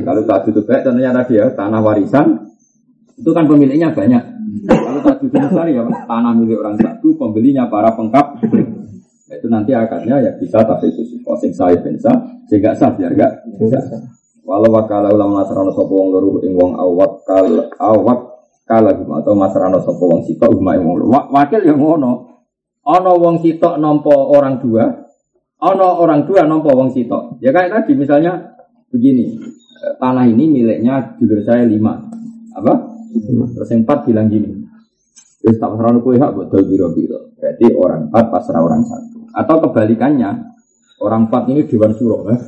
[0.04, 2.52] Kalau tak adudil baik tentunya tadi ya tanah warisan
[3.16, 4.22] itu kan pemiliknya banyak.
[4.68, 8.44] Kalau tak adudil besar ya tanah milik orang satu, pembelinya para pengkap.
[9.32, 11.00] Itu nanti akadnya ya bisa tapi itu
[11.40, 12.12] sing saya bisa
[12.46, 13.80] sehingga sah biar enggak bisa.
[14.44, 17.48] Walau wakala ulama masrano sopo wong loro ing wong awak kal
[17.80, 18.20] awak
[18.68, 22.33] kala atau masrano sopo wong sitok umma ing wong wakil yang ngono
[22.84, 24.84] Ono wong sitok nompo orang dua,
[25.64, 27.40] ono orang dua nompo wong sitok.
[27.40, 28.60] Ya kayak tadi misalnya
[28.92, 29.40] begini,
[29.80, 31.96] eh, tanah ini miliknya jujur saya lima,
[32.52, 32.74] apa?
[33.56, 34.68] Terus yang empat bilang gini,
[35.40, 37.32] terus tak pasrah kue hak betul biro biro.
[37.40, 39.32] Berarti orang empat pasrah orang satu.
[39.32, 40.30] Atau kebalikannya,
[41.00, 42.40] orang empat ini dewan suro, eh?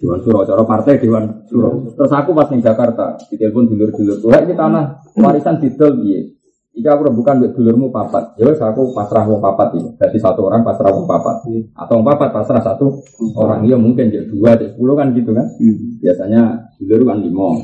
[0.00, 1.92] Dewan Suro, cara partai Dewan Suro.
[1.92, 6.24] Terus aku pas di Jakarta, ditelepon dulur-dulur, ini tanah warisan didol, iya.
[6.70, 9.90] Jika aku bukan buat dulurmu papat, ya wes aku pasrah wong papat ini.
[9.98, 11.42] Jadi satu orang pasrah wong papat,
[11.74, 13.02] atau wong papat pasrah satu
[13.34, 13.66] orang.
[13.66, 15.50] Ya mungkin jadi dua, jadi sepuluh kan gitu kan.
[15.58, 15.98] Hmm.
[15.98, 16.42] Biasanya
[16.78, 17.58] dulur kan lima.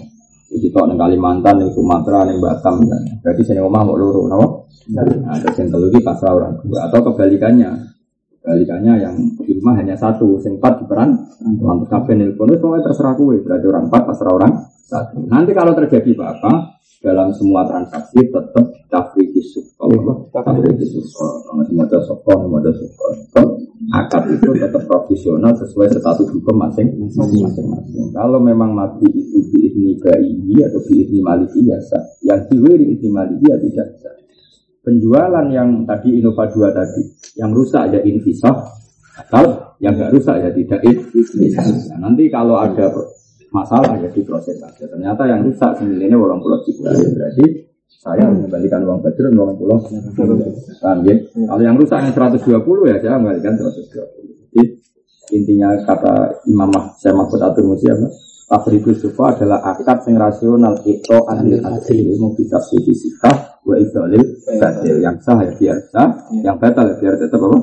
[0.47, 3.03] Kita neng Kalimantan, neng Sumatera, neng Batam kan.
[3.23, 4.47] Berarti sini omah mau luru, kenapa?
[4.95, 5.03] Nah,
[5.43, 6.87] terus yang lagi pasrah orang dua.
[6.87, 7.71] Atau kebalikannya,
[8.47, 11.19] kebalikannya yang di rumah hanya satu, sing empat diperan.
[11.59, 13.43] Lantas kafe nelpon, itu terserah kue.
[13.43, 14.53] Berarti orang empat pasrah orang
[14.87, 15.19] satu.
[15.27, 19.87] Nanti kalau terjadi apa-apa, dalam semua transaksi tetap tafriki suko
[20.33, 23.07] tafriki kalau semua suko semua suko
[23.93, 27.47] akad itu tetap profesional sesuai status hukum masing-masing.
[28.11, 32.03] Kalau memang mati itu biizni ini atau biizni maliki ya sah.
[32.25, 34.26] Yang diwiri biizni maliki ya tidak sah
[34.87, 37.03] penjualan yang tadi Innova 2 tadi
[37.43, 38.55] yang rusak ya invisah
[39.27, 42.87] atau yang nggak rusak ya tidak invisah nah, nanti kalau ada
[43.57, 44.85] masalah ya diproses saja.
[44.85, 46.93] Ternyata yang rusak sembilannya orang pulau juta.
[46.93, 47.47] Berarti
[47.89, 49.79] saya mengembalikan uang badrun orang pulau.
[50.83, 51.17] Paham ya?
[51.25, 54.53] Kalau yang rusak yang 120 ya saya mengembalikan 120.
[54.53, 54.63] Jadi
[55.35, 57.89] intinya kata Imam saya Mahfud Atur Musi
[58.47, 58.63] apa?
[58.63, 64.23] Tafriqus sufa adalah akad yang rasional itu anil adil mau kita sisi sifat wa idolil
[64.59, 65.03] batil.
[65.03, 66.09] Yang sah ya biar sah
[66.47, 67.59] yang batal ya biar tetap apa